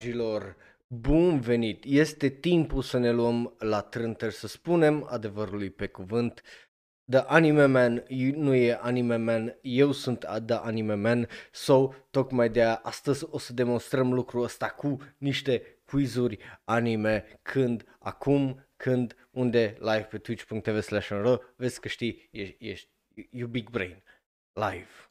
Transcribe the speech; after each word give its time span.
Dragilor, 0.00 0.56
bun 0.86 1.40
venit! 1.40 1.84
Este 1.84 2.28
timpul 2.28 2.82
să 2.82 2.98
ne 2.98 3.10
luăm 3.10 3.54
la 3.58 3.80
trântări, 3.80 4.34
să 4.34 4.46
spunem 4.46 5.06
adevărului 5.10 5.70
pe 5.70 5.86
cuvânt. 5.86 6.42
The 7.10 7.18
Anime 7.18 7.66
Man 7.66 8.04
nu 8.34 8.54
e 8.54 8.78
Anime 8.80 9.16
Man, 9.16 9.58
eu 9.60 9.92
sunt 9.92 10.18
The 10.46 10.54
Anime 10.54 10.94
Man, 10.94 11.28
so 11.52 11.92
tocmai 12.10 12.50
de 12.50 12.62
astăzi 12.62 13.24
o 13.30 13.38
să 13.38 13.52
demonstrăm 13.52 14.12
lucrul 14.12 14.42
ăsta 14.42 14.68
cu 14.68 14.98
niște 15.16 15.80
quizuri 15.84 16.38
anime, 16.64 17.38
când, 17.42 17.96
acum, 17.98 18.68
când, 18.76 19.28
unde, 19.30 19.76
live 19.78 20.06
pe 20.10 20.18
twitch.tv 20.18 20.80
slash 20.80 21.10
vezi 21.56 21.80
că 21.80 21.88
știi, 21.88 22.28
ești, 22.30 22.68
ești, 22.68 22.88
you 23.30 23.48
big 23.48 23.70
brain, 23.70 24.02
live. 24.52 25.07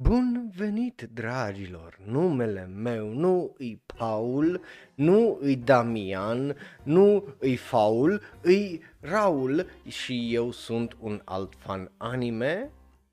Bun 0.00 0.52
venit, 0.56 1.08
dragilor! 1.14 1.98
Numele 2.04 2.70
meu 2.74 3.08
nu 3.08 3.54
îi 3.58 3.82
Paul, 3.96 4.60
nu 4.94 5.38
îi 5.40 5.56
Damian, 5.56 6.56
nu 6.82 7.34
îi 7.38 7.56
Faul, 7.56 8.22
îi 8.40 8.82
Raul 9.00 9.66
și 9.86 10.34
eu 10.34 10.50
sunt 10.50 10.96
un 11.00 11.20
alt 11.24 11.52
fan 11.58 11.90
anime 11.96 12.70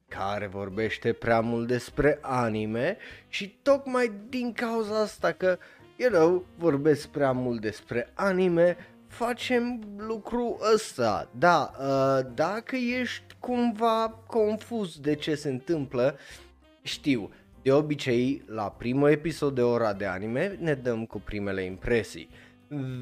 care 0.07 0.47
vorbește 0.47 1.13
prea 1.13 1.39
mult 1.39 1.67
despre 1.67 2.17
anime 2.21 2.97
și 3.27 3.59
tocmai 3.61 4.11
din 4.29 4.53
cauza 4.53 5.01
asta 5.01 5.31
că, 5.31 5.57
you 5.95 6.09
know, 6.09 6.45
vorbesc 6.57 7.07
prea 7.07 7.31
mult 7.31 7.61
despre 7.61 8.11
anime, 8.13 8.77
facem 9.07 9.81
lucrul 9.97 10.57
ăsta. 10.73 11.29
Da, 11.37 11.71
uh, 11.79 12.31
dacă 12.33 12.75
ești 12.75 13.35
cumva 13.39 14.23
confuz 14.27 14.99
de 14.99 15.15
ce 15.15 15.35
se 15.35 15.49
întâmplă, 15.49 16.13
uh, 16.13 16.44
știu, 16.85 17.31
de 17.61 17.71
obicei, 17.71 18.43
la 18.47 18.71
primul 18.71 19.09
episod 19.09 19.55
de 19.55 19.61
ora 19.61 19.93
de 19.93 20.05
anime 20.05 20.57
ne 20.59 20.73
dăm 20.73 21.05
cu 21.05 21.19
primele 21.19 21.61
impresii. 21.63 22.29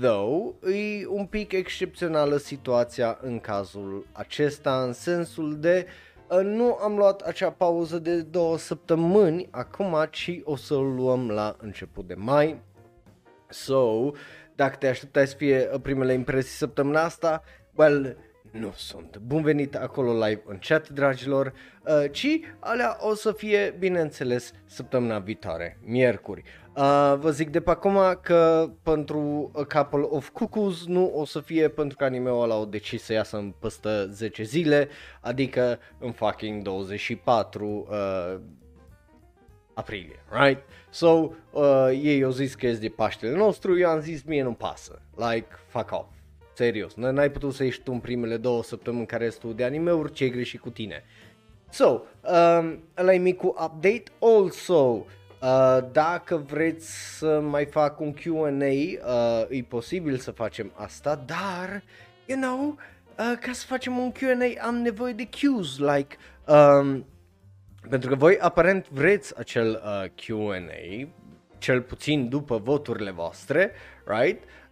Though, 0.02 0.54
e 0.64 1.08
un 1.08 1.26
pic 1.26 1.52
excepțională 1.52 2.38
situația 2.38 3.18
în 3.22 3.40
cazul 3.40 4.06
acesta, 4.12 4.84
în 4.84 4.94
sensul 4.94 5.60
de 5.60 5.86
uh, 6.30 6.40
nu 6.44 6.78
am 6.82 6.96
luat 6.96 7.22
acea 7.22 7.52
pauză 7.52 8.00
de 8.00 8.22
două 8.22 8.58
săptămâni 8.58 9.48
acum, 9.52 10.08
ci 10.12 10.40
o 10.44 10.56
să 10.56 10.74
o 10.74 10.82
luăm 10.82 11.30
la 11.30 11.56
început 11.60 12.08
de 12.08 12.16
mai. 12.18 12.62
So, 13.50 14.12
dacă 14.56 14.76
te 14.76 14.88
așteptai 14.88 15.28
să 15.28 15.36
fie 15.36 15.70
uh, 15.74 15.80
primele 15.82 16.14
impresii 16.14 16.58
săptămâna 16.58 17.04
asta, 17.04 17.44
well, 17.76 18.18
nu 18.54 18.74
sunt. 18.76 19.18
Bun 19.18 19.42
venit 19.42 19.76
acolo 19.76 20.26
live 20.26 20.42
în 20.46 20.58
chat, 20.68 20.90
dragilor, 20.90 21.54
uh, 21.86 22.12
ci 22.12 22.40
alea 22.60 22.98
o 23.00 23.16
să 23.16 23.32
fie, 23.32 23.76
bineînțeles, 23.80 24.54
săptămâna 24.66 25.20
viitoare, 25.20 25.78
miercuri. 25.86 26.44
Uh, 26.76 27.16
vă 27.20 27.30
zic 27.32 27.50
de 27.50 27.62
pe 27.62 27.70
acum 27.70 28.00
că 28.22 28.70
pentru 28.84 29.52
A 29.56 29.64
Couple 29.64 30.08
of 30.10 30.30
Cuckoos 30.30 30.86
nu 30.86 31.12
o 31.16 31.26
să 31.26 31.40
fie 31.40 31.68
pentru 31.68 31.98
că 31.98 32.04
anime-ul 32.04 32.42
ăla 32.42 32.54
au 32.54 32.66
decis 32.66 33.04
să 33.04 33.14
iasă 33.14 33.38
în 33.38 33.54
păstă 33.60 34.08
10 34.12 34.44
zile, 34.44 34.90
adică 35.22 35.80
în 36.00 36.12
fucking 36.12 36.62
24 36.62 37.88
uh, 37.90 38.40
aprilie, 39.74 40.20
right? 40.30 40.64
So, 40.90 41.30
uh, 41.52 41.90
ei 42.02 42.24
au 42.24 42.32
zis 42.32 42.56
că 42.56 42.68
este 42.68 42.82
de 42.82 42.94
Paștele 42.96 43.36
nostru, 43.36 43.78
eu 43.78 43.90
am 43.90 44.00
zis 44.00 44.24
mie 44.24 44.44
nu 44.44 44.54
pasă, 44.54 45.02
like, 45.16 45.48
fuck 45.68 45.92
off. 45.92 46.13
Serios, 46.54 46.94
n-ai 46.94 47.32
putut 47.32 47.54
să 47.54 47.64
ieși 47.64 47.82
tu 47.82 47.92
în 47.92 48.00
primele 48.00 48.38
două 48.38 48.64
săptămâni 48.64 49.06
care 49.06 49.24
restul 49.24 49.56
de 49.56 49.64
anime-uri, 49.64 50.12
ce 50.12 50.30
greșit 50.30 50.60
cu 50.60 50.70
tine. 50.70 51.04
So, 51.70 51.86
um, 51.86 52.84
ăla 52.98 53.14
e 53.14 53.18
micul 53.18 53.50
update. 53.50 54.04
Also, 54.20 55.06
uh, 55.42 55.78
dacă 55.92 56.38
vreți 56.38 57.18
să 57.18 57.40
mai 57.40 57.66
fac 57.66 58.00
un 58.00 58.14
Q&A, 58.14 58.66
uh, 58.66 59.46
e 59.50 59.64
posibil 59.68 60.18
să 60.18 60.32
facem 60.32 60.72
asta, 60.76 61.24
dar, 61.26 61.84
you 62.26 62.40
know, 62.40 62.68
uh, 62.68 63.38
ca 63.42 63.52
să 63.52 63.66
facem 63.66 63.98
un 63.98 64.12
Q&A 64.12 64.66
am 64.66 64.76
nevoie 64.76 65.14
de 65.14 65.28
cues, 65.42 65.78
like, 65.78 66.16
um, 66.48 67.06
pentru 67.90 68.10
că 68.10 68.16
voi 68.16 68.38
aparent 68.40 68.90
vreți 68.90 69.40
acel 69.40 69.82
uh, 69.86 70.10
Q&A, 70.10 71.08
cel 71.58 71.82
puțin 71.82 72.30
după 72.30 72.58
voturile 72.58 73.12
voastre, 73.12 73.72
right? 74.06 74.44
Uh, 74.44 74.63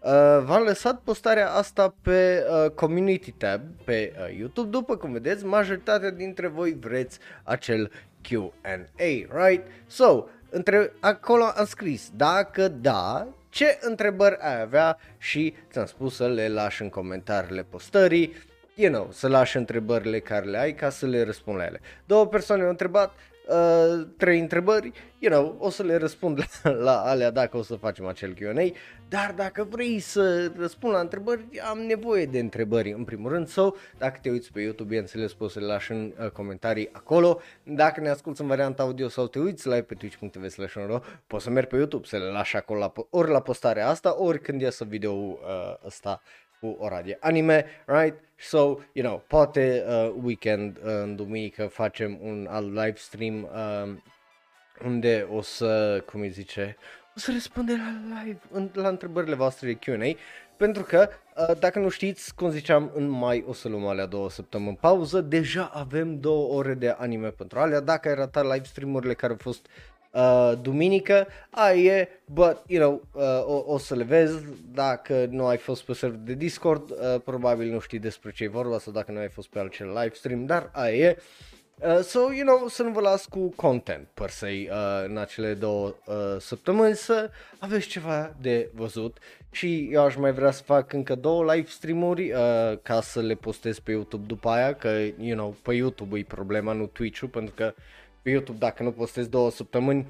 v-am 0.44 0.64
lăsat 0.64 1.00
postarea 1.04 1.52
asta 1.52 1.96
pe 2.02 2.46
uh, 2.50 2.70
Community 2.70 3.32
tab 3.32 3.62
pe 3.84 4.14
uh, 4.18 4.38
YouTube. 4.38 4.70
După 4.70 4.96
cum 4.96 5.12
vedeți, 5.12 5.46
majoritatea 5.46 6.10
dintre 6.10 6.48
voi 6.48 6.78
vreți 6.80 7.20
acel 7.44 7.92
Q&A, 8.22 9.46
right? 9.46 9.68
So, 9.88 10.24
între, 10.50 10.94
acolo 11.00 11.44
am 11.44 11.66
scris, 11.66 12.10
dacă 12.16 12.68
da, 12.68 13.28
ce 13.50 13.78
întrebări 13.82 14.38
ai 14.40 14.62
avea 14.62 14.98
și 15.18 15.54
ți-am 15.72 15.86
spus 15.86 16.16
să 16.16 16.28
le 16.28 16.48
lași 16.48 16.82
în 16.82 16.90
comentariile 16.90 17.64
postării, 17.70 18.34
you 18.76 18.92
know, 18.92 19.10
să 19.12 19.28
lași 19.28 19.58
întrebările 19.58 20.20
care 20.20 20.46
le 20.46 20.58
ai 20.58 20.74
ca 20.74 20.90
să 20.90 21.06
le 21.06 21.24
răspund 21.24 21.58
la 21.58 21.66
ele. 21.66 21.82
Două 22.06 22.28
persoane 22.28 22.64
au 22.64 22.70
întrebat, 22.70 23.14
uh, 23.48 24.08
trei 24.18 24.40
întrebări, 24.40 24.92
you 25.20 25.34
know, 25.34 25.56
o 25.60 25.70
să 25.70 25.84
le 25.84 25.96
răspund 25.96 26.44
la, 26.64 26.72
la 26.72 27.02
alea 27.02 27.32
dacă 27.32 27.58
o 27.58 27.62
să 27.62 27.76
facem 27.76 28.06
acel 28.06 28.34
Q&A, 28.34 28.78
dar 29.10 29.34
dacă 29.36 29.68
vrei 29.70 30.00
să 30.00 30.52
răspund 30.58 30.94
la 30.94 31.00
întrebări, 31.00 31.46
am 31.70 31.80
nevoie 31.80 32.26
de 32.26 32.40
întrebări 32.40 32.92
în 32.92 33.04
primul 33.04 33.32
rând, 33.32 33.48
sau 33.48 33.70
so, 33.70 33.76
dacă 33.98 34.20
te 34.22 34.30
uiți 34.30 34.52
pe 34.52 34.62
YouTube, 34.62 34.90
bineînțeles, 34.90 35.34
poți 35.34 35.54
să 35.54 35.60
le 35.60 35.66
lași 35.66 35.92
în 35.92 36.14
uh, 36.20 36.30
comentarii 36.30 36.90
acolo, 36.92 37.42
dacă 37.64 38.02
ne 38.02 38.10
asculti 38.10 38.42
în 38.42 38.48
varianta 38.48 38.84
audio 38.84 39.08
sau 39.08 39.28
te 39.28 39.40
uiți 39.40 39.68
live 39.68 39.82
pe 39.82 39.94
twitch.tv 39.94 40.48
slash 40.48 40.76
poți 41.28 41.44
să 41.44 41.50
mergi 41.50 41.70
pe 41.70 41.76
YouTube 41.76 42.08
să 42.08 42.18
le 42.18 42.26
lași 42.26 42.56
acolo 42.56 42.80
la, 42.80 42.94
ori 43.10 43.32
la 43.32 43.42
postarea 43.42 43.88
asta, 43.88 44.22
ori 44.22 44.42
când 44.42 44.62
iasă 44.62 44.84
video 44.84 45.12
uh, 45.12 45.38
ăsta 45.86 46.22
cu 46.62 46.78
ora 46.80 47.02
de 47.02 47.18
anime, 47.20 47.66
right? 47.86 48.20
So, 48.38 48.58
you 48.94 49.06
know, 49.06 49.24
poate 49.28 49.84
uh, 49.88 50.14
weekend, 50.24 50.78
uh, 50.78 50.84
în 50.84 51.16
duminică, 51.16 51.68
facem 51.68 52.18
un 52.22 52.48
alt 52.50 52.68
live 52.68 52.94
stream 52.96 53.44
uh, 53.44 53.94
unde 54.86 55.28
o 55.32 55.42
să, 55.42 56.04
cum 56.12 56.22
îi 56.22 56.30
zice, 56.30 56.78
o 57.16 57.20
să 57.20 57.32
răspunde 57.32 57.74
la 57.74 58.22
live 58.24 58.40
în, 58.52 58.70
la 58.74 58.88
întrebările 58.88 59.36
voastre 59.36 59.74
de 59.74 59.92
Q&A, 59.92 60.18
pentru 60.58 60.84
că, 60.84 61.10
uh, 61.36 61.58
dacă 61.60 61.80
nu 61.80 61.90
știți, 61.90 62.36
cum 62.36 62.50
ziceam, 62.50 62.92
în 62.96 63.08
mai 63.08 63.44
o 63.48 63.54
să 63.54 63.68
luăm 63.68 63.88
alea 63.88 64.06
două 64.06 64.30
săptămâni 64.30 64.78
pauză, 64.82 65.22
deja 65.22 65.72
avem 65.74 66.20
două 66.20 66.54
ore 66.58 66.74
de 66.74 66.90
anime 66.90 67.30
pentru 67.30 67.60
alea, 67.60 67.80
dacă 67.80 68.08
ai 68.08 68.16
ratat 68.16 68.44
live 68.44 68.66
streamurile 68.66 69.14
care 69.14 69.32
au 69.32 69.40
fost 69.42 69.68
uh, 70.12 70.52
duminică, 70.62 71.28
aia 71.50 71.98
e, 71.98 72.10
but, 72.26 72.58
you 72.68 72.82
know, 72.82 73.02
uh, 73.14 73.46
o, 73.46 73.74
o 73.74 73.78
să 73.78 73.96
le 73.96 74.04
vezi, 74.04 74.44
dacă 74.74 75.28
nu 75.30 75.46
ai 75.46 75.58
fost 75.58 75.84
pe 75.84 75.94
server 75.94 76.20
de 76.20 76.34
Discord, 76.34 76.90
uh, 76.90 77.22
probabil 77.24 77.72
nu 77.72 77.80
știi 77.80 78.00
despre 78.00 78.32
ce 78.32 78.44
e 78.44 78.48
vorba 78.48 78.80
sau 78.80 78.94
dacă 78.94 79.12
nu 79.12 79.20
ai 79.20 79.30
fost 79.30 79.48
pe 79.48 79.60
altcel 79.60 79.88
live 79.88 80.14
stream, 80.14 80.46
dar 80.46 80.70
aia 80.74 80.96
e. 80.96 81.18
Uh, 81.84 82.02
so, 82.02 82.20
you 82.20 82.46
know, 82.46 82.68
să 82.68 82.84
nu 82.84 82.92
vă 82.92 83.02
las 83.02 83.26
cu 83.26 83.54
content, 83.56 84.08
per 84.14 84.30
se, 84.30 84.48
uh, 84.48 85.06
în 85.06 85.18
acele 85.18 85.54
două 85.54 85.96
uh, 86.06 86.16
săptămâni, 86.40 86.96
să 86.96 87.30
aveți 87.60 87.88
ceva 87.88 88.36
de 88.42 88.70
văzut 88.74 89.18
și 89.52 89.90
eu 89.92 90.04
aș 90.04 90.16
mai 90.16 90.32
vrea 90.32 90.52
să 90.52 90.64
fac 90.64 90.94
încă 90.94 91.16
două 91.16 91.54
live 91.54 91.68
streamuri 91.70 92.32
uh, 92.32 92.78
ca 92.82 93.02
să 93.02 93.22
le 93.22 93.34
postez 93.34 93.80
pe 93.80 93.92
YouTube 93.92 94.26
după 94.28 94.50
aia, 94.50 94.74
că, 94.74 94.90
you 95.18 95.38
know, 95.38 95.56
pe 95.62 95.74
YouTube 95.74 96.20
e 96.20 96.24
problema, 96.24 96.74
nu 96.74 96.86
Twitch-ul, 96.86 97.28
pentru 97.28 97.54
că 97.56 97.74
pe 98.22 98.30
YouTube 98.30 98.58
dacă 98.58 98.84
nu 98.84 98.92
postez 98.92 99.28
două 99.28 99.52
săptămâni, 99.52 100.08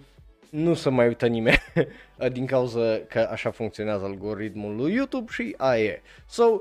nu 0.51 0.73
se 0.73 0.89
mai 0.89 1.07
uită 1.07 1.27
nimeni 1.27 1.61
din 2.31 2.45
cauza 2.45 2.99
că 3.09 3.27
așa 3.31 3.51
funcționează 3.51 4.05
algoritmul 4.05 4.75
lui 4.75 4.93
YouTube 4.93 5.31
și 5.31 5.53
aia 5.57 5.83
e. 5.83 6.01
So, 6.27 6.43
uh, 6.43 6.59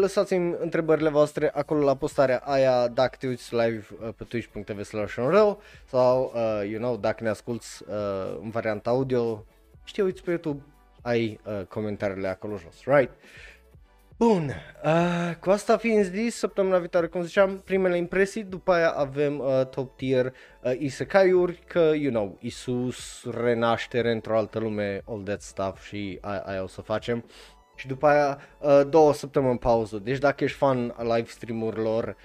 lăsați-mi 0.00 0.56
întrebările 0.58 1.08
voastre 1.08 1.50
acolo 1.54 1.84
la 1.84 1.96
postarea 1.96 2.42
aia 2.44 2.88
dacă 2.88 3.16
te 3.18 3.26
uiți 3.26 3.54
live 3.54 3.86
uh, 4.02 4.08
pe 4.16 4.24
twitch.tv 4.24 4.82
slash 4.82 5.18
sau, 5.84 6.32
uh, 6.34 6.68
you 6.70 6.78
know, 6.78 6.96
dacă 6.96 7.22
ne 7.24 7.28
asculti 7.28 7.66
uh, 7.86 8.38
în 8.42 8.50
varianta 8.50 8.90
audio, 8.90 9.44
știi, 9.84 10.02
uiți 10.02 10.22
pe 10.22 10.30
YouTube, 10.30 10.62
ai 11.02 11.40
uh, 11.44 11.66
comentariile 11.66 12.28
acolo 12.28 12.56
jos, 12.56 12.84
right? 12.84 13.10
Bun, 14.22 14.54
uh, 14.84 15.36
cu 15.40 15.50
asta 15.50 15.76
fiind 15.76 16.04
zis, 16.04 16.36
săptămâna 16.36 16.78
viitoare, 16.78 17.06
cum 17.06 17.22
ziceam, 17.22 17.62
primele 17.64 17.96
impresii, 17.96 18.42
după 18.42 18.72
aia 18.72 18.90
avem 18.90 19.38
uh, 19.38 19.66
top 19.66 19.96
tier 19.96 20.26
uh, 20.62 20.72
isekai-uri, 20.78 21.62
că, 21.66 21.92
you 21.94 22.12
know, 22.12 22.38
Isus, 22.40 23.24
renaștere 23.30 24.12
într-o 24.12 24.36
altă 24.36 24.58
lume, 24.58 25.02
all 25.08 25.22
that 25.22 25.42
stuff 25.42 25.84
și 25.84 26.18
aia, 26.20 26.42
aia 26.46 26.62
o 26.62 26.66
să 26.66 26.80
facem. 26.80 27.24
Și 27.74 27.86
după 27.86 28.06
aia 28.06 28.38
uh, 28.58 28.80
două 28.88 29.14
săptămâni 29.14 29.58
pauză, 29.58 29.98
deci 29.98 30.18
dacă 30.18 30.44
ești 30.44 30.56
fan 30.56 30.94
a 30.96 31.02
live 31.02 31.28
stream-urilor, 31.28 32.16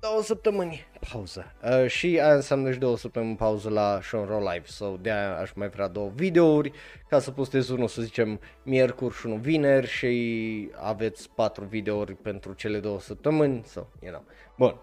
două 0.00 0.22
săptămâni 0.22 0.86
pauză. 1.12 1.52
Uh, 1.62 1.86
și 1.86 2.06
aia 2.06 2.34
înseamnă 2.34 2.72
și 2.72 2.78
două 2.78 2.96
săptămâni 2.96 3.36
pauză 3.36 3.70
la 3.70 4.00
Show 4.02 4.24
Roll 4.24 4.48
Live. 4.52 4.66
So 4.66 4.96
de 4.96 5.10
aia 5.10 5.38
aș 5.38 5.52
mai 5.52 5.68
vrea 5.68 5.88
două 5.88 6.10
videouri 6.14 6.72
ca 7.08 7.18
să 7.18 7.30
postez 7.30 7.68
unul, 7.68 7.88
să 7.88 8.02
zicem, 8.02 8.40
miercuri 8.62 9.14
și 9.14 9.26
unul 9.26 9.38
vineri 9.38 9.86
și 9.86 10.70
aveți 10.80 11.30
patru 11.34 11.64
videouri 11.64 12.14
pentru 12.14 12.52
cele 12.52 12.80
două 12.80 13.00
săptămâni. 13.00 13.62
So, 13.64 13.86
you 14.00 14.12
know. 14.12 14.24
Bun. 14.56 14.80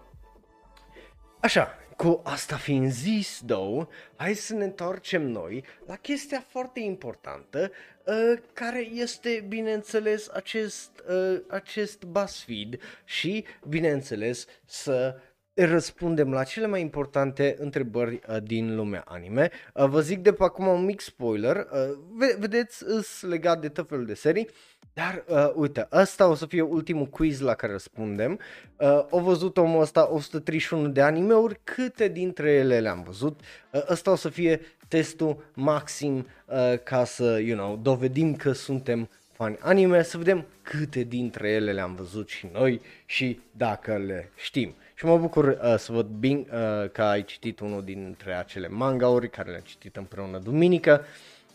Așa, 1.40 1.68
cu 1.96 2.20
asta 2.24 2.56
fiind 2.56 2.90
zis, 2.90 3.42
though, 3.46 3.88
hai 4.16 4.34
să 4.34 4.54
ne 4.54 4.64
întoarcem 4.64 5.22
noi 5.22 5.64
la 5.86 5.96
chestia 5.96 6.44
foarte 6.48 6.80
importantă, 6.80 7.70
uh, 8.04 8.38
care 8.52 8.80
este, 8.80 9.44
bineînțeles, 9.48 10.28
acest, 10.28 10.90
uh, 11.08 11.40
acest 11.48 12.04
BuzzFeed 12.04 12.80
și, 13.04 13.44
bineînțeles, 13.68 14.46
să 14.64 15.20
răspundem 15.54 16.32
la 16.32 16.44
cele 16.44 16.66
mai 16.66 16.80
importante 16.80 17.56
întrebări 17.58 18.20
uh, 18.28 18.36
din 18.42 18.76
lumea 18.76 19.04
anime. 19.06 19.50
Uh, 19.74 19.84
vă 19.84 20.00
zic 20.00 20.18
de 20.18 20.32
pe 20.32 20.42
acum 20.42 20.66
un 20.66 20.84
mic 20.84 21.00
spoiler, 21.00 21.56
uh, 21.56 22.36
vedeți, 22.38 22.84
îs 22.86 23.22
legat 23.22 23.60
de 23.60 23.68
tot 23.68 23.88
felul 23.88 24.06
de 24.06 24.14
serii, 24.14 24.48
dar 24.96 25.24
uh, 25.28 25.52
uite, 25.54 25.88
ăsta 25.92 26.28
o 26.28 26.34
să 26.34 26.46
fie 26.46 26.60
ultimul 26.60 27.06
quiz 27.06 27.40
la 27.40 27.54
care 27.54 27.72
răspundem. 27.72 28.38
Uh, 28.76 28.88
au 29.10 29.20
văzut 29.20 29.56
omul 29.56 29.80
ăsta 29.80 30.08
131 30.12 30.88
de 30.88 31.02
animeuri, 31.02 31.60
câte 31.64 32.08
dintre 32.08 32.52
ele 32.52 32.80
le-am 32.80 33.02
văzut. 33.02 33.40
Uh, 33.72 33.80
ăsta 33.88 34.10
o 34.10 34.14
să 34.14 34.28
fie 34.28 34.60
testul 34.88 35.44
maxim 35.54 36.26
uh, 36.46 36.78
ca 36.82 37.04
să, 37.04 37.40
you 37.44 37.56
know, 37.56 37.76
dovedim 37.76 38.36
că 38.36 38.52
suntem 38.52 39.08
fani 39.32 39.56
anime, 39.60 40.02
să 40.02 40.18
vedem 40.18 40.46
câte 40.62 41.02
dintre 41.02 41.50
ele 41.50 41.72
le-am 41.72 41.94
văzut 41.94 42.28
și 42.28 42.48
noi 42.52 42.80
și 43.06 43.40
dacă 43.50 43.96
le 43.96 44.30
știm. 44.36 44.74
Și 44.94 45.04
mă 45.04 45.18
bucur 45.18 45.44
uh, 45.44 45.74
să 45.78 45.92
văd 45.92 46.06
bine 46.06 46.40
uh, 46.40 46.90
că 46.90 47.02
ai 47.02 47.24
citit 47.24 47.60
unul 47.60 47.84
dintre 47.84 48.34
acele 48.34 48.68
mangauri 48.68 49.30
care 49.30 49.50
le-am 49.50 49.62
citit 49.64 49.96
împreună 49.96 50.38
duminică 50.38 51.04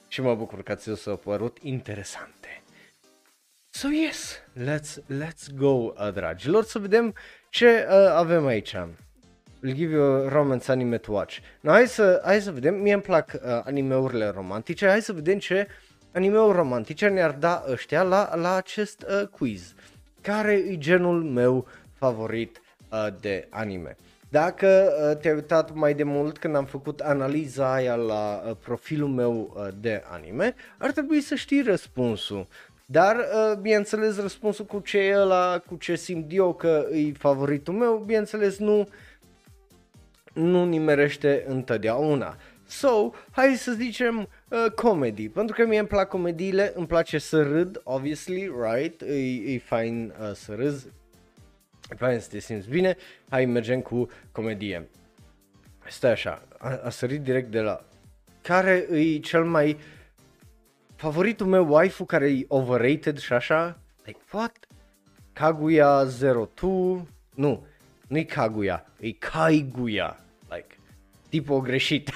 și 0.07 0.21
mă 0.21 0.35
bucur 0.35 0.63
că 0.63 0.75
ți 0.75 0.95
s-au 0.95 1.17
părut 1.17 1.57
interesante. 1.61 2.40
So 3.73 3.87
yes, 3.87 4.41
let's, 4.53 4.99
let's 5.07 5.47
go, 5.47 5.93
uh, 5.97 6.11
dragilor, 6.13 6.63
să 6.63 6.79
vedem 6.79 7.13
ce 7.49 7.87
uh, 7.89 7.93
avem 8.13 8.45
aici. 8.45 8.75
I'll 8.75 9.73
give 9.73 9.93
you 9.93 10.03
a 10.03 10.29
romance 10.29 10.71
anime 10.71 10.97
to 10.97 11.11
watch. 11.11 11.37
No, 11.61 11.71
hai 11.71 11.87
să, 11.87 12.21
hai 12.23 12.41
să 12.41 12.51
vedem, 12.51 12.75
mie 12.75 12.93
îmi 12.93 13.01
plac 13.01 13.31
uh, 13.33 13.39
animeurile 13.63 14.27
romantice, 14.27 14.87
hai 14.87 15.01
să 15.01 15.13
vedem 15.13 15.37
ce 15.39 15.67
animeuri 16.13 16.57
romantice 16.57 17.07
ne-ar 17.07 17.31
da 17.31 17.63
ăștia 17.69 18.03
la, 18.03 18.35
la 18.35 18.55
acest 18.55 19.05
uh, 19.07 19.27
quiz. 19.27 19.73
Care 20.21 20.53
e 20.53 20.77
genul 20.77 21.23
meu 21.23 21.67
favorit 21.93 22.61
uh, 22.89 23.07
de 23.19 23.47
anime? 23.49 23.95
Dacă 24.29 24.93
uh, 25.11 25.17
te-ai 25.17 25.33
uitat 25.33 25.73
mai 25.73 25.93
de 25.93 26.03
mult 26.03 26.37
când 26.37 26.55
am 26.55 26.65
făcut 26.65 26.99
analiza 26.99 27.73
aia 27.73 27.95
la 27.95 28.43
uh, 28.45 28.55
profilul 28.63 29.09
meu 29.09 29.53
uh, 29.55 29.67
de 29.79 30.03
anime, 30.09 30.55
ar 30.77 30.91
trebui 30.91 31.21
să 31.21 31.35
știi 31.35 31.61
răspunsul. 31.61 32.47
Dar, 32.91 33.15
uh, 33.15 33.57
bineînțeles, 33.57 34.19
răspunsul 34.19 34.65
cu 34.65 34.79
ce 34.79 34.97
e 34.97 35.17
ăla, 35.17 35.61
cu 35.67 35.75
ce 35.75 35.95
simt 35.95 36.33
eu 36.33 36.53
că 36.53 36.87
e 36.91 37.11
favoritul 37.11 37.73
meu, 37.73 38.03
bineînțeles, 38.05 38.57
nu, 38.57 38.87
nu 40.33 40.65
nimerește 40.65 41.43
întotdeauna. 41.47 42.37
So, 42.67 43.11
hai 43.31 43.55
să 43.55 43.71
zicem 43.71 44.17
uh, 44.49 44.71
comedy, 44.75 45.29
pentru 45.29 45.55
că 45.55 45.65
mie 45.65 45.79
îmi 45.79 45.87
plac 45.87 46.07
comediile, 46.07 46.71
îmi 46.75 46.87
place 46.87 47.17
să 47.17 47.43
râd, 47.43 47.81
obviously, 47.83 48.51
right? 48.61 49.01
E, 49.01 49.53
e 49.53 49.59
fain 49.59 50.13
uh, 50.21 50.31
să 50.33 50.53
râzi, 50.55 50.87
e 51.91 51.95
fain 51.95 52.19
să 52.19 52.27
te 52.29 52.39
simți 52.39 52.69
bine, 52.69 52.97
hai 53.29 53.45
mergem 53.45 53.81
cu 53.81 54.09
comedie. 54.31 54.89
Stai 55.87 56.11
așa, 56.11 56.41
a, 56.57 56.79
a 56.83 56.89
sărit 56.89 57.21
direct 57.21 57.51
de 57.51 57.59
la... 57.59 57.83
Care 58.41 58.87
e 58.91 59.19
cel 59.19 59.43
mai 59.43 59.77
favoritul 61.01 61.47
meu 61.47 61.67
waifu 61.69 62.05
care 62.05 62.29
e 62.29 62.45
overrated 62.47 63.17
și 63.17 63.33
așa? 63.33 63.79
Like, 64.05 64.19
what? 64.31 64.57
Kaguya 65.33 66.05
02? 66.61 67.07
Nu, 67.35 67.65
nu-i 68.07 68.25
Kaguya, 68.25 68.85
e 68.99 69.11
Kaiguya. 69.11 70.23
Like, 70.49 70.77
tipul 71.29 71.61
greșit. 71.61 72.09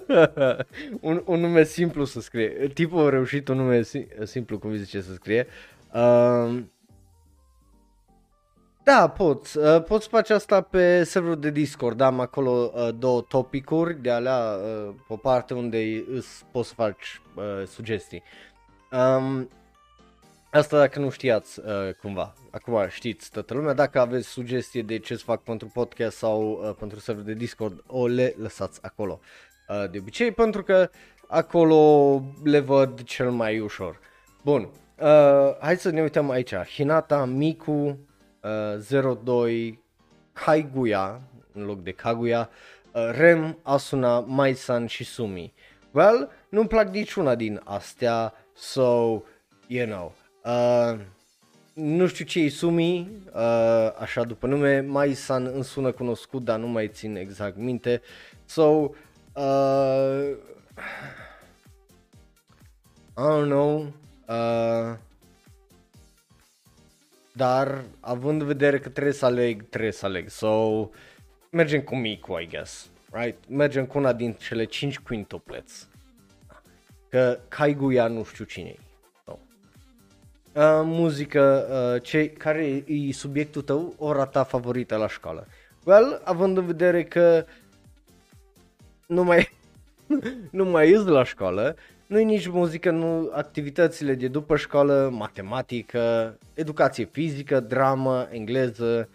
un, 1.00 1.22
un 1.24 1.40
nume 1.40 1.64
simplu 1.64 2.04
să 2.04 2.20
scrie. 2.20 2.70
Tipul 2.74 3.06
a 3.06 3.08
reușit 3.08 3.48
un 3.48 3.56
nume 3.56 3.82
simplu, 4.24 4.58
cum 4.58 4.74
zice 4.74 5.00
să 5.00 5.12
scrie. 5.12 5.46
Uh, 5.92 6.62
da, 8.86 9.08
poți. 9.08 9.58
Uh, 9.58 9.82
poți 9.82 10.08
face 10.08 10.32
asta 10.32 10.60
pe 10.60 11.04
serverul 11.04 11.40
de 11.40 11.50
Discord. 11.50 12.00
Am 12.00 12.20
acolo 12.20 12.72
uh, 12.74 12.88
două 12.98 13.20
topicuri 13.20 14.02
de 14.02 14.10
alea, 14.10 14.38
uh, 14.38 14.94
o 15.08 15.16
parte 15.16 15.54
unde 15.54 16.04
îți 16.10 16.44
poți 16.50 16.68
să 16.68 16.74
faci 16.74 17.20
uh, 17.34 17.66
sugestii. 17.66 18.22
Um, 18.92 19.48
asta 20.50 20.78
dacă 20.78 20.98
nu 20.98 21.10
știați 21.10 21.60
uh, 21.60 21.94
cumva. 22.02 22.34
Acum 22.50 22.86
știți 22.88 23.30
toată 23.30 23.54
lumea. 23.54 23.72
Dacă 23.72 24.00
aveți 24.00 24.28
sugestie 24.28 24.82
de 24.82 24.98
ce 24.98 25.16
să 25.16 25.22
fac 25.24 25.42
pentru 25.42 25.70
podcast 25.72 26.16
sau 26.16 26.60
uh, 26.62 26.74
pentru 26.78 26.98
serverul 26.98 27.28
de 27.28 27.38
Discord, 27.38 27.82
o 27.86 28.06
le 28.06 28.34
lăsați 28.38 28.78
acolo. 28.82 29.20
Uh, 29.68 29.90
de 29.90 29.98
obicei, 29.98 30.30
pentru 30.30 30.62
că 30.62 30.90
acolo 31.28 32.22
le 32.44 32.58
văd 32.58 33.02
cel 33.02 33.30
mai 33.30 33.60
ușor. 33.60 34.00
Bun, 34.44 34.68
uh, 34.98 35.56
hai 35.60 35.76
să 35.76 35.90
ne 35.90 36.02
uităm 36.02 36.30
aici. 36.30 36.54
Hinata, 36.54 37.24
Miku, 37.24 37.98
uh, 39.00 39.18
02, 39.22 39.82
Kaiguya, 40.32 41.20
în 41.52 41.64
loc 41.64 41.82
de 41.82 41.90
Kaguya, 41.90 42.50
uh, 42.92 43.08
Rem, 43.10 43.58
Asuna, 43.62 44.20
Maisan 44.20 44.86
și 44.86 45.04
Sumi. 45.04 45.54
Well, 45.90 46.30
nu-mi 46.48 46.68
plac 46.68 46.88
niciuna 46.88 47.34
din 47.34 47.60
astea, 47.64 48.32
so, 48.54 49.20
you 49.66 49.86
know. 49.86 50.14
Uh, 50.44 50.98
nu 51.74 52.06
știu 52.06 52.24
ce 52.24 52.40
e 52.40 52.48
Sumi, 52.48 53.10
uh, 53.34 53.92
așa 53.98 54.24
după 54.24 54.46
nume, 54.46 54.80
Maisan 54.80 55.46
îmi 55.46 55.64
sună 55.64 55.92
cunoscut, 55.92 56.44
dar 56.44 56.58
nu 56.58 56.66
mai 56.66 56.88
țin 56.88 57.16
exact 57.16 57.56
minte. 57.56 58.02
So, 58.44 58.90
Uh, 59.36 60.34
I 63.18 63.20
don't 63.20 63.50
know. 63.50 63.92
Uh, 64.28 64.96
dar 67.36 67.84
având 68.00 68.40
în 68.40 68.46
vedere 68.46 68.78
că 68.78 68.88
trebuie 68.88 69.14
să 69.14 69.24
aleg, 69.24 69.68
trebuie 69.68 69.92
să 69.92 70.06
aleg. 70.06 70.28
So, 70.28 70.88
mergem 71.50 71.80
cu 71.80 71.96
Miku, 71.96 72.38
I 72.38 72.48
guess. 72.50 72.90
Right? 73.10 73.48
Mergem 73.48 73.86
cu 73.86 73.98
una 73.98 74.12
din 74.12 74.32
cele 74.32 74.64
5 74.64 74.98
quintuplets. 74.98 75.88
Că 77.08 77.38
Kaiguya 77.48 78.06
nu 78.06 78.24
știu 78.24 78.44
cine 78.44 78.68
e. 78.68 78.76
So. 79.24 79.38
Uh, 80.52 80.82
muzică, 80.84 81.68
uh, 81.94 82.02
ce, 82.02 82.30
care 82.30 82.84
e 82.86 83.12
subiectul 83.12 83.62
tău, 83.62 83.94
ora 83.98 84.26
ta 84.26 84.44
favorită 84.44 84.96
la 84.96 85.08
școală? 85.08 85.46
Well, 85.84 86.20
având 86.24 86.56
în 86.56 86.66
vedere 86.66 87.04
că 87.04 87.44
nu 89.06 89.24
mai, 89.24 89.50
nu 90.50 90.64
mai 90.64 90.90
ies 90.90 91.04
la 91.04 91.24
școală, 91.24 91.76
nu-i 92.06 92.24
nici 92.24 92.48
muzică, 92.48 92.90
nu 92.90 93.30
activitățile 93.32 94.14
de 94.14 94.28
după 94.28 94.56
școală, 94.56 95.10
matematică, 95.12 96.38
educație 96.54 97.04
fizică, 97.04 97.60
dramă, 97.60 98.28
engleză, 98.30 99.08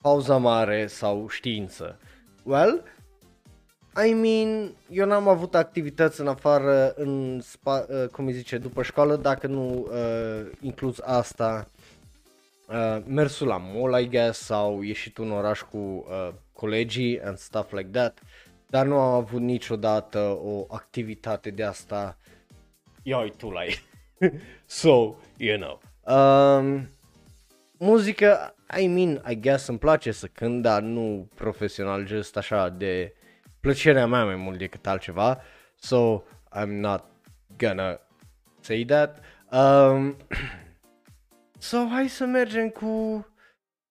pauza 0.00 0.36
mare 0.36 0.86
sau 0.86 1.28
știință. 1.28 1.98
Well, 2.42 2.82
I 4.06 4.12
mean, 4.12 4.72
eu 4.90 5.06
n-am 5.06 5.28
avut 5.28 5.54
activități 5.54 6.20
în 6.20 6.28
afară, 6.28 6.92
în 6.96 7.40
spa, 7.40 7.86
uh, 7.88 8.08
cum 8.08 8.26
îi 8.26 8.32
zice, 8.32 8.58
după 8.58 8.82
școală, 8.82 9.16
dacă 9.16 9.46
nu 9.46 9.88
uh, 9.90 10.50
inclus 10.60 10.98
asta, 10.98 11.70
uh, 12.68 13.02
mersul 13.06 13.46
la 13.46 13.56
mall, 13.56 14.00
I 14.00 14.08
guess, 14.08 14.40
sau 14.40 14.82
ieșit 14.82 15.18
un 15.18 15.30
oraș 15.30 15.60
cu 15.60 15.76
uh, 15.76 16.28
colegii 16.52 17.20
and 17.20 17.38
stuff 17.38 17.72
like 17.72 17.88
that 17.92 18.22
dar 18.70 18.86
nu 18.86 18.98
am 18.98 19.14
avut 19.14 19.40
niciodată 19.40 20.18
o 20.42 20.66
activitate 20.68 21.50
de 21.50 21.64
asta. 21.64 22.18
Ioi 23.02 23.32
tu 23.36 23.50
la 23.50 23.60
So, 24.66 25.14
you 25.36 25.58
know. 25.58 25.80
Um, 26.16 26.88
muzică, 27.78 28.54
I 28.80 28.86
mean, 28.86 29.22
I 29.28 29.40
guess 29.40 29.66
îmi 29.66 29.78
place 29.78 30.10
să 30.10 30.26
cânt, 30.26 30.62
dar 30.62 30.82
nu 30.82 31.28
profesional, 31.34 32.06
just 32.06 32.36
așa 32.36 32.68
de 32.68 33.14
plăcerea 33.60 34.06
mea 34.06 34.24
mai 34.24 34.36
mult 34.36 34.58
decât 34.58 34.86
altceva. 34.86 35.40
So, 35.76 36.22
I'm 36.60 36.68
not 36.68 37.04
gonna 37.58 38.00
say 38.60 38.84
that. 38.84 39.18
Um, 39.50 40.16
so, 41.58 41.86
hai 41.90 42.08
să 42.08 42.24
mergem 42.24 42.68
cu, 42.68 42.86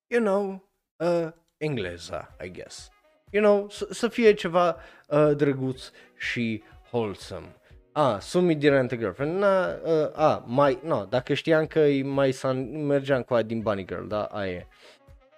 you 0.07 0.21
know, 0.21 0.69
uh, 0.97 1.31
engleza, 1.57 2.35
I 2.43 2.51
guess 2.51 2.91
you 3.29 3.43
know, 3.43 3.69
să, 3.69 3.87
să 3.91 4.07
fie 4.07 4.33
ceva 4.33 4.75
uh, 5.07 5.31
drăguț 5.35 5.89
și 6.17 6.63
wholesome. 6.91 7.55
A, 7.91 8.19
Sumi 8.19 8.55
Direct 8.55 8.95
Girlfriend, 8.95 9.37
na, 9.39 9.67
uh, 9.83 10.09
a, 10.15 10.43
mai, 10.47 10.79
no, 10.83 11.05
dacă 11.05 11.33
știam 11.33 11.65
că 11.65 11.79
e 11.79 12.03
mai 12.03 12.31
san, 12.31 12.85
mergeam 12.85 13.21
cu 13.21 13.33
aia 13.33 13.43
din 13.43 13.59
Bunny 13.59 13.85
Girl, 13.85 14.07
da, 14.07 14.23
aia 14.23 14.51
e. 14.51 14.67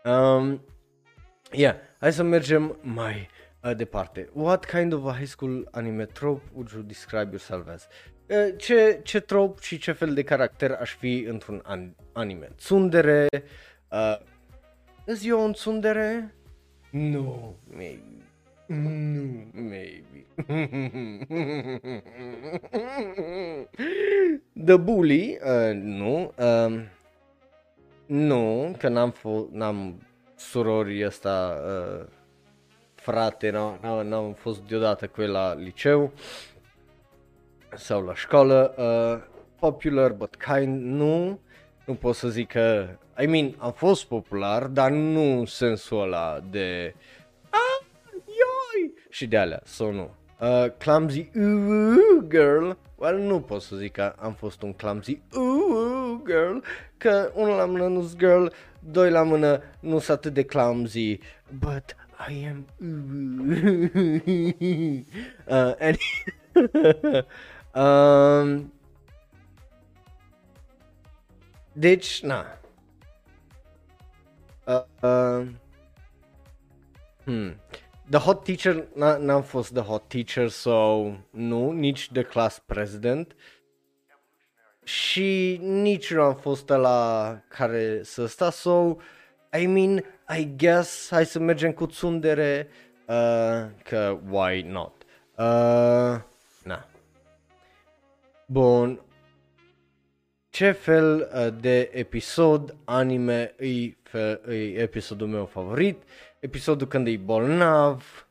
Um, 0.10 0.62
yeah, 1.52 1.76
hai 2.00 2.14
să 2.14 2.24
mergem 2.24 2.78
mai 2.82 3.30
uh, 3.64 3.76
departe. 3.76 4.30
What 4.34 4.66
kind 4.66 4.94
of 4.94 5.06
a 5.06 5.12
high 5.14 5.28
school 5.28 5.68
anime 5.72 6.06
trope 6.06 6.42
would 6.54 6.72
you 6.72 6.82
describe 6.82 7.28
yourself 7.30 7.68
as? 7.68 7.88
Uh, 8.30 8.54
ce, 8.58 9.00
ce 9.04 9.20
trope 9.20 9.60
și 9.62 9.78
ce 9.78 9.92
fel 9.92 10.14
de 10.14 10.24
caracter 10.24 10.72
aș 10.72 10.96
fi 10.96 11.26
într-un 11.30 11.62
an- 11.64 11.96
anime? 12.14 12.50
Tsundere? 12.56 13.28
Uh, 13.92 14.18
Îs 15.06 15.26
eu 15.26 15.44
un 15.44 15.52
tsundere? 15.52 16.36
No, 16.92 17.56
maybe. 17.76 18.24
Mm, 18.68 19.52
maybe. 19.54 20.26
The 24.66 24.78
Bully, 24.78 25.38
uh, 25.44 25.74
nu. 25.74 26.32
Uh, 26.38 26.82
nu, 28.06 28.76
că 28.78 28.88
n-am, 28.88 29.14
f- 29.14 29.52
n-am 29.52 30.02
surori 30.36 31.06
ăsta, 31.06 31.62
uh, 31.66 32.06
frate, 32.96 33.50
n-am, 33.50 33.80
n-am, 33.82 34.08
n-am 34.08 34.34
fost 34.34 34.62
deodată 34.62 35.08
cu 35.08 35.22
el 35.22 35.32
la 35.32 35.54
liceu 35.54 36.12
sau 37.76 38.06
la 38.06 38.16
școală. 38.16 38.74
Uh, 38.78 39.38
popular 39.60 40.12
but 40.12 40.36
kind, 40.36 40.82
nu. 40.84 41.40
Nu 41.86 41.94
pot 41.96 42.16
să 42.16 42.28
zic 42.30 42.48
că, 42.48 42.88
I 43.22 43.26
mean, 43.26 43.56
am 43.58 43.72
fost 43.72 44.06
popular, 44.06 44.68
dar 44.68 44.92
nu 44.92 45.40
în 45.40 45.46
sensul 45.46 46.02
ăla 46.02 46.40
de 46.50 46.96
ah, 47.50 47.86
ioi, 48.26 48.94
și 49.10 49.28
de 49.28 49.38
alea, 49.38 49.62
sau 49.64 49.92
nu. 49.92 50.10
Uh, 50.40 50.66
clumsy 50.78 51.30
ooh, 51.36 52.24
girl, 52.28 52.70
well, 52.96 53.18
nu 53.18 53.40
pot 53.40 53.62
să 53.62 53.76
zic 53.76 53.92
că 53.92 54.14
am 54.18 54.34
fost 54.34 54.62
un 54.62 54.74
clumsy 54.74 55.22
ooh, 55.34 56.20
girl, 56.26 56.58
că 56.98 57.32
unul 57.36 57.56
la 57.56 57.66
mână 57.66 57.88
nu 57.88 58.10
girl, 58.18 58.46
doi 58.80 59.10
la 59.10 59.24
mână 59.24 59.62
nu 59.80 60.00
sunt 60.00 60.18
atât 60.18 60.34
de 60.34 60.44
clumsy, 60.44 61.20
but 61.60 61.96
I 62.30 62.48
am 62.48 62.66
ooh. 62.82 63.50
uh, 65.68 65.74
and, 65.80 65.98
um, 67.76 68.74
deci, 71.74 72.22
na. 72.22 72.59
Uh, 74.70 74.84
uh, 75.02 75.46
hmm. 77.26 77.50
The 78.10 78.20
hot 78.20 78.44
teacher, 78.46 78.88
n- 78.96 79.20
n-am 79.20 79.42
fost 79.42 79.74
the 79.74 79.82
hot 79.82 80.08
teacher, 80.08 80.50
so 80.50 81.12
nu, 81.30 81.72
nici 81.72 82.10
the 82.12 82.24
class 82.24 82.62
president. 82.66 83.36
Și 84.84 85.60
nici 85.62 86.14
nu 86.14 86.22
am 86.22 86.36
fost 86.36 86.70
la 86.70 87.40
care 87.48 88.04
să 88.04 88.26
sta, 88.26 88.50
so, 88.50 88.96
I 89.60 89.66
mean, 89.66 90.04
I 90.38 90.56
guess, 90.56 91.10
hai 91.10 91.26
să 91.26 91.40
mergem 91.40 91.72
cu 91.72 91.86
tsundere, 91.86 92.68
uh, 93.08 93.66
că 93.84 94.20
why 94.30 94.62
not? 94.62 94.94
Uh, 95.38 96.22
na. 96.64 96.86
Bun, 98.46 99.02
ce 100.50 100.72
fel 100.72 101.30
uh, 101.34 101.62
de 101.62 101.90
episod 101.94 102.76
anime 102.86 103.54
îi, 103.58 103.98
fe, 104.04 104.40
îi 104.42 104.74
episodul 104.74 105.28
meu 105.28 105.46
favorit? 105.46 106.04
Episodul 106.40 106.88
când 106.88 107.08
e 107.08 107.18
bolnav, 107.18 108.28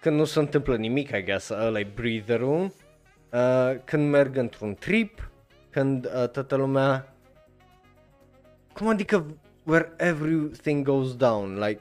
când 0.00 0.16
nu 0.16 0.24
se 0.24 0.38
întâmplă 0.38 0.76
nimic, 0.76 1.10
I 1.10 1.22
guess, 1.22 1.48
ăla 1.48 1.78
e 1.78 1.92
breather-ul, 1.94 2.74
uh, 3.32 3.80
când 3.84 4.10
merg 4.10 4.36
într-un 4.36 4.74
trip, 4.74 5.30
când 5.70 6.04
uh, 6.04 6.28
toată 6.28 6.56
lumea... 6.56 7.14
Cum 8.72 8.88
adică 8.88 9.36
where 9.62 9.92
everything 9.96 10.84
goes 10.84 11.16
down, 11.16 11.58
like... 11.58 11.80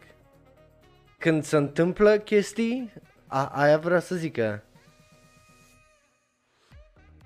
Când 1.17 1.43
se 1.43 1.57
întâmplă 1.57 2.17
chestii, 2.17 2.93
a, 3.27 3.45
aia 3.45 3.77
vrea 3.77 3.99
să 3.99 4.15
zică. 4.15 4.63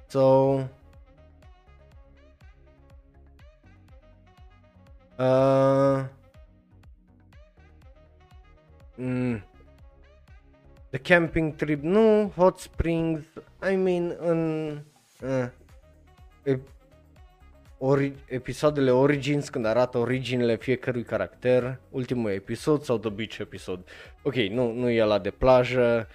So, 0.08 0.58
Uh, 5.18 6.04
mm, 8.96 9.42
the 10.90 10.98
camping 10.98 11.56
trip, 11.56 11.82
nu, 11.82 12.34
hot 12.36 12.60
springs, 12.60 13.24
I 13.72 13.76
mean, 13.76 14.16
în 14.20 14.72
uh, 15.22 15.48
ep- 16.44 16.74
ori, 17.78 18.14
episoadele 18.28 18.92
Origins, 18.92 19.50
când 19.50 19.66
arată 19.66 19.98
originele 19.98 20.56
fiecărui 20.56 21.04
caracter, 21.04 21.80
ultimul 21.90 22.32
episod 22.32 22.84
sau 22.84 22.98
The 22.98 23.10
Beach 23.10 23.38
episod. 23.38 23.88
Ok, 24.24 24.36
nu, 24.36 24.72
nu 24.72 24.90
e 24.90 25.04
la 25.04 25.20
de 25.20 25.32
plajă, 25.32 26.08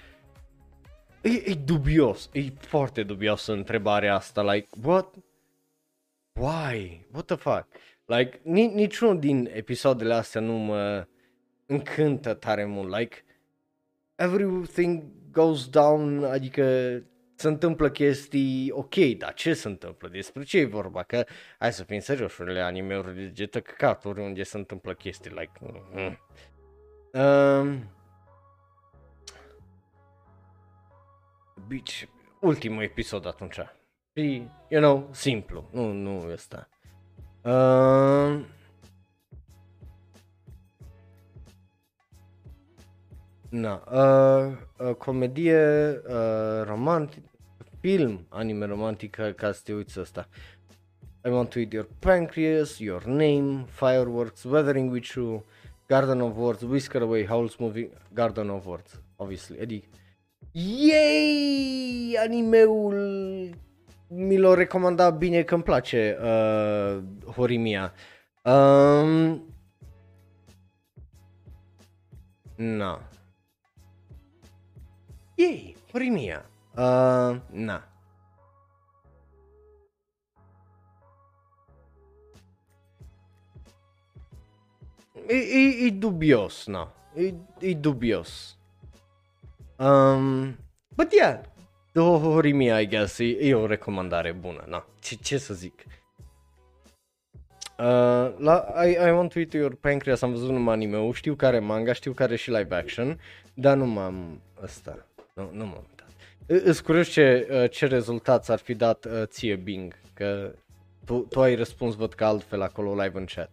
e, 1.21 1.29
e 1.31 1.55
dubios, 1.65 2.29
e 2.33 2.43
foarte 2.59 3.03
dubios 3.03 3.47
întrebarea 3.47 4.15
asta, 4.15 4.53
like, 4.53 4.69
what? 4.85 5.15
Why? 6.41 7.07
What 7.13 7.27
the 7.27 7.37
fuck? 7.37 7.67
Like, 8.07 8.41
ni- 8.43 8.75
niciunul 8.75 9.19
din 9.19 9.51
episoadele 9.53 10.15
astea 10.15 10.41
nu 10.41 10.53
mă 10.53 11.07
încântă 11.67 12.35
tare 12.35 12.65
mult. 12.65 12.97
Like, 12.97 13.25
everything 14.17 15.05
goes 15.31 15.69
down, 15.69 16.25
adică 16.25 16.63
se 17.35 17.49
întâmplă 17.49 17.91
chestii 17.91 18.71
ok, 18.71 18.95
dar 19.19 19.35
ce 19.35 19.55
se 19.55 19.69
întâmplă? 19.69 20.09
Despre 20.09 20.43
ce 20.43 20.59
e 20.59 20.65
vorba? 20.65 21.03
Că, 21.03 21.25
hai 21.59 21.73
să 21.73 21.85
fim 21.85 22.01
serioși, 22.01 22.41
urile 22.41 22.61
anime-uri 22.61 23.33
de 23.35 23.47
tăcăcaturi 23.47 24.21
unde 24.21 24.43
se 24.43 24.57
întâmplă 24.57 24.95
chestii, 24.95 25.31
like... 25.31 25.53
Mm. 25.93 26.19
Um, 27.21 27.95
Beach, 31.69 32.03
ultimul 32.41 32.83
episod 32.83 33.27
atunci. 33.27 33.61
Și, 34.15 34.49
you 34.69 34.81
know, 34.81 35.09
simplu, 35.11 35.69
nu, 35.73 35.93
nu 35.93 36.31
ăsta. 36.33 36.69
Uh, 37.43 38.45
na, 43.49 43.83
uh, 43.93 44.53
uh, 44.79 44.95
comedie 44.95 45.91
uh, 46.07 46.63
romantic, 46.65 47.25
film 47.81 48.27
anime 48.29 48.67
romantic 48.67 49.11
ca, 49.11 49.33
ca 49.33 49.53
să 49.53 49.61
te 49.65 49.73
uiți 49.73 50.01
ăsta. 50.01 50.29
I 51.25 51.29
want 51.29 51.49
to 51.49 51.59
eat 51.59 51.73
your 51.73 51.89
pancreas, 51.99 52.79
your 52.79 53.05
name, 53.05 53.65
fireworks, 53.69 54.43
weathering 54.45 54.93
with 54.93 55.09
you, 55.15 55.45
Garden 55.87 56.21
of 56.21 56.37
Words, 56.37 56.63
Whisker 56.63 57.03
Away, 57.03 57.27
Howl's 57.27 57.57
Moving, 57.59 57.91
Garden 58.15 58.49
of 58.49 58.67
Words, 58.67 59.01
obviously, 59.17 59.61
adică 59.61 59.87
Yay! 60.53 62.17
Animeul 62.19 62.95
mi 64.13 64.37
l-a 64.37 64.55
recomandat 64.55 65.17
bine 65.17 65.43
că 65.43 65.55
îmi 65.55 65.63
place 65.63 66.19
uh, 66.21 67.03
Horimia. 67.35 67.93
Um, 68.45 69.45
na. 72.57 73.09
Yay! 75.35 75.77
Horimia. 75.93 76.45
Uh, 76.77 77.37
na. 77.51 77.89
E, 85.27 85.35
e, 85.35 85.87
e 85.87 85.91
dubios, 85.91 86.67
na. 86.67 86.93
E, 87.15 87.35
e 87.61 87.75
dubios. 87.75 88.59
Um, 89.79 90.57
but 90.97 91.13
yeah, 91.13 91.41
The 91.93 92.01
Horimia, 92.01 92.81
I 92.81 92.87
guess, 92.87 93.19
e, 93.19 93.37
e 93.41 93.55
o 93.55 93.67
recomandare 93.67 94.33
bună, 94.33 94.65
na. 94.69 94.87
Ce, 95.01 95.15
ce 95.15 95.39
să 95.39 95.55
zic? 95.55 95.85
Uh, 97.79 98.35
la 98.39 98.73
I, 98.85 98.91
I 98.91 99.11
Want 99.11 99.33
to 99.33 99.39
Eat 99.39 99.53
Your 99.53 99.75
Pancreas 99.75 100.23
am 100.23 100.31
văzut 100.31 100.51
numai 100.51 100.75
anime 100.75 101.13
știu 101.13 101.35
care 101.35 101.59
manga, 101.59 101.93
știu 101.93 102.13
care 102.13 102.37
și 102.37 102.51
live 102.51 102.75
action, 102.75 103.21
dar 103.55 103.77
nu 103.77 103.87
m-am 103.87 104.41
ăsta, 104.63 105.07
nu, 105.35 105.51
nu 105.53 105.65
m-am 105.65 105.87
uitat. 105.89 106.09
Îți 106.47 106.83
curios 106.83 107.09
ce, 107.09 107.49
uh, 107.51 107.71
ce 107.71 107.87
rezultat 107.87 108.49
ar 108.49 108.59
fi 108.59 108.75
dat 108.75 109.05
uh, 109.05 109.23
ție 109.25 109.57
Bing, 109.57 109.95
că 110.15 110.55
tu, 111.05 111.19
tu 111.19 111.41
ai 111.41 111.55
răspuns 111.55 111.95
văd 111.95 112.13
că 112.13 112.25
altfel 112.25 112.63
acolo 112.63 113.03
live 113.03 113.19
în 113.19 113.25
chat. 113.25 113.51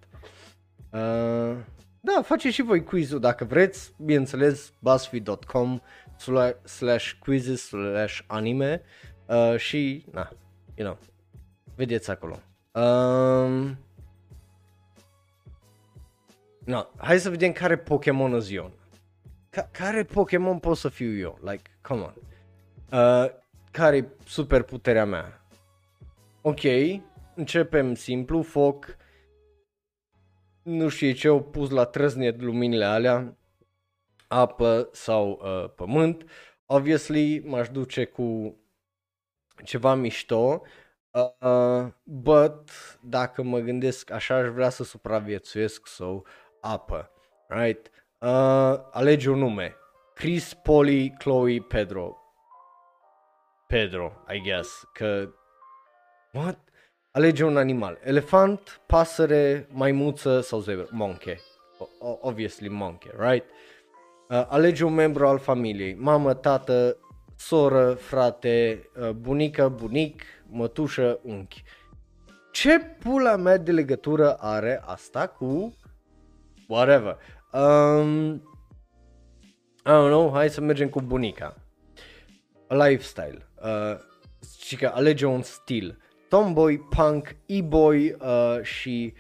Uh, 0.92 1.58
da, 2.00 2.22
faceți 2.22 2.56
și 2.56 2.62
voi 2.62 2.84
quizul 2.84 3.20
dacă 3.20 3.44
vreți, 3.44 3.94
bineînțeles, 3.98 4.74
buzzfeed.com 4.80 5.80
slash 6.64 7.14
quizzes 7.20 7.66
slash 7.66 8.20
anime 8.28 8.82
uh, 9.26 9.58
și, 9.58 10.06
na, 10.12 10.30
you 10.76 10.88
know, 10.88 10.98
vedeți 11.76 12.10
acolo. 12.10 12.40
Um, 12.72 13.78
no, 16.66 16.86
hai 16.98 17.20
să 17.20 17.30
vedem 17.30 17.52
care 17.52 17.78
Pokémon 17.78 18.34
îți 18.34 18.54
eu. 18.54 18.72
Ca- 19.50 19.70
care 19.72 20.04
Pokémon 20.04 20.60
pot 20.60 20.78
să 20.78 20.90
fiu 20.90 21.18
eu? 21.18 21.38
Like, 21.42 21.72
come 21.82 22.02
on. 22.02 22.14
Uh, 22.92 23.30
care 23.72 23.98
e 23.98 24.08
super 24.26 24.62
puterea 24.62 25.06
mea? 25.06 25.42
Ok, 26.42 26.62
începem 27.36 27.96
simplu, 27.96 28.42
foc, 28.42 28.98
nu 30.62 30.88
știu 30.88 31.12
ce 31.12 31.28
au 31.28 31.44
pus 31.44 31.70
la 31.70 31.86
trăznet 31.86 32.42
luminile 32.42 32.86
alea, 32.86 33.38
apă 34.28 34.90
sau 34.92 35.42
uh, 35.44 35.70
pământ. 35.76 36.26
Obviously 36.66 37.40
m-aș 37.46 37.70
duce 37.70 38.06
cu 38.06 38.58
ceva 39.64 39.94
mișto, 39.94 40.62
uh, 41.12 41.88
but 42.04 42.70
dacă 43.02 43.42
mă 43.42 43.60
gândesc 43.60 44.12
așa 44.12 44.36
aș 44.36 44.48
vrea 44.48 44.70
să 44.70 44.84
supraviețuiesc 44.84 45.88
sau 45.88 46.26
apă, 46.62 47.12
right? 47.48 47.90
Uh, 48.20 48.76
alege 48.92 49.30
un 49.30 49.38
nume. 49.38 49.76
Chris, 50.14 50.54
Polly, 50.54 51.16
Chloe, 51.18 51.60
Pedro. 51.60 52.18
Pedro, 53.68 54.24
I 54.34 54.42
guess, 54.42 54.84
că... 54.94 55.30
What? 56.34 56.60
Alege 57.12 57.44
un 57.44 57.58
animal. 57.58 58.00
Elefant, 58.04 58.82
pasăre, 58.86 59.68
maimuță 59.72 60.42
sau 60.42 60.60
zebră. 60.60 60.88
Monkey. 60.92 61.40
O- 62.00 62.18
obviously 62.22 62.68
monkey, 62.70 63.12
right? 63.18 63.46
Uh, 63.46 63.77
alege 64.28 64.84
un 64.84 64.94
membru 64.94 65.28
al 65.28 65.38
familiei. 65.38 65.96
Mamă, 65.96 66.34
tată, 66.34 66.98
soră, 67.36 67.94
frate, 67.94 68.90
uh, 69.00 69.10
bunică, 69.10 69.70
bunic, 69.70 70.22
mătușă, 70.50 71.20
unchi. 71.24 71.64
Ce 72.52 72.80
pula 72.80 73.36
mea 73.36 73.58
de 73.58 73.72
legătură 73.72 74.34
are 74.34 74.82
asta 74.86 75.28
cu 75.28 75.76
whatever? 76.68 77.18
Um, 77.52 78.34
I 79.86 79.90
don't 79.90 80.10
know, 80.10 80.32
hai 80.34 80.50
să 80.50 80.62
mergem 80.62 80.90
cu 80.90 81.02
bunica. 81.02 81.56
A 82.68 82.76
lifestyle. 82.76 83.50
Uh, 83.64 83.98
și 84.60 84.76
că 84.76 84.92
alege 84.94 85.26
un 85.26 85.42
stil. 85.42 85.98
Tomboy, 86.30 86.80
punk, 86.80 87.36
e-boy 87.46 88.16
uh, 88.20 88.62
și 88.62 89.14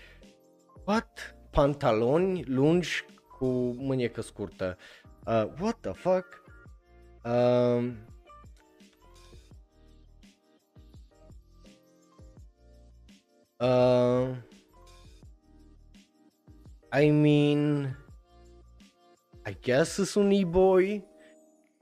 what? 0.85 1.35
Pantaloni 1.51 2.43
lungi 2.47 3.05
cu 3.37 3.45
mânecă 3.77 4.21
scurtă. 4.21 4.77
Uh, 5.25 5.45
what 5.59 5.77
the 5.79 5.91
fuck? 5.91 6.43
Um, 7.23 7.97
uh, 13.59 14.35
I 17.01 17.09
mean, 17.09 17.97
I 19.45 19.57
guess 19.61 19.93
sunt 19.93 20.25
un 20.25 20.31
e-boy. 20.31 21.07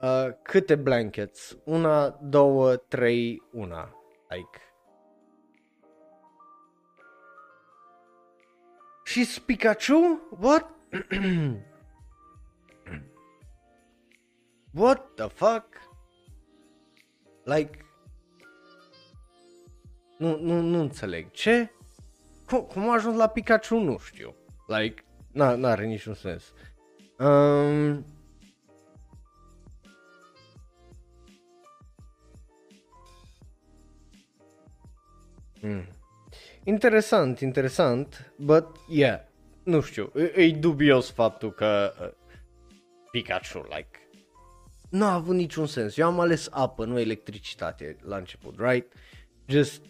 Uh, 0.00 0.28
câte 0.42 0.74
blankets? 0.74 1.58
Una, 1.64 2.08
două, 2.08 2.76
trei, 2.76 3.42
una. 3.52 3.94
Like. 4.28 4.60
Și 9.04 9.42
Pikachu? 9.42 10.28
What? 10.40 10.75
What 14.76 15.14
the 15.16 15.28
fuck? 15.28 15.64
Like... 17.44 17.84
Nu, 20.18 20.38
nu, 20.38 20.60
nu 20.60 20.80
înțeleg. 20.80 21.30
Ce? 21.30 21.70
Cum, 22.46 22.60
cum 22.60 22.88
a 22.88 22.92
ajuns 22.92 23.16
la 23.16 23.26
Pikachu? 23.26 23.78
Nu 23.78 23.98
știu. 23.98 24.34
Like, 24.66 25.04
n-are 25.32 25.84
niciun 25.86 26.14
sens. 26.14 26.52
Um, 27.18 28.04
mm. 35.60 35.88
Interesant, 36.64 37.40
interesant, 37.40 38.32
but 38.38 38.66
yeah, 38.88 39.20
nu 39.66 39.80
știu, 39.80 40.12
e, 40.14 40.42
e 40.42 40.50
dubios 40.50 41.10
faptul 41.10 41.52
că 41.52 41.92
uh, 42.00 42.08
Pikachu, 43.10 43.58
like, 43.58 44.08
nu 44.90 45.04
a 45.04 45.12
avut 45.12 45.34
niciun 45.34 45.66
sens. 45.66 45.96
Eu 45.96 46.06
am 46.06 46.20
ales 46.20 46.48
apă, 46.50 46.84
nu 46.84 46.98
electricitate 46.98 47.96
la 48.00 48.16
început, 48.16 48.54
right? 48.58 48.92
Just, 49.46 49.82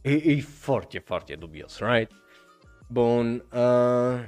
e, 0.00 0.12
e 0.12 0.40
foarte, 0.40 0.98
foarte 0.98 1.34
dubios, 1.34 1.78
right? 1.78 2.10
Bun, 2.88 3.44
uh, 3.52 4.20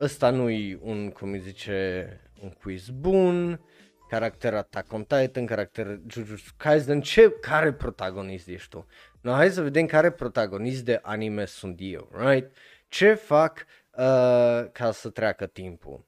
ăsta 0.00 0.30
nu-i 0.30 0.78
un, 0.82 1.10
cum 1.10 1.32
îi 1.32 1.40
zice, 1.40 2.08
un 2.42 2.50
quiz 2.50 2.88
bun, 2.88 3.60
caracter 4.08 4.54
Attack 4.54 4.92
on 4.92 5.04
Titan, 5.04 5.46
caracter 5.46 6.00
Jujutsu 6.06 6.52
Kaisen, 6.56 7.00
ce, 7.00 7.30
care 7.40 7.72
protagonist 7.72 8.48
ești 8.48 8.68
tu? 8.68 8.86
No, 9.28 9.34
hai 9.34 9.50
să 9.50 9.62
vedem 9.62 9.86
care 9.86 10.10
protagonist 10.10 10.84
de 10.84 11.00
anime 11.02 11.44
sunt 11.44 11.78
eu, 11.80 12.08
right? 12.12 12.56
Ce 12.88 13.14
fac 13.14 13.66
uh, 13.90 14.70
ca 14.72 14.90
să 14.92 15.10
treacă 15.10 15.46
timpul? 15.46 16.06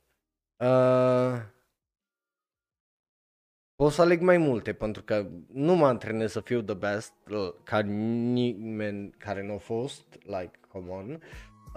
Uh, 0.56 1.40
pot 3.74 3.92
să 3.92 4.00
aleg 4.02 4.20
mai 4.20 4.38
multe 4.38 4.72
pentru 4.72 5.02
că 5.02 5.26
nu 5.52 5.74
mă 5.74 5.86
antrenez 5.86 6.30
să 6.30 6.40
fiu 6.40 6.62
the 6.62 6.74
best 6.74 7.12
ca 7.62 7.78
nimeni 7.80 9.10
care 9.10 9.42
nu 9.42 9.54
a 9.54 9.58
fost, 9.58 10.04
like, 10.22 10.60
come 10.68 10.90
on. 10.90 11.22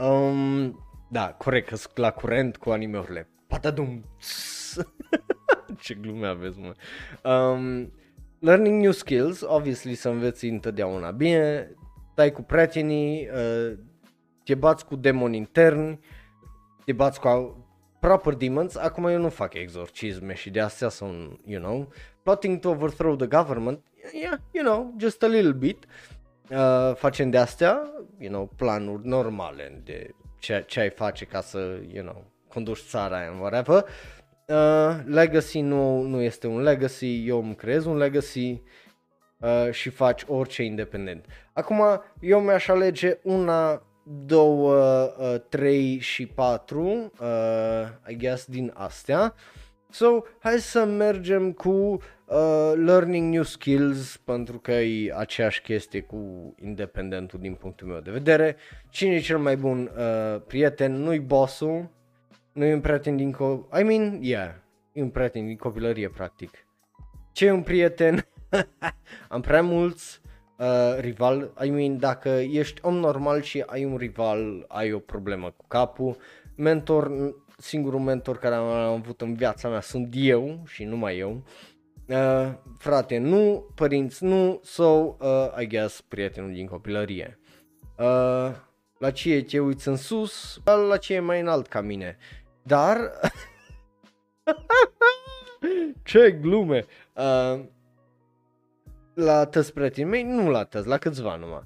Um, 0.07 0.79
da, 1.09 1.33
corect, 1.33 1.67
că 1.67 2.01
la 2.01 2.11
curent 2.11 2.57
cu 2.57 2.69
anime-urile. 2.69 3.29
Patadum! 3.47 4.03
Ce 5.83 5.93
glume 5.93 6.27
aveți, 6.27 6.59
mă. 6.59 6.73
Um, 7.29 7.91
learning 8.43 8.81
new 8.81 8.91
skills, 8.91 9.41
obviously 9.41 9.95
să 9.95 10.09
înveți 10.09 10.45
întotdeauna 10.45 11.11
bine, 11.11 11.71
stai 12.11 12.31
cu 12.31 12.41
prietenii, 12.41 13.29
uh, 13.33 13.77
te 14.43 14.55
bați 14.55 14.85
cu 14.85 14.95
demoni 14.95 15.37
interni, 15.37 15.99
te 16.85 16.93
bați 16.93 17.19
cu 17.19 17.57
proper 17.99 18.33
demons, 18.33 18.75
acum 18.75 19.05
eu 19.05 19.19
nu 19.19 19.29
fac 19.29 19.53
exorcisme 19.53 20.33
și 20.33 20.49
de 20.49 20.59
astea 20.59 20.89
sunt, 20.89 21.39
you 21.45 21.61
know, 21.61 21.91
plotting 22.23 22.59
to 22.59 22.69
overthrow 22.69 23.15
the 23.15 23.27
government, 23.27 23.79
yeah, 24.21 24.37
you 24.51 24.63
know, 24.63 24.93
just 24.97 25.23
a 25.23 25.27
little 25.27 25.51
bit, 25.51 25.85
uh, 26.49 26.95
facem 26.95 27.29
de 27.29 27.37
astea, 27.37 27.93
you 28.17 28.31
know, 28.31 28.51
planuri 28.55 29.07
normale 29.07 29.81
de 29.83 30.09
ce, 30.39 30.63
ce 30.67 30.79
ai 30.79 30.89
face 30.89 31.25
ca 31.25 31.41
să, 31.41 31.79
you 31.87 32.05
know, 32.05 32.31
conduci 32.47 32.81
țara 32.87 33.27
and 33.27 33.39
whatever. 33.39 33.85
Uh, 34.47 34.99
legacy 35.05 35.61
nu, 35.61 36.01
nu 36.01 36.21
este 36.21 36.47
un 36.47 36.61
legacy, 36.61 37.27
eu 37.27 37.43
îmi 37.43 37.55
creez 37.55 37.85
un 37.85 37.97
legacy 37.97 38.61
uh, 39.39 39.71
și 39.71 39.89
faci 39.89 40.23
orice 40.27 40.63
independent. 40.63 41.25
Acum, 41.53 41.81
eu 42.19 42.39
mi-aș 42.39 42.67
alege 42.67 43.17
una 43.23 43.83
două, 44.25 44.75
uh, 45.17 45.35
trei 45.49 45.99
și 45.99 46.25
patru, 46.25 47.11
uh, 47.19 47.87
I 48.07 48.15
guess, 48.15 48.45
din 48.45 48.71
astea. 48.75 49.33
So, 49.89 50.21
hai 50.39 50.59
să 50.59 50.85
mergem 50.85 51.51
cu 51.51 51.69
uh, 51.69 52.73
learning 52.75 53.33
new 53.33 53.43
skills, 53.43 54.17
pentru 54.17 54.59
că 54.59 54.71
e 54.71 55.13
aceeași 55.17 55.61
chestie 55.61 56.01
cu 56.01 56.53
independentul 56.61 57.39
din 57.39 57.53
punctul 57.53 57.87
meu 57.87 57.99
de 57.99 58.11
vedere. 58.11 58.55
Cine 58.89 59.13
e 59.13 59.19
cel 59.19 59.37
mai 59.37 59.55
bun 59.55 59.91
uh, 59.97 60.41
prieten? 60.47 60.93
Nu-i 60.93 61.19
bossul, 61.19 61.89
nu 62.53 62.65
e 62.65 62.73
un 62.73 62.81
prieten 62.81 63.15
din 63.15 63.33
co- 63.33 63.79
I 63.79 63.83
mean, 63.83 64.19
yeah, 64.21 64.53
e 64.91 65.01
un 65.01 65.09
prieten 65.09 65.45
din 65.45 65.57
copilărie, 65.57 66.09
practic. 66.09 66.67
Ce 67.31 67.45
e 67.45 67.51
un 67.51 67.63
prieten? 67.63 68.25
Am 69.29 69.41
prea 69.41 69.61
mulți, 69.61 70.21
uh, 70.57 70.99
rival, 70.99 71.53
I 71.63 71.69
mean, 71.69 71.97
dacă 71.99 72.29
ești 72.29 72.81
om 72.83 72.95
normal 72.95 73.41
și 73.41 73.63
ai 73.65 73.85
un 73.85 73.97
rival, 73.97 74.65
ai 74.67 74.93
o 74.93 74.99
problemă 74.99 75.49
cu 75.57 75.65
capul. 75.67 76.17
Mentor, 76.55 77.11
singurul 77.57 77.99
mentor 77.99 78.37
care 78.37 78.55
am 78.55 78.65
avut 78.65 79.21
în 79.21 79.33
viața 79.33 79.69
mea 79.69 79.81
sunt 79.81 80.13
eu 80.17 80.63
și 80.65 80.83
numai 80.83 81.17
eu. 81.17 81.43
Uh, 82.07 82.53
frate, 82.77 83.17
nu, 83.17 83.65
părinți, 83.75 84.23
nu, 84.23 84.59
so, 84.63 84.83
uh, 84.83 85.15
I 85.59 85.67
guess, 85.67 86.01
prietenul 86.01 86.51
din 86.51 86.65
copilărie. 86.65 87.39
Uh, 87.97 88.51
la 88.97 89.11
ce 89.11 89.43
te 89.43 89.59
uiți 89.59 89.87
în 89.87 89.95
sus, 89.95 90.61
la 90.89 90.97
ce 90.97 91.13
e 91.13 91.19
mai 91.19 91.39
înalt 91.39 91.67
ca 91.67 91.81
mine. 91.81 92.17
Dar, 92.63 92.97
ce 96.03 96.31
glume, 96.31 96.85
uh, 97.15 97.63
la 99.13 99.45
tăți 99.45 99.73
prietenii 99.73 100.09
mei, 100.09 100.23
nu 100.23 100.49
la 100.49 100.63
tăți, 100.63 100.87
la 100.87 100.97
câțiva 100.97 101.35
numai. 101.35 101.63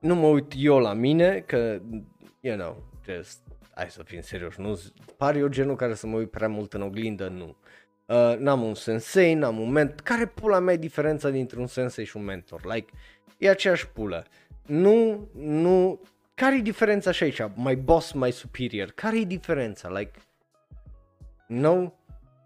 Nu 0.00 0.14
mă 0.14 0.26
uit 0.26 0.52
eu 0.56 0.78
la 0.78 0.92
mine, 0.92 1.40
că, 1.40 1.80
you 2.40 2.56
know, 2.56 2.84
just, 3.04 3.40
hai 3.74 3.90
să 3.90 4.02
fim 4.02 4.20
serios, 4.20 4.56
nu 4.56 4.80
par 5.16 5.36
eu 5.36 5.48
genul 5.48 5.76
care 5.76 5.94
să 5.94 6.06
mă 6.06 6.16
uit 6.16 6.30
prea 6.30 6.48
mult 6.48 6.72
în 6.72 6.82
oglindă, 6.82 7.28
nu. 7.28 7.56
Uh, 8.06 8.36
n-am 8.38 8.62
un 8.62 8.74
sensei, 8.74 9.34
n-am 9.34 9.58
un 9.58 9.70
mentor, 9.70 10.02
care 10.02 10.26
pula 10.26 10.58
mea 10.58 10.74
e 10.74 10.76
diferența 10.76 11.30
dintre 11.30 11.60
un 11.60 11.66
sensei 11.66 12.04
și 12.04 12.16
un 12.16 12.24
mentor? 12.24 12.60
Like, 12.64 12.92
e 13.38 13.50
aceeași 13.50 13.88
pulă. 13.88 14.24
Nu, 14.66 15.28
nu, 15.34 16.00
care 16.40 16.56
e 16.56 16.60
diferența 16.60 17.10
și 17.10 17.22
aici? 17.22 17.40
My 17.54 17.76
boss, 17.76 18.12
my 18.12 18.30
superior, 18.30 18.90
care 18.90 19.18
e 19.18 19.24
diferența? 19.24 19.88
Like, 19.88 20.18
no, 21.46 21.92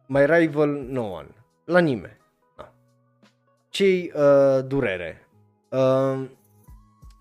my 0.06 0.24
rival, 0.26 0.68
no 0.68 1.02
one. 1.02 1.28
La 1.64 1.78
nimeni 1.78 2.22
ce 3.74 4.12
uh, 4.14 4.64
durere? 4.66 5.28
Uh, 5.68 6.24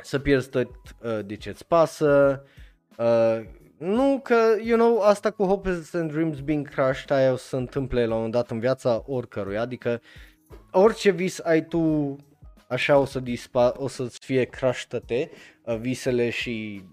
să 0.02 0.20
pierzi 0.20 0.50
tot 0.50 0.70
uh, 1.02 1.20
de 1.26 1.36
ce-ți 1.36 1.68
pasă, 1.68 2.44
uh, 2.98 3.46
nu 3.78 4.20
că, 4.24 4.36
you 4.64 4.78
know, 4.78 5.02
asta 5.02 5.32
cu 5.32 5.44
hopes 5.44 5.94
and 5.94 6.12
dreams 6.12 6.40
being 6.40 6.70
crushed, 6.70 7.12
aia 7.12 7.32
o 7.32 7.36
să 7.36 7.48
se 7.48 7.56
întâmple 7.56 8.00
la 8.00 8.08
un 8.08 8.14
moment 8.14 8.32
dat 8.32 8.52
în 8.52 8.60
viața 8.60 9.04
oricăruia, 9.06 9.62
adică 9.62 10.02
orice 10.72 11.10
vis 11.10 11.40
ai 11.40 11.66
tu, 11.66 12.16
așa 12.74 12.98
o 12.98 13.06
să 13.06 13.20
dispa, 13.20 13.74
o 13.78 13.88
să-ți 13.88 14.20
fie 14.20 14.44
crushed 14.44 15.04
uh, 15.04 15.78
visele 15.78 16.30
și 16.30 16.86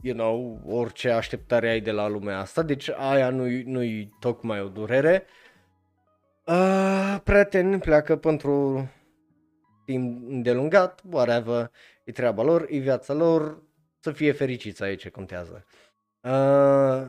you 0.00 0.16
know, 0.16 0.60
orice 0.66 1.10
așteptare 1.10 1.68
ai 1.68 1.80
de 1.80 1.90
la 1.90 2.08
lumea 2.08 2.38
asta, 2.38 2.62
deci 2.62 2.90
aia 2.90 3.30
nu-i, 3.30 3.62
nu-i 3.62 4.16
tocmai 4.20 4.60
o 4.60 4.68
durere. 4.68 5.24
Uh, 6.44 7.16
prieteni 7.24 7.78
pleacă 7.78 8.16
pentru 8.16 8.88
timp 9.84 10.28
îndelungat, 10.28 11.02
whatever, 11.10 11.70
e 12.04 12.12
treaba 12.12 12.42
lor, 12.42 12.66
e 12.68 12.78
viața 12.78 13.12
lor, 13.12 13.62
să 14.00 14.12
fie 14.12 14.32
fericiți 14.32 14.82
aici 14.82 15.00
ce 15.00 15.10
contează. 15.10 15.64
Uh, 16.20 17.08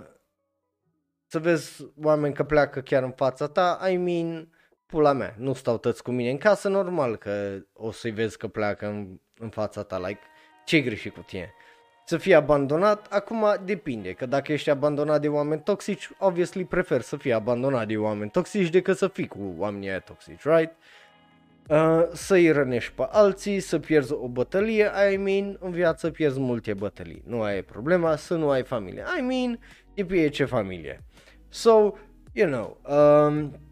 să 1.25 1.39
vezi 1.39 1.87
oameni 2.03 2.33
că 2.33 2.43
pleacă 2.43 2.81
chiar 2.81 3.03
în 3.03 3.11
fața 3.11 3.47
ta, 3.47 3.89
I 3.89 3.97
mean, 3.97 4.49
pula 4.89 5.13
mea, 5.13 5.35
nu 5.37 5.53
stau 5.53 5.77
tăți 5.77 6.03
cu 6.03 6.11
mine 6.11 6.29
în 6.29 6.37
casă, 6.37 6.67
normal 6.67 7.15
că 7.15 7.59
o 7.73 7.91
să-i 7.91 8.11
vezi 8.11 8.37
că 8.37 8.47
pleacă 8.47 8.87
în, 8.87 9.19
în 9.39 9.49
fața 9.49 9.83
ta, 9.83 9.97
like, 9.97 10.19
ce 10.65 10.79
greșit 10.79 11.13
cu 11.13 11.21
tine? 11.21 11.53
Să 12.05 12.17
fii 12.17 12.33
abandonat, 12.33 13.07
acum 13.09 13.45
depinde, 13.65 14.13
că 14.13 14.25
dacă 14.25 14.51
ești 14.51 14.69
abandonat 14.69 15.21
de 15.21 15.27
oameni 15.27 15.61
toxici, 15.61 16.09
obviously 16.19 16.65
prefer 16.65 17.01
să 17.01 17.15
fii 17.15 17.33
abandonat 17.33 17.87
de 17.87 17.97
oameni 17.97 18.29
toxici 18.29 18.69
decât 18.69 18.97
să 18.97 19.07
fii 19.07 19.27
cu 19.27 19.55
oamenii 19.57 19.89
aia 19.89 19.99
toxici, 19.99 20.43
right? 20.43 20.71
Uh, 21.67 22.07
să-i 22.13 22.51
rănești 22.51 22.91
pe 22.91 23.07
alții, 23.09 23.59
să 23.59 23.79
pierzi 23.79 24.13
o 24.13 24.27
bătălie, 24.27 24.89
I 25.13 25.17
mean, 25.17 25.57
în 25.59 25.71
viață 25.71 26.09
pierzi 26.11 26.39
multe 26.39 26.73
bătălii, 26.73 27.23
nu 27.25 27.41
ai 27.41 27.61
problema 27.61 28.15
să 28.15 28.35
nu 28.35 28.49
ai 28.49 28.63
familie, 28.63 29.03
I 29.19 29.21
mean, 29.21 29.59
depinde 29.93 30.29
ce 30.29 30.45
familie. 30.45 31.03
So, 31.49 31.93
you 32.33 32.47
know, 32.47 32.81
um, 33.27 33.68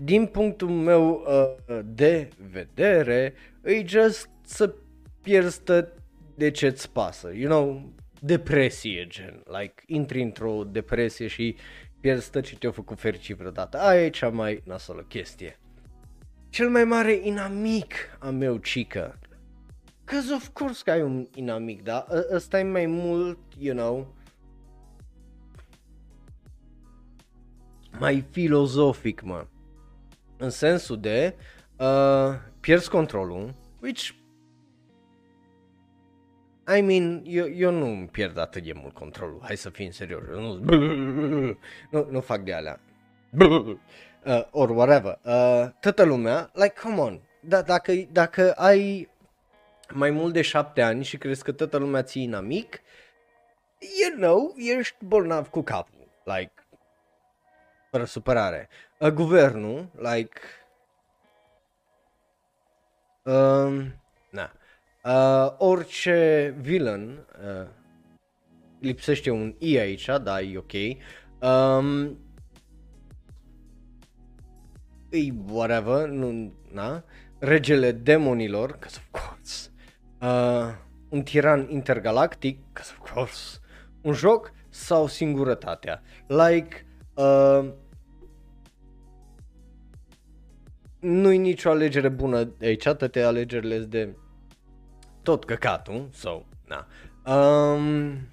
din 0.00 0.26
punctul 0.26 0.68
meu 0.68 1.24
uh, 1.26 1.78
de 1.84 2.28
vedere, 2.50 3.34
e 3.62 3.86
just 3.86 4.28
să 4.44 4.74
pierzi 5.22 5.62
de 6.34 6.50
ce-ți 6.50 6.90
pasă, 6.90 7.30
you 7.34 7.50
know, 7.50 7.92
depresie 8.20 9.06
gen, 9.06 9.42
like 9.44 9.82
intri 9.86 10.22
într-o 10.22 10.64
depresie 10.64 11.26
și 11.26 11.56
pierzi 12.00 12.30
tot 12.30 12.44
ce 12.44 12.56
te-a 12.56 12.70
făcut 12.70 12.98
fericit 12.98 13.36
vreodată, 13.36 13.78
aia 13.78 14.04
e 14.04 14.10
cea 14.10 14.28
mai 14.28 14.62
nasolă 14.64 15.04
chestie. 15.08 15.58
Cel 16.48 16.68
mai 16.68 16.84
mare 16.84 17.20
inamic 17.22 17.94
a 18.18 18.30
meu, 18.30 18.56
cică, 18.56 19.18
Cause 20.08 20.34
of 20.34 20.48
course 20.52 20.82
că 20.84 20.90
ai 20.90 21.02
un 21.02 21.26
inamic, 21.34 21.82
da? 21.82 22.06
Ăsta 22.32 22.58
e 22.58 22.62
mai 22.62 22.86
mult, 22.86 23.38
you 23.58 23.76
know, 23.76 24.14
mai 27.98 28.24
filozofic, 28.30 29.22
mă. 29.22 29.46
În 30.38 30.50
sensul 30.50 31.00
de 31.00 31.34
uh, 31.78 32.34
pierzi 32.60 32.90
controlul, 32.90 33.54
which 33.80 34.10
I 36.76 36.80
mean, 36.80 37.22
eu, 37.24 37.48
eu 37.48 37.70
nu 37.70 37.86
îmi 37.86 38.08
pierd 38.08 38.38
atât 38.38 38.62
de 38.62 38.72
mult 38.72 38.94
controlul, 38.94 39.40
hai 39.42 39.56
să 39.56 39.70
fim 39.70 39.90
serios, 39.90 40.22
nu, 40.28 40.54
nu, 41.90 42.06
nu 42.10 42.20
fac 42.20 42.40
de 42.40 42.52
alea. 42.52 42.80
Uh, 44.24 44.42
or 44.50 44.70
whatever. 44.70 45.18
Uh, 45.22 45.68
toată 45.80 46.02
lumea, 46.02 46.50
like, 46.52 46.74
come 46.82 47.00
on, 47.00 47.20
da, 47.40 47.62
dacă, 47.62 47.92
dacă 48.12 48.52
ai 48.52 49.08
mai 49.92 50.10
mult 50.10 50.32
de 50.32 50.42
șapte 50.42 50.82
ani 50.82 51.04
și 51.04 51.18
crezi 51.18 51.42
că 51.44 51.52
toată 51.52 51.76
lumea 51.76 52.02
ți 52.02 52.22
inamic, 52.22 52.80
you 53.78 54.16
know, 54.16 54.54
ești 54.56 54.96
bolnav 55.04 55.48
cu 55.48 55.62
capul, 55.62 56.08
like, 56.24 56.52
fără 57.90 58.04
supărare. 58.04 58.68
Uh, 59.00 59.10
guvernul, 59.10 59.90
like, 59.94 60.40
um, 63.24 63.94
na, 64.30 64.50
Uh, 65.04 65.54
orice 65.58 66.54
villain, 66.60 67.26
uh, 67.40 67.68
lipsește 68.80 69.30
un 69.30 69.54
I 69.58 69.78
aici, 69.78 70.06
da, 70.22 70.40
e 70.40 70.58
ok. 70.58 70.72
Um, 71.40 72.18
e 75.10 75.32
whatever, 75.46 76.08
nu, 76.08 76.52
na. 76.72 77.04
Regele 77.38 77.92
demonilor, 77.92 78.78
cause 78.78 78.98
of 78.98 79.08
course. 79.10 79.70
Uh, 80.20 80.74
un 81.08 81.22
tiran 81.22 81.68
intergalactic, 81.70 82.58
cause 82.72 82.92
of 82.98 83.12
course. 83.12 83.60
Un 84.02 84.12
joc 84.12 84.52
sau 84.68 85.06
singurătatea. 85.06 86.02
Like, 86.26 86.86
uh, 87.14 87.72
nu-i 91.00 91.38
nicio 91.38 91.70
alegere 91.70 92.08
bună 92.08 92.54
aici, 92.60 92.82
toate 92.82 93.22
alegerile 93.22 93.78
de 93.78 94.16
tot 95.22 95.44
căcatul, 95.44 96.08
so, 96.12 96.42
na. 96.66 96.86
Um, 97.34 98.28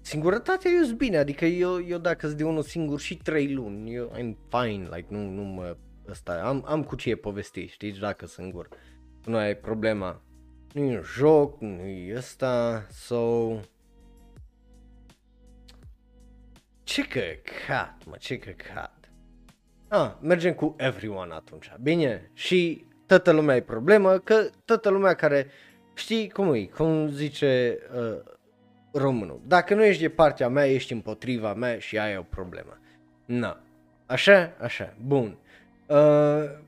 Singurătatea 0.00 0.70
eu 0.70 0.82
sunt 0.82 0.98
bine, 0.98 1.16
adică 1.16 1.44
eu, 1.44 1.86
eu 1.86 1.98
dacă 1.98 2.26
sunt 2.26 2.38
de 2.38 2.44
unul 2.44 2.62
singur 2.62 3.00
și 3.00 3.16
trei 3.16 3.52
luni, 3.52 3.94
eu 3.94 4.12
I'm 4.18 4.36
fine, 4.48 4.88
like 4.94 5.06
nu, 5.08 5.30
nu 5.30 5.42
mă, 5.42 5.76
ăsta, 6.08 6.42
am, 6.44 6.64
am 6.66 6.82
cu 6.82 6.96
ce 6.96 7.16
povesti, 7.16 7.66
știi, 7.66 7.92
dacă 7.92 8.26
singur, 8.26 8.68
nu 9.24 9.36
ai 9.36 9.56
problema, 9.56 10.22
nu 10.76 10.82
e 10.82 10.96
un 10.96 11.02
joc, 11.02 11.60
nu 11.60 11.86
e 11.86 12.16
ăsta, 12.16 12.86
so, 12.90 13.50
Ce 16.84 17.02
căcat, 17.02 18.02
mă, 18.06 18.16
ce 18.18 18.38
căcat. 18.38 19.10
Ah, 19.88 20.12
mergem 20.20 20.54
cu 20.54 20.74
everyone 20.78 21.34
atunci. 21.34 21.72
Bine, 21.82 22.30
și 22.32 22.84
toată 23.06 23.30
lumea 23.30 23.56
e 23.56 23.60
problemă, 23.60 24.18
că 24.18 24.48
toată 24.64 24.88
lumea 24.88 25.14
care, 25.14 25.46
știi 25.94 26.30
cum 26.30 26.52
e, 26.52 26.64
cum 26.64 27.08
zice 27.08 27.78
uh, 27.94 28.34
românul, 28.92 29.40
dacă 29.46 29.74
nu 29.74 29.84
ești 29.84 30.02
de 30.02 30.08
partea 30.08 30.48
mea, 30.48 30.66
ești 30.66 30.92
împotriva 30.92 31.54
mea 31.54 31.78
și 31.78 31.98
ai 31.98 32.16
o 32.16 32.22
problemă. 32.22 32.78
Na, 33.24 33.60
așa, 34.06 34.56
așa, 34.60 34.94
bun. 35.04 35.38
Uh, 35.86 36.64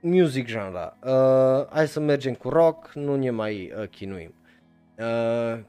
music 0.00 0.46
genre, 0.46 0.92
uh, 1.04 1.66
hai 1.70 1.88
să 1.88 2.00
mergem 2.00 2.34
cu 2.34 2.48
rock, 2.48 2.92
nu 2.94 3.16
ne 3.16 3.30
mai 3.30 3.72
uh, 3.78 3.88
chinuim. 3.88 4.34
Uh, 4.98 5.04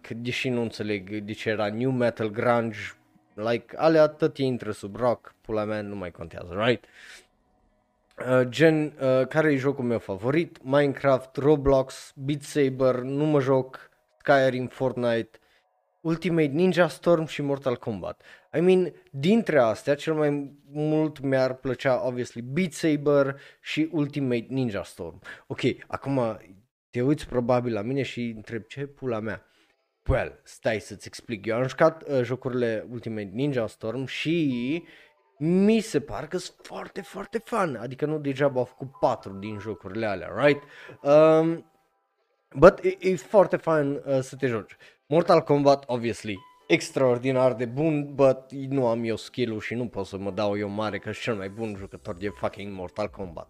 că 0.02 0.14
deși 0.16 0.50
nu 0.50 0.62
înțeleg 0.62 1.18
de 1.18 1.34
ce 1.34 1.50
era 1.50 1.70
new 1.70 1.92
metal, 1.92 2.30
grunge, 2.30 2.78
Like, 3.40 3.76
alea 3.78 4.08
tot 4.08 4.38
intră 4.38 4.72
sub 4.72 4.96
rock, 4.96 5.36
pula 5.42 5.64
mea, 5.64 5.82
nu 5.82 5.96
mai 5.96 6.12
contează, 6.12 6.54
right? 6.66 6.86
Uh, 8.30 8.48
gen, 8.48 8.86
uh, 8.86 9.28
care 9.28 9.52
e 9.52 9.56
jocul 9.56 9.84
meu 9.84 10.00
favorit? 10.00 10.64
Minecraft, 10.64 11.36
Roblox, 11.36 12.14
Beat 12.16 12.42
Saber, 12.42 12.96
nu 12.96 13.26
mă 13.26 13.40
joc, 13.40 13.90
Skyrim, 14.18 14.68
Fortnite, 14.68 15.40
Ultimate 16.02 16.52
Ninja 16.52 16.88
Storm 16.88 17.26
și 17.26 17.42
Mortal 17.42 17.76
Kombat. 17.76 18.22
I 18.58 18.60
mean, 18.60 18.94
dintre 19.12 19.60
astea, 19.60 19.96
cel 19.96 20.14
mai 20.14 20.58
mult 20.72 21.20
mi-ar 21.20 21.56
plăcea, 21.56 22.06
obviously, 22.06 22.42
Beat 22.42 22.72
Saber 22.72 23.40
și 23.62 23.90
Ultimate 23.92 24.46
Ninja 24.50 24.84
Storm. 24.84 25.22
Ok, 25.48 25.60
acum 25.88 26.40
te 26.90 27.02
uiți 27.02 27.28
probabil 27.28 27.74
la 27.74 27.82
mine 27.82 28.02
și 28.02 28.34
întreb 28.36 28.64
ce 28.64 28.86
pula 28.86 29.20
mea. 29.20 29.46
Well, 30.08 30.40
stai 30.44 30.80
să-ți 30.80 31.08
explic. 31.08 31.46
Eu 31.46 31.56
am 31.56 31.68
jucat 31.68 32.04
uh, 32.08 32.22
jocurile 32.24 32.88
Ultimate 32.92 33.30
Ninja 33.34 33.68
Storm 33.68 34.06
și 34.06 34.84
mi 35.38 35.80
se 35.80 36.00
par 36.00 36.28
că 36.28 36.38
sunt 36.38 36.58
foarte, 36.62 37.02
foarte 37.02 37.38
fun. 37.38 37.76
Adică 37.76 38.06
nu 38.06 38.20
degeaba 38.20 38.60
au 38.60 38.66
făcut 38.66 38.92
patru 39.00 39.34
din 39.34 39.60
jocurile 39.60 40.06
alea, 40.06 40.32
right? 40.36 40.64
Um, 41.02 41.72
but 42.56 42.80
e, 42.84 42.98
e 43.00 43.16
foarte 43.16 43.58
fun 43.58 44.04
uh, 44.06 44.20
să 44.20 44.36
te 44.36 44.48
joci. 44.48 44.76
Mortal 45.06 45.42
Kombat, 45.42 45.84
obviously, 45.88 46.38
extraordinar 46.70 47.54
de 47.54 47.66
bun, 47.66 48.10
but 48.14 48.52
nu 48.52 48.88
am 48.88 49.04
eu 49.04 49.16
skill-ul 49.16 49.60
și 49.60 49.74
nu 49.74 49.88
pot 49.88 50.06
să 50.06 50.18
mă 50.18 50.32
dau 50.32 50.58
eu 50.58 50.70
mare 50.70 50.98
că 50.98 51.12
cel 51.12 51.36
mai 51.36 51.50
bun 51.50 51.76
jucător 51.78 52.16
de 52.16 52.28
fucking 52.28 52.74
Mortal 52.74 53.10
Kombat. 53.10 53.48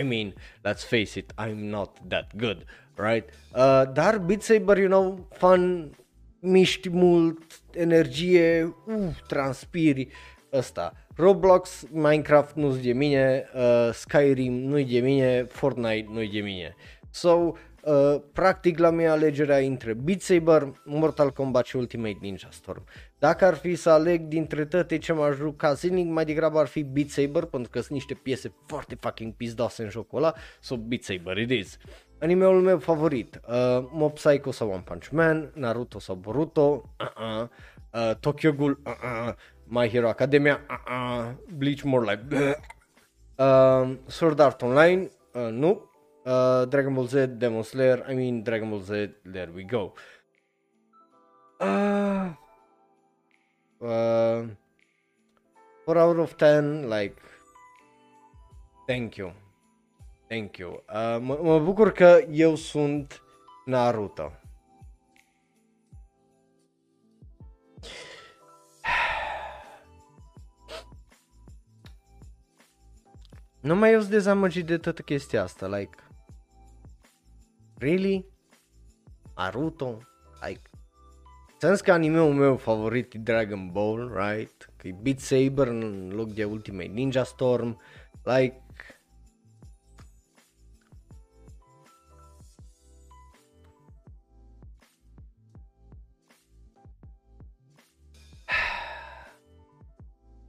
I 0.00 0.02
mean, 0.02 0.34
let's 0.68 0.86
face 0.88 1.18
it, 1.18 1.32
I'm 1.42 1.54
not 1.54 1.90
that 2.08 2.30
good, 2.36 2.64
right? 2.94 3.28
Uh, 3.54 3.82
dar 3.92 4.18
Beat 4.18 4.42
Saber, 4.42 4.76
you 4.76 4.88
know, 4.88 5.28
fun, 5.32 5.90
miști 6.40 6.88
mult, 6.88 7.60
energie, 7.72 8.74
uh, 8.86 9.08
transpiri, 9.26 10.08
ăsta. 10.52 10.92
Roblox, 11.16 11.86
Minecraft 11.90 12.54
nu-s 12.54 12.80
de 12.80 12.92
mine, 12.92 13.44
uh, 13.54 13.90
Skyrim 13.92 14.52
nu-i 14.52 14.84
de 14.84 14.98
mine, 14.98 15.44
Fortnite 15.44 16.06
nu-i 16.10 16.30
de 16.30 16.40
mine. 16.40 16.74
So, 17.10 17.52
uh, 17.84 18.22
practic 18.32 18.78
la 18.78 18.90
mine 18.90 19.08
alegerea 19.08 19.56
între 19.56 19.92
Beat 19.94 20.20
Saber, 20.20 20.72
Mortal 20.84 21.30
Kombat 21.30 21.64
și 21.64 21.76
Ultimate 21.76 22.18
Ninja 22.20 22.48
Storm. 22.50 22.84
Dacă 23.18 23.44
ar 23.44 23.54
fi 23.54 23.74
să 23.74 23.90
aleg 23.90 24.20
dintre 24.20 24.64
toate 24.64 24.98
ce 24.98 25.12
m-aș 25.12 25.36
juca 25.36 25.72
zilnic, 25.72 26.08
mai 26.08 26.24
degrabă 26.24 26.58
ar 26.58 26.66
fi 26.66 26.82
Beat 26.82 27.08
Saber, 27.08 27.44
pentru 27.44 27.70
că 27.70 27.78
sunt 27.78 27.92
niște 27.92 28.14
piese 28.14 28.54
foarte 28.66 28.94
fucking 29.00 29.32
pizdoase 29.32 29.82
în 29.82 29.88
jocul 29.90 30.18
ăla, 30.18 30.34
so 30.60 30.76
Beat 30.76 31.02
Saber 31.02 31.36
it 31.36 31.50
is. 31.50 31.76
Animeul 32.20 32.60
meu 32.60 32.78
favorit, 32.78 33.40
uh, 33.48 33.88
Mob 33.90 34.12
Psycho 34.12 34.50
sau 34.50 34.70
One 34.70 34.82
Punch 34.84 35.08
Man, 35.08 35.50
Naruto 35.54 35.98
sau 35.98 36.14
Boruto, 36.14 36.94
uh-uh, 37.00 37.48
uh, 37.92 38.16
Tokyo 38.16 38.52
Ghoul, 38.52 38.80
uh-uh, 38.86 39.34
My 39.64 39.88
Hero 39.88 40.08
Academia, 40.08 40.60
uh-uh, 40.70 41.32
Bleach 41.56 41.82
more 41.82 42.10
like, 42.10 42.54
uh, 43.36 43.96
Sword 44.06 44.40
Art 44.40 44.62
Online, 44.62 45.10
uh, 45.32 45.48
nu, 45.50 45.89
uh, 46.30 46.64
Dragon 46.66 46.94
Ball 46.94 47.06
Z, 47.06 47.38
Demon 47.38 47.62
Slayer, 47.64 48.04
I 48.08 48.14
mean 48.14 48.42
Dragon 48.42 48.70
Ball 48.70 48.80
Z, 48.80 49.10
there 49.24 49.50
we 49.54 49.64
go. 49.64 49.94
Uh, 51.60 52.32
uh, 53.80 54.46
4 55.84 55.98
out 55.98 56.18
of 56.18 56.36
10, 56.38 56.88
like, 56.88 57.16
thank 58.86 59.16
you. 59.16 59.32
Thank 60.28 60.58
you. 60.58 60.82
Uh, 60.88 61.18
mă, 61.20 61.38
mă 61.42 61.58
bucur 61.58 61.92
că 61.92 62.24
eu 62.30 62.54
sunt 62.54 63.22
Naruto. 63.64 64.32
Nu 73.60 73.74
mai 73.74 73.92
eu 73.92 73.98
sunt 73.98 74.10
dezamăgit 74.10 74.66
de 74.66 74.78
toată 74.78 75.02
chestia 75.02 75.42
asta, 75.42 75.66
like... 75.66 76.09
Really? 77.80 78.26
Naruto? 79.36 79.98
Like... 80.42 80.60
Sens 81.58 81.80
că 81.80 81.92
anime-ul 81.92 82.34
meu 82.34 82.56
favorit 82.56 83.14
e 83.14 83.18
Dragon 83.18 83.70
Ball, 83.70 84.12
right? 84.14 84.70
Că 84.76 84.88
e 84.88 84.96
Beat 85.02 85.18
Saber 85.18 85.66
în 85.66 86.10
loc 86.14 86.32
de 86.32 86.44
Ultimate 86.44 86.86
Ninja 86.86 87.24
Storm. 87.24 87.80
Like... 88.22 88.62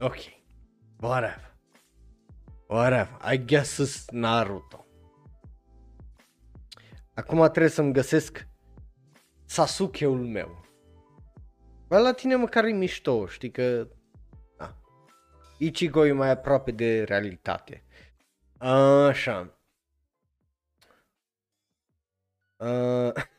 ok. 0.00 0.16
Whatever. 1.00 1.54
Whatever. 2.66 3.18
I 3.32 3.44
guess 3.44 3.78
it's 3.78 4.04
Naruto. 4.10 4.81
Acum 7.14 7.48
trebuie 7.48 7.68
să-mi 7.68 7.92
găsesc 7.92 8.46
Sasuke-ul 9.44 10.26
meu. 10.26 10.64
Bă, 11.88 11.98
la 11.98 12.12
tine 12.12 12.36
măcar 12.36 12.64
e 12.64 12.72
mișto, 12.72 13.26
știi 13.26 13.50
că... 13.50 13.88
Da. 14.56 14.76
Ichigo 15.58 16.06
e 16.06 16.12
mai 16.12 16.30
aproape 16.30 16.70
de 16.70 17.02
realitate. 17.02 17.84
Așa. 18.58 19.58
Uh... 22.56 23.12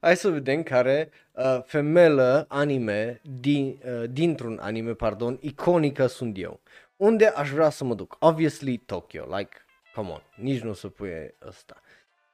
Hai 0.00 0.16
să 0.16 0.28
vedem 0.28 0.62
care 0.62 1.10
uh, 1.32 1.60
femelă 1.64 2.44
anime, 2.48 3.20
din, 3.40 3.80
uh, 3.84 4.10
dintr-un 4.10 4.58
anime, 4.58 4.94
pardon, 4.94 5.38
iconică 5.40 6.06
sunt 6.06 6.38
eu. 6.38 6.60
Unde 6.96 7.26
aș 7.26 7.50
vrea 7.50 7.70
să 7.70 7.84
mă 7.84 7.94
duc? 7.94 8.16
Obviously 8.18 8.76
Tokyo, 8.76 9.36
like, 9.36 9.56
come 10.00 10.12
on, 10.12 10.22
nici 10.44 10.60
nu 10.60 10.72
se 10.72 10.88
pune 10.88 11.34
ăsta. 11.46 11.80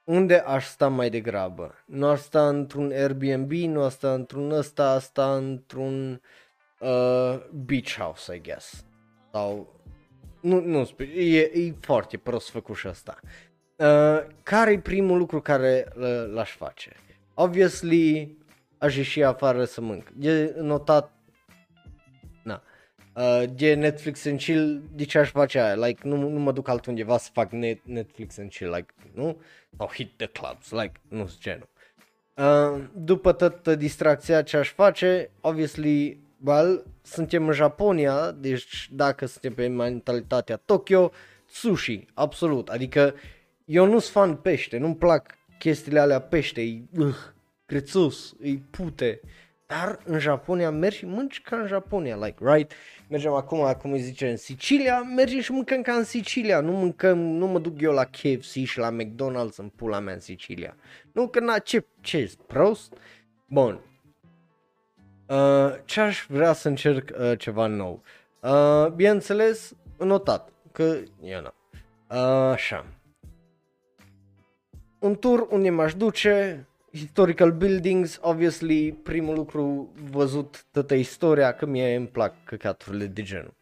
Unde 0.04 0.38
aș 0.38 0.66
sta 0.66 0.88
mai 0.88 1.10
degrabă? 1.10 1.74
Nu 1.86 2.06
aș 2.06 2.20
sta 2.20 2.48
într-un 2.48 2.90
Airbnb, 2.90 3.50
nu 3.50 3.82
aș 3.82 3.92
sta 3.92 4.12
într-un 4.12 4.50
ăsta, 4.50 4.90
aș 4.90 5.02
sta 5.02 5.36
într-un 5.36 6.22
uh, 6.80 7.46
beach 7.52 7.94
house, 7.98 8.34
I 8.34 8.40
guess. 8.40 8.84
Sau, 9.32 9.80
nu, 10.40 10.60
nu, 10.60 10.88
e, 11.14 11.38
e 11.38 11.74
foarte 11.80 12.16
prost 12.16 12.50
făcut 12.50 12.76
și 12.76 12.86
asta. 12.86 13.18
Uh, 13.76 14.26
care 14.42 14.70
e 14.72 14.78
primul 14.78 15.18
lucru 15.18 15.40
care 15.40 15.88
l-aș 16.32 16.56
face? 16.56 16.92
Obviously, 17.34 18.38
aș 18.78 18.96
ieși 18.96 19.22
afară 19.22 19.64
să 19.64 19.80
mânc. 19.80 20.12
E 20.20 20.52
notat 20.56 21.15
uh, 23.16 23.42
de 23.54 23.74
Netflix 23.74 24.24
and 24.26 24.38
chill, 24.38 24.82
de 24.94 25.04
ce 25.04 25.18
aș 25.18 25.30
face 25.30 25.60
aia? 25.60 25.74
Like, 25.74 26.08
nu, 26.08 26.16
nu 26.16 26.38
mă 26.38 26.52
duc 26.52 26.68
altundeva 26.68 27.18
să 27.18 27.30
fac 27.32 27.50
net, 27.50 27.80
Netflix 27.84 28.38
and 28.38 28.50
chill, 28.50 28.74
like, 28.74 28.94
nu? 29.14 29.40
Sau 29.76 29.90
hit 29.92 30.16
the 30.16 30.26
clubs, 30.26 30.70
like, 30.70 30.92
nu 31.08 31.26
sunt 31.26 31.40
genul. 31.40 31.68
Uh, 32.34 32.82
după 32.94 33.32
toată 33.32 33.74
distracția 33.74 34.42
ce 34.42 34.56
aș 34.56 34.72
face, 34.72 35.30
obviously, 35.40 36.20
well, 36.44 36.86
suntem 37.02 37.46
în 37.46 37.52
Japonia, 37.52 38.30
deci 38.30 38.88
dacă 38.92 39.26
suntem 39.26 39.54
pe 39.54 39.66
mentalitatea 39.66 40.56
Tokyo, 40.56 41.10
sushi, 41.48 42.06
absolut, 42.14 42.68
adică 42.68 43.14
eu 43.64 43.84
nu 43.84 43.98
sunt 43.98 44.12
fan 44.12 44.36
pește, 44.36 44.78
nu-mi 44.78 44.96
plac 44.96 45.34
chestiile 45.58 45.98
alea 46.00 46.20
pește, 46.20 46.62
e 46.62 46.80
uh, 46.98 47.14
crețus, 47.66 48.36
e 48.42 48.52
pute, 48.70 49.20
dar 49.66 49.98
în 50.04 50.18
Japonia 50.18 50.70
mergi 50.70 50.96
și 50.96 51.06
mânci 51.06 51.42
ca 51.42 51.56
în 51.56 51.66
Japonia, 51.66 52.16
like, 52.16 52.36
right? 52.38 52.72
Mergem 53.08 53.32
acum, 53.32 53.72
cum 53.72 53.92
îi 53.92 54.00
zice, 54.00 54.30
în 54.30 54.36
Sicilia, 54.36 55.02
mergem 55.02 55.40
și 55.40 55.52
mâncăm 55.52 55.82
ca 55.82 55.92
în 55.92 56.04
Sicilia, 56.04 56.60
nu 56.60 56.72
mâncăm, 56.72 57.18
nu 57.18 57.46
mă 57.46 57.58
duc 57.58 57.80
eu 57.80 57.92
la 57.92 58.04
KFC 58.04 58.64
și 58.64 58.78
la 58.78 58.96
McDonald's 58.96 59.56
în 59.56 59.68
pula 59.68 59.98
mea 59.98 60.14
în 60.14 60.20
Sicilia. 60.20 60.76
Nu, 61.12 61.28
că 61.28 61.40
na, 61.40 61.58
ce, 61.58 61.86
ce, 62.00 62.32
prost? 62.46 62.92
Bun. 63.46 63.80
Uh, 65.26 65.74
ce 65.84 66.00
aș 66.00 66.26
vrea 66.28 66.52
să 66.52 66.68
încerc 66.68 67.10
uh, 67.18 67.38
ceva 67.38 67.66
nou? 67.66 68.02
Uh, 68.40 68.86
bineînțeles, 68.94 69.72
notat, 69.98 70.52
că, 70.72 70.96
eu 71.22 71.40
nu. 71.40 71.52
Uh, 72.10 72.52
așa. 72.52 72.86
Un 74.98 75.14
tur 75.14 75.46
unde 75.50 75.70
m-aș 75.70 75.94
duce, 75.94 76.66
historical 76.90 77.52
buildings, 77.52 78.18
obviously, 78.22 78.92
primul 78.92 79.34
lucru 79.34 79.92
văzut 80.10 80.66
toată 80.70 80.94
istoria, 80.94 81.52
că 81.52 81.66
mie 81.66 81.94
îmi 81.94 82.06
plac 82.06 82.44
căcaturile 82.44 83.06
de 83.06 83.22
genul. 83.22 83.54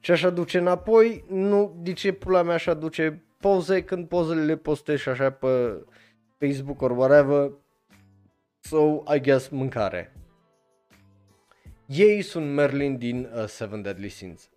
Ce 0.00 0.12
aș 0.12 0.22
aduce 0.22 0.58
înapoi, 0.58 1.24
nu, 1.28 1.78
de 1.82 1.92
ce 1.92 2.12
pula 2.12 2.42
mea 2.42 2.54
aș 2.54 2.66
aduce 2.66 3.22
poze 3.40 3.84
când 3.84 4.08
pozele 4.08 4.44
le 4.44 4.56
postez 4.56 4.98
și 4.98 5.08
așa 5.08 5.30
pe 5.30 5.82
Facebook 6.38 6.82
or 6.82 6.90
whatever. 6.90 7.52
So, 8.60 9.02
I 9.14 9.20
guess 9.20 9.48
mâncare. 9.48 10.12
Ei 11.86 12.22
sunt 12.22 12.54
Merlin 12.54 12.96
din 12.96 13.30
uh, 13.34 13.44
Seven 13.46 13.82
Deadly 13.82 14.08
Sins. 14.08 14.50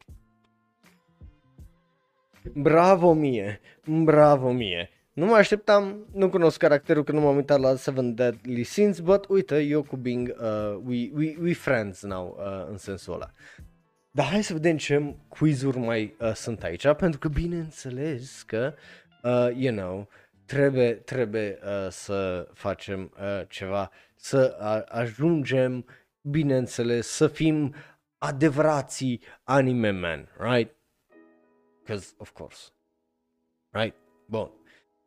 Bravo 2.54 3.14
mie, 3.14 3.60
bravo 3.86 4.52
mie. 4.52 4.90
Nu 5.14 5.26
mă 5.26 5.36
așteptam, 5.36 6.06
nu 6.14 6.30
cunosc 6.30 6.58
caracterul 6.58 7.04
că 7.04 7.12
nu 7.12 7.20
m-am 7.20 7.36
uitat 7.36 7.60
la 7.60 7.76
Seven 7.76 8.16
Deadly 8.16 8.64
Sins, 8.64 9.00
but 9.00 9.26
uite, 9.30 9.60
eu 9.60 9.84
cu 9.84 9.96
Bing, 9.96 10.36
uh, 10.40 10.80
we, 10.86 11.10
we, 11.14 11.36
we 11.42 11.54
friends 11.54 12.02
now, 12.02 12.38
uh, 12.40 12.68
în 12.70 12.78
sensul 12.78 13.14
ăla. 13.14 13.32
Dar 14.12 14.26
hai 14.26 14.44
să 14.44 14.54
vedem 14.54 14.78
ce 14.78 15.16
quizuri 15.28 15.78
mai 15.78 16.16
uh, 16.20 16.34
sunt 16.34 16.64
aici, 16.64 16.88
pentru 16.94 17.20
că 17.20 17.28
bineînțeles 17.28 18.42
că, 18.42 18.74
uh, 19.24 19.50
you 19.56 19.76
know, 19.76 20.08
trebuie, 20.46 20.94
trebuie 20.94 21.60
uh, 21.64 21.88
să 21.90 22.48
facem 22.54 23.12
uh, 23.22 23.42
ceva, 23.48 23.92
să 24.16 24.58
uh, 24.60 24.98
ajungem, 25.00 25.86
bineînțeles, 26.22 27.08
să 27.08 27.28
fim 27.28 27.76
adevărații 28.18 29.22
anime 29.44 29.90
man, 29.90 30.30
right? 30.40 30.76
Because, 31.80 32.14
of 32.18 32.32
course. 32.32 32.70
Right? 33.70 33.96
Bun. 34.26 34.52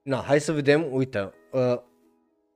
Na, 0.04 0.22
hai 0.22 0.40
să 0.40 0.52
vedem, 0.52 0.92
uite, 0.92 1.32
uh, 1.50 1.80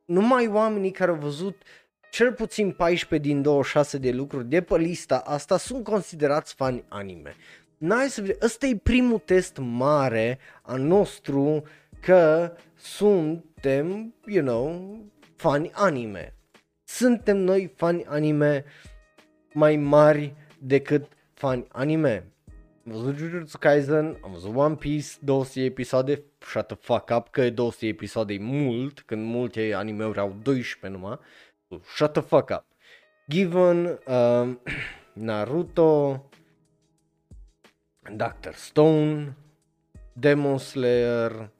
numai 0.05 0.47
oamenii 0.49 0.91
care 0.91 1.11
au 1.11 1.17
văzut 1.17 1.63
cel 2.11 2.33
puțin 2.33 2.71
14 2.71 3.29
din 3.29 3.43
26 3.43 3.99
de 3.99 4.11
lucruri 4.11 4.49
de 4.49 4.63
pe 4.63 4.77
lista 4.77 5.19
asta 5.19 5.59
sunt 5.59 5.85
considerați 5.85 6.55
fani 6.55 6.85
anime. 6.89 7.35
N-ai 7.79 8.09
să 8.09 8.21
vedem, 8.21 8.37
ăsta 8.43 8.67
e 8.67 8.77
primul 8.77 9.19
test 9.19 9.57
mare 9.61 10.39
a 10.63 10.77
nostru 10.77 11.63
că 12.01 12.53
suntem, 12.75 14.15
you 14.27 14.45
know, 14.45 14.97
fani 15.37 15.71
anime. 15.75 16.35
Suntem 16.85 17.37
noi 17.37 17.73
fani 17.77 18.05
anime 18.05 18.65
mai 19.53 19.77
mari 19.77 20.35
decât 20.59 21.05
fani 21.35 21.67
anime 21.69 22.33
am 22.89 22.95
văzut 22.95 23.17
Jujutsu 23.17 23.59
Kaisen, 23.59 24.19
am 24.23 24.33
văzut 24.33 24.57
One 24.57 24.75
Piece, 24.75 25.09
200 25.21 25.65
episoade, 25.65 26.23
shut 26.40 26.66
the 26.66 26.77
fuck 26.77 27.11
up, 27.11 27.29
că 27.31 27.51
200 27.51 27.87
episoade 27.87 28.33
e 28.33 28.38
mult, 28.38 29.01
când 29.01 29.24
multe 29.24 29.72
anime-uri 29.74 30.18
au 30.18 30.37
12 30.42 30.88
numai, 30.88 31.18
so, 31.68 31.81
shut 31.94 32.12
the 32.12 32.22
fuck 32.22 32.51
up. 32.51 32.64
Given, 33.29 34.01
uh, 34.07 34.57
Naruto, 35.27 36.22
Doctor 38.16 38.55
Stone, 38.55 39.37
Demon 40.12 40.59
Slayer, 40.59 41.51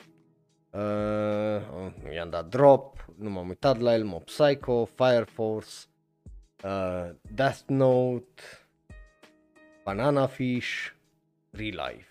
uh, 0.71 2.13
i-am 2.13 2.31
dat 2.31 2.49
drop, 2.49 3.09
nu 3.17 3.31
m-am 3.31 3.49
uitat 3.49 3.79
la 3.79 3.93
el, 3.93 4.05
Mob 4.05 4.25
Psycho, 4.25 4.85
Fire 4.85 5.25
Force, 5.25 5.87
uh, 6.65 7.11
Death 7.23 7.63
Note, 7.67 8.43
Banana 9.85 10.27
Fish, 10.27 10.95
Relife. 11.51 12.08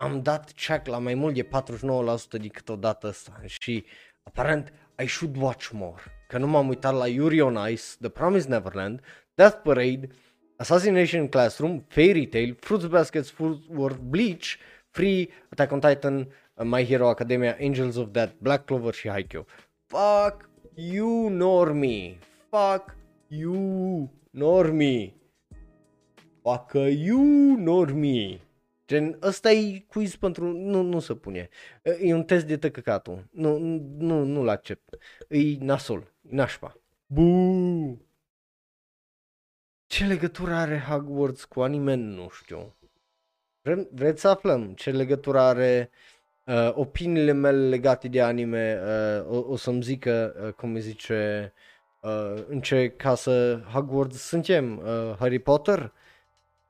Am 0.00 0.22
dat 0.22 0.52
check 0.52 0.86
la 0.86 0.98
mai 0.98 1.14
mult 1.14 1.34
de 1.34 1.42
49% 1.44 1.48
decât 2.40 2.68
odată 2.68 3.06
asta 3.06 3.40
și 3.46 3.84
aparent 4.22 4.72
I 5.02 5.06
should 5.06 5.36
watch 5.36 5.70
more. 5.72 6.02
Că 6.28 6.38
nu 6.38 6.46
m-am 6.46 6.68
uitat 6.68 6.94
la 6.94 7.06
Yuri 7.06 7.40
on 7.40 7.70
Ice, 7.70 7.84
The 8.00 8.08
Promised 8.08 8.50
Neverland, 8.50 9.00
Death 9.34 9.56
Parade, 9.62 10.08
Assassination 10.56 11.28
Classroom, 11.28 11.84
Fairy 11.88 12.26
Tail, 12.26 12.56
Fruits 12.60 12.86
Baskets, 12.86 13.30
Fruit 13.30 13.62
World, 13.68 13.98
Bleach, 13.98 14.56
Free, 14.90 15.28
Attack 15.48 15.72
on 15.72 15.80
Titan, 15.80 16.28
My 16.62 16.84
Hero 16.84 17.08
Academia, 17.08 17.56
Angels 17.60 17.96
of 17.96 18.08
Death, 18.10 18.32
Black 18.38 18.64
Clover 18.64 18.94
și 18.94 19.08
Haikyuu. 19.08 19.46
Fuck 19.86 20.50
you, 20.74 21.28
Normie. 21.28 22.18
Fuck 22.50 22.96
you, 23.28 24.10
Normie. 24.30 25.12
Fuck 26.42 26.72
you, 26.96 27.56
Normie. 27.56 28.47
Gen, 28.88 29.18
ăsta 29.22 29.50
e 29.50 29.78
quiz 29.78 30.16
pentru... 30.16 30.52
Nu, 30.52 30.82
nu 30.82 31.00
se 31.00 31.14
pune. 31.14 31.48
E 32.00 32.14
un 32.14 32.24
test 32.24 32.46
de 32.46 32.56
tăcăcatul. 32.56 33.28
Nu, 33.30 33.58
nu, 33.98 34.24
nu-l 34.24 34.48
accept. 34.48 34.96
E 35.28 35.56
nasol. 35.58 36.12
E 36.22 36.34
nașpa. 36.34 36.76
Bu. 37.06 38.06
Ce 39.86 40.04
legătură 40.04 40.54
are 40.54 40.78
Hogwarts 40.88 41.44
cu 41.44 41.60
anime? 41.60 41.94
Nu 41.94 42.28
știu. 42.28 42.76
Vre- 43.60 43.88
vreți 43.92 44.20
să 44.20 44.28
aflăm 44.28 44.74
ce 44.74 44.90
legătură 44.90 45.38
are 45.40 45.90
uh, 46.44 46.70
opiniile 46.74 47.32
mele 47.32 47.68
legate 47.68 48.08
de 48.08 48.22
anime? 48.22 48.80
Uh, 48.82 49.30
o, 49.30 49.52
o 49.52 49.56
să-mi 49.56 49.82
zică, 49.82 50.34
uh, 50.46 50.52
cum 50.52 50.74
îi 50.74 50.80
zice, 50.80 51.52
uh, 52.00 52.44
în 52.46 52.60
ce 52.60 52.88
casă 52.88 53.64
Hogwarts 53.72 54.16
suntem? 54.16 54.78
Uh, 54.78 55.14
Harry 55.18 55.38
Potter? 55.38 55.92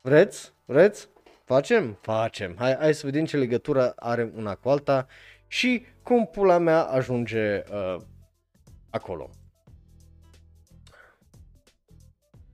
Vreți? 0.00 0.52
Vreți? 0.64 1.08
Facem? 1.48 1.98
Facem. 2.00 2.54
Hai, 2.58 2.76
hai 2.76 2.94
să 2.94 3.06
vedem 3.06 3.24
ce 3.24 3.36
legătură 3.36 3.92
are 3.96 4.32
una 4.36 4.54
cu 4.54 4.68
alta 4.68 5.06
și 5.46 5.86
cum 6.02 6.26
pula 6.26 6.58
mea 6.58 6.82
ajunge 6.82 7.62
uh, 7.72 7.96
acolo. 8.90 9.30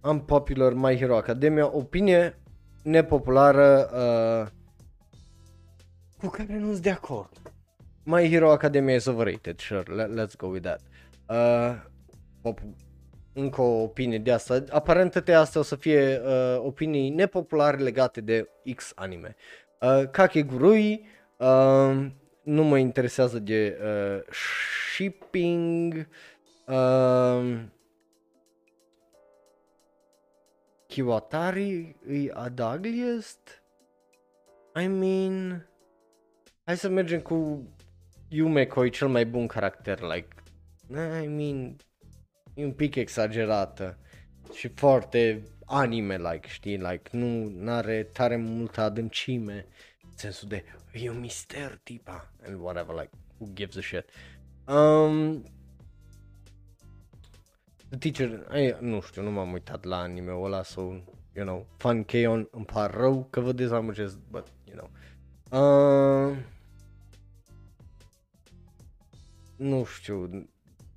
Am 0.01 0.25
popular 0.25 0.73
My 0.73 0.97
Hero 0.97 1.17
Academia, 1.17 1.77
opinie 1.77 2.39
nepopulară 2.83 3.91
uh, 3.93 4.51
cu 6.19 6.27
care 6.27 6.59
nu-s 6.59 6.81
de 6.81 6.91
acord. 6.91 7.53
My 8.05 8.29
Hero 8.29 8.51
Academia 8.51 8.95
is 8.95 9.07
overrated, 9.07 9.59
sure, 9.59 10.07
let's 10.07 10.37
go 10.37 10.47
with 10.47 10.63
that. 10.63 10.81
Uh, 11.29 11.83
pop- 12.43 12.77
încă 13.35 13.61
o 13.61 13.83
opinie 13.83 14.19
de 14.19 14.33
asta. 14.33 14.65
Aparent 14.71 15.11
toate 15.11 15.33
astea 15.33 15.61
o 15.61 15.65
să 15.65 15.77
fie 15.77 16.21
uh, 16.25 16.59
opinii 16.59 17.11
nepopulare 17.11 17.77
legate 17.77 18.21
de 18.21 18.49
X 18.75 18.93
anime. 18.95 19.37
Uh, 19.81 20.09
Kakegurui 20.11 21.07
uh, 21.37 22.07
nu 22.43 22.63
mă 22.63 22.79
interesează 22.79 23.39
de 23.39 23.79
uh, 23.83 24.23
shipping. 24.95 26.09
Uh, 26.67 27.61
Kiwatari 30.87 31.97
e 32.09 32.31
adagliest? 32.33 33.63
I 34.83 34.87
mean... 34.87 35.67
Hai 36.65 36.77
să 36.77 36.89
mergem 36.89 37.21
cu 37.21 37.69
Yumeko 38.29 38.85
e 38.85 38.89
cel 38.89 39.09
mai 39.09 39.27
bun 39.27 39.47
caracter, 39.47 40.01
like... 40.01 40.29
I 41.23 41.27
mean, 41.27 41.77
e 42.55 42.65
un 42.65 42.73
pic 42.73 42.95
exagerată 42.95 43.99
și 44.53 44.69
foarte 44.69 45.43
anime-like, 45.65 46.49
știi, 46.49 46.77
like, 46.77 47.11
nu 47.13 47.71
are 47.71 48.03
tare 48.03 48.37
multă 48.37 48.81
adâncime, 48.81 49.67
în 50.03 50.17
sensul 50.17 50.49
de, 50.49 50.65
e 50.93 51.11
un 51.11 51.21
mister 51.21 51.81
tipa, 51.83 52.33
and 52.47 52.61
whatever, 52.61 52.95
like, 52.95 53.11
who 53.39 53.51
gives 53.53 53.77
a 53.77 53.81
shit. 53.81 54.05
Um, 54.67 55.43
The 57.89 58.11
Teacher, 58.11 58.47
ai, 58.49 58.77
nu 58.81 59.01
știu, 59.01 59.23
nu 59.23 59.31
m-am 59.31 59.53
uitat 59.53 59.85
la 59.85 59.97
anime-ul 59.97 60.45
ăla, 60.45 60.63
so, 60.63 60.81
you 61.35 61.47
know, 61.47 61.67
Fun 61.77 62.05
Keon, 62.05 62.49
îmi 62.51 62.65
par 62.65 62.91
rău 62.91 63.27
că 63.31 63.41
vă 63.41 63.53
dezamăgesc, 63.53 64.19
but, 64.31 64.47
you 64.65 64.77
know. 64.77 64.91
Uh, 65.61 66.37
nu 69.57 69.85
știu, 69.85 70.49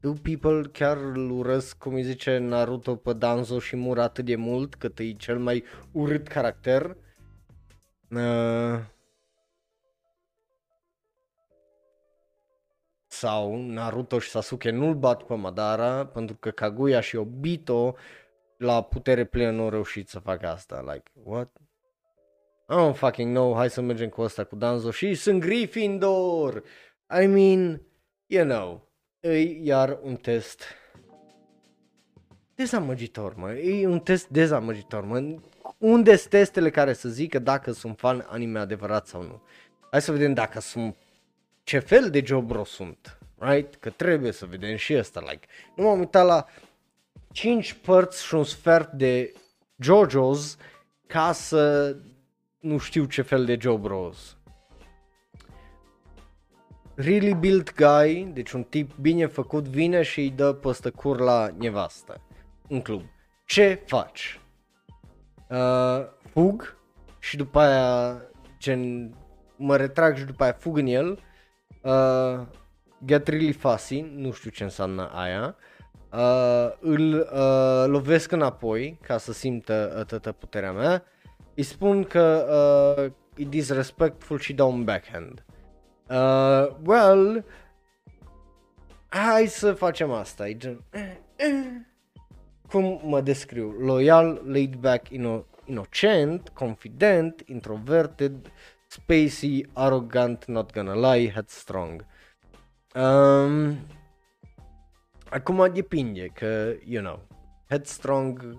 do 0.07 0.13
people 0.21 0.69
chiar 0.71 0.97
îl 0.97 1.31
urăsc, 1.31 1.77
cum 1.77 1.93
îi 1.93 2.03
zice 2.03 2.37
Naruto 2.37 2.95
pe 2.95 3.13
Danzo 3.13 3.59
și 3.59 3.75
Mura 3.75 4.03
atât 4.03 4.25
de 4.25 4.35
mult, 4.35 4.75
cât 4.75 4.99
e 4.99 5.11
cel 5.11 5.39
mai 5.39 5.63
urât 5.91 6.27
caracter. 6.27 6.97
Uh, 8.09 8.79
sau 13.07 13.55
Naruto 13.55 14.19
și 14.19 14.29
Sasuke 14.29 14.69
nu-l 14.69 14.95
bat 14.95 15.23
pe 15.23 15.33
Madara 15.33 16.05
pentru 16.05 16.35
că 16.35 16.51
Kaguya 16.51 16.99
și 16.99 17.15
Obito 17.15 17.95
la 18.57 18.81
putere 18.81 19.25
plină 19.25 19.51
nu 19.51 19.63
au 19.63 19.69
reușit 19.69 20.09
să 20.09 20.19
facă 20.19 20.47
asta. 20.47 20.81
Like, 20.81 21.11
what? 21.23 21.57
I 22.69 22.75
don't 22.75 22.95
fucking 22.95 23.35
know, 23.35 23.55
hai 23.55 23.69
să 23.69 23.81
mergem 23.81 24.09
cu 24.09 24.21
asta 24.21 24.43
cu 24.43 24.55
Danzo 24.55 24.91
și 24.91 25.13
sunt 25.13 25.39
Gryffindor! 25.39 26.63
I 27.21 27.25
mean, 27.25 27.81
you 28.25 28.45
know, 28.45 28.86
e 29.19 29.59
iar 29.63 29.99
un 30.03 30.15
test 30.15 30.63
dezamăgitor, 32.55 33.35
mă. 33.35 33.51
E 33.53 33.87
un 33.87 33.99
test 33.99 34.27
dezamăgitor, 34.27 35.03
mă. 35.03 35.39
Unde 35.77 36.15
sunt 36.15 36.29
testele 36.29 36.69
care 36.69 36.93
să 36.93 37.09
zică 37.09 37.39
dacă 37.39 37.71
sunt 37.71 37.97
fan 37.97 38.25
anime 38.29 38.59
adevărat 38.59 39.07
sau 39.07 39.21
nu? 39.21 39.41
Hai 39.91 40.01
să 40.01 40.11
vedem 40.11 40.33
dacă 40.33 40.59
sunt 40.59 40.95
ce 41.63 41.79
fel 41.79 42.09
de 42.09 42.23
jobro 42.25 42.63
sunt, 42.63 43.17
right? 43.35 43.75
Că 43.75 43.89
trebuie 43.89 44.31
să 44.31 44.45
vedem 44.45 44.75
și 44.75 44.93
asta, 44.95 45.19
like. 45.19 45.47
Nu 45.75 45.83
m-am 45.83 45.99
uitat 45.99 46.25
la 46.25 46.45
5 47.31 47.73
părți 47.73 48.25
și 48.25 48.35
un 48.35 48.43
sfert 48.43 48.91
de 48.91 49.33
JoJo's 49.83 50.59
ca 51.07 51.31
să 51.31 51.95
nu 52.59 52.77
știu 52.77 53.05
ce 53.05 53.21
fel 53.21 53.45
de 53.45 53.57
jobros 53.61 54.37
really 56.97 57.33
built 57.33 57.75
guy, 57.75 58.29
deci 58.33 58.51
un 58.51 58.63
tip 58.63 58.91
bine 59.01 59.25
făcut, 59.25 59.67
vine 59.67 60.01
și 60.01 60.19
îi 60.19 60.29
dă 60.29 60.53
păstă 60.53 60.91
cur 60.91 61.19
la 61.19 61.49
nevastă 61.57 62.21
în 62.67 62.81
club. 62.81 63.01
Ce 63.45 63.83
faci? 63.85 64.39
Uh, 65.49 66.05
fug 66.31 66.77
și 67.19 67.37
după 67.37 67.59
aia 67.59 68.21
gen 68.59 69.13
mă 69.55 69.75
retrag 69.77 70.17
și 70.17 70.23
după 70.23 70.43
aia 70.43 70.53
fug 70.59 70.77
în 70.77 70.85
el. 70.85 71.19
Uh, 71.81 72.45
get 73.05 73.27
really 73.27 73.51
fussy, 73.51 74.01
nu 74.01 74.31
știu 74.31 74.49
ce 74.49 74.63
înseamnă 74.63 75.09
aia. 75.13 75.55
Uh, 76.11 76.71
îl 76.79 77.13
uh, 77.13 77.85
lovesc 77.85 78.31
înapoi 78.31 78.99
ca 79.01 79.17
să 79.17 79.33
simtă 79.33 79.95
uh, 79.99 80.05
toată 80.05 80.31
puterea 80.31 80.71
mea. 80.71 81.03
Îi 81.55 81.63
spun 81.63 82.03
că 82.03 82.47
uh, 82.97 83.11
e 83.35 83.43
disrespectful 83.49 84.39
și 84.39 84.53
dau 84.53 84.71
un 84.71 84.83
backhand. 84.83 85.45
Uh, 85.47 85.56
well, 86.83 87.45
hai 89.07 89.45
să 89.47 89.73
facem 89.73 90.11
asta. 90.11 90.47
E 90.47 90.57
gen, 90.57 90.83
eh, 90.89 91.17
eh. 91.35 91.65
Cum 92.69 93.01
mă 93.03 93.21
descriu? 93.21 93.69
Loyal, 93.69 94.41
laid 94.45 94.75
back, 94.75 95.07
ino- 95.07 95.45
inocent, 95.65 96.49
confident, 96.49 97.43
introverted, 97.45 98.51
spacey, 98.87 99.69
arrogant, 99.73 100.45
not 100.45 100.73
gonna 100.73 101.13
lie, 101.13 101.31
headstrong. 101.31 102.05
Um, 102.95 103.77
acum 105.29 105.71
depinde 105.73 106.25
că, 106.25 106.73
you 106.85 107.03
know, 107.03 107.27
headstrong 107.69 108.57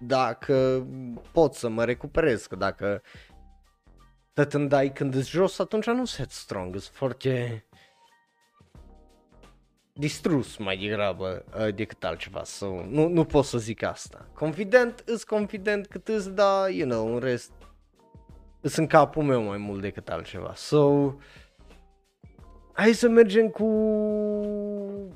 dacă 0.00 0.86
pot 1.32 1.54
să 1.54 1.68
mă 1.68 1.84
recuperez, 1.84 2.46
că 2.46 2.56
dacă 2.56 3.02
tot 4.32 4.52
îmi 4.52 4.68
dai 4.68 4.92
când 4.92 5.14
îți 5.14 5.30
jos, 5.30 5.58
atunci 5.58 5.86
nu 5.86 6.04
set 6.04 6.30
strong, 6.30 6.78
sunt 6.78 6.96
foarte 6.96 7.64
distrus 9.92 10.56
mai 10.56 10.76
degrabă 10.76 11.44
uh, 11.58 11.74
decât 11.74 12.04
altceva, 12.04 12.44
so, 12.44 12.84
nu, 12.86 13.08
nu 13.08 13.24
pot 13.24 13.44
să 13.44 13.58
zic 13.58 13.82
asta. 13.82 14.28
Confident, 14.34 15.02
îs 15.06 15.24
confident 15.24 15.86
cât 15.86 16.08
îți 16.08 16.30
da, 16.30 16.66
you 16.68 16.88
know, 16.88 17.14
în 17.14 17.18
rest, 17.18 17.52
îs 18.60 18.76
în 18.76 18.86
capul 18.86 19.22
meu 19.22 19.42
mai 19.42 19.58
mult 19.58 19.80
decât 19.80 20.08
altceva. 20.08 20.52
So, 20.54 21.12
hai 22.72 22.92
să 22.92 23.08
mergem 23.08 23.48
cu 23.48 23.66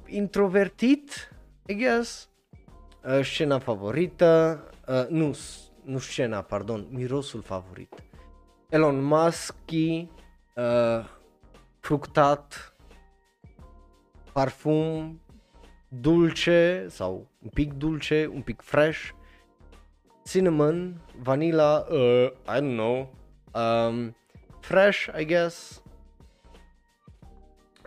introvertit, 0.06 1.32
I 1.66 1.74
guess. 1.74 2.28
Uh, 3.04 3.24
scena 3.24 3.58
favorită, 3.58 4.60
uh, 4.88 5.06
nu, 5.08 5.36
nu 5.84 5.98
scena, 5.98 6.42
pardon, 6.42 6.86
mirosul 6.90 7.42
favorit. 7.42 8.02
Elon 8.74 9.00
Musk, 9.00 9.54
uh, 10.56 11.04
fructat, 11.80 12.58
parfum, 14.34 15.14
dulce 15.92 16.88
sau 16.90 17.24
un 17.44 17.50
pic 17.54 17.78
dulce, 17.78 18.26
un 18.26 18.42
pic 18.42 18.60
fresh, 18.62 19.14
cinnamon, 20.24 20.98
vanilla, 21.22 21.86
uh, 21.88 22.30
I 22.48 22.60
don't 22.60 22.74
know, 22.74 23.08
um, 23.54 24.12
fresh, 24.60 25.08
I 25.14 25.22
guess. 25.22 25.80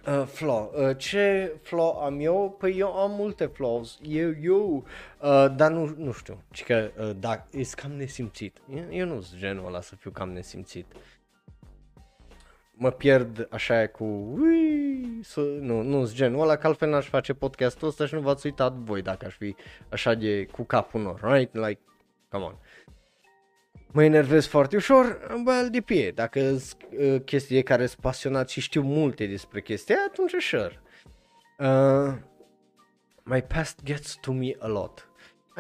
Uh, 0.08 0.26
flaw. 0.26 0.74
Uh, 0.76 0.98
ce 0.98 1.56
flaw 1.62 2.00
am 2.04 2.20
eu? 2.20 2.56
Păi 2.60 2.78
eu 2.78 2.98
am 2.98 3.12
multe 3.12 3.46
flaws. 3.46 4.00
Eu, 4.02 4.34
eu, 4.42 4.86
uh, 5.22 5.46
dar 5.56 5.72
nu, 5.72 5.94
nu 5.98 6.12
știu. 6.12 6.44
Ci 6.52 6.64
că, 6.64 6.92
uh, 7.00 7.12
da, 7.20 7.48
e 7.52 7.62
cam 7.76 7.92
nesimțit. 7.92 8.58
Eu, 8.76 8.84
eu 8.90 9.06
nu 9.06 9.22
sunt 9.22 9.40
genul 9.40 9.66
ăla 9.66 9.82
să 9.82 9.96
fiu 9.96 10.12
cam 10.12 10.30
nesimțit. 10.30 10.86
Mă 12.74 12.92
pierd 12.92 13.48
așa 13.52 13.88
cu 13.88 14.04
ui, 14.40 15.20
să, 15.24 15.40
nu, 15.40 15.82
nu 15.82 16.06
sunt 16.06 16.18
genul 16.18 16.42
ăla, 16.42 16.56
că 16.56 16.68
altfel 16.68 16.90
n-aș 16.90 17.08
face 17.08 17.34
podcastul 17.34 17.88
ăsta 17.88 18.06
și 18.06 18.14
nu 18.14 18.22
v-ați 18.22 18.46
uitat 18.46 18.74
voi 18.74 19.02
dacă 19.02 19.26
aș 19.26 19.36
fi 19.36 19.56
așa 19.90 20.14
de 20.14 20.46
cu 20.46 20.64
capul 20.64 21.02
nor, 21.02 21.20
right? 21.24 21.56
Like, 21.56 21.80
come 22.30 22.44
on 22.44 22.56
mă 23.98 24.04
enervez 24.04 24.46
foarte 24.46 24.76
ușor, 24.76 25.28
well, 25.46 25.70
depinde. 25.70 26.12
Dacă 26.12 26.58
sunt 26.58 26.78
uh, 27.00 27.22
chestii 27.22 27.64
care 27.64 27.86
sunt 27.86 28.02
pasionat 28.02 28.50
și 28.50 28.62
știu 28.62 28.82
multe 28.82 29.26
despre 29.26 29.62
chestia, 29.62 29.96
atunci 30.08 30.44
sure. 30.44 30.82
Uh, 31.58 32.14
my 33.24 33.42
past 33.42 33.80
gets 33.84 34.18
to 34.22 34.32
me 34.32 34.56
a 34.60 34.68
lot. 34.68 35.10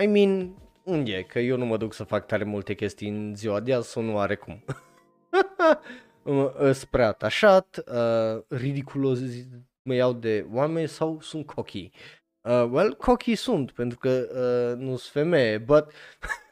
I 0.02 0.06
mean, 0.06 0.56
unde 0.84 1.22
Că 1.22 1.40
eu 1.40 1.58
nu 1.58 1.66
mă 1.66 1.78
duc 1.78 1.94
să 1.94 2.04
fac 2.04 2.26
tare 2.26 2.44
multe 2.44 2.74
chestii 2.74 3.10
în 3.10 3.36
ziua 3.36 3.60
de 3.60 3.74
azi 3.74 3.90
sau 3.90 4.04
nu 4.04 4.20
are 4.20 4.36
cum. 4.36 4.64
Spre 6.72 7.04
atașat, 7.04 7.84
uh, 7.88 8.44
ridiculos 8.48 9.20
mă 9.82 9.94
iau 9.94 10.14
de 10.14 10.46
oameni 10.52 10.88
sau 10.88 11.22
sunt 11.22 11.46
cocky. 11.46 11.90
Uh, 12.42 12.68
well, 12.72 12.96
cocky 12.96 13.36
sunt, 13.36 13.72
pentru 13.72 13.98
că 13.98 14.10
uh, 14.10 14.80
nu 14.84 14.96
sunt 14.96 15.12
femeie, 15.12 15.58
but, 15.58 15.92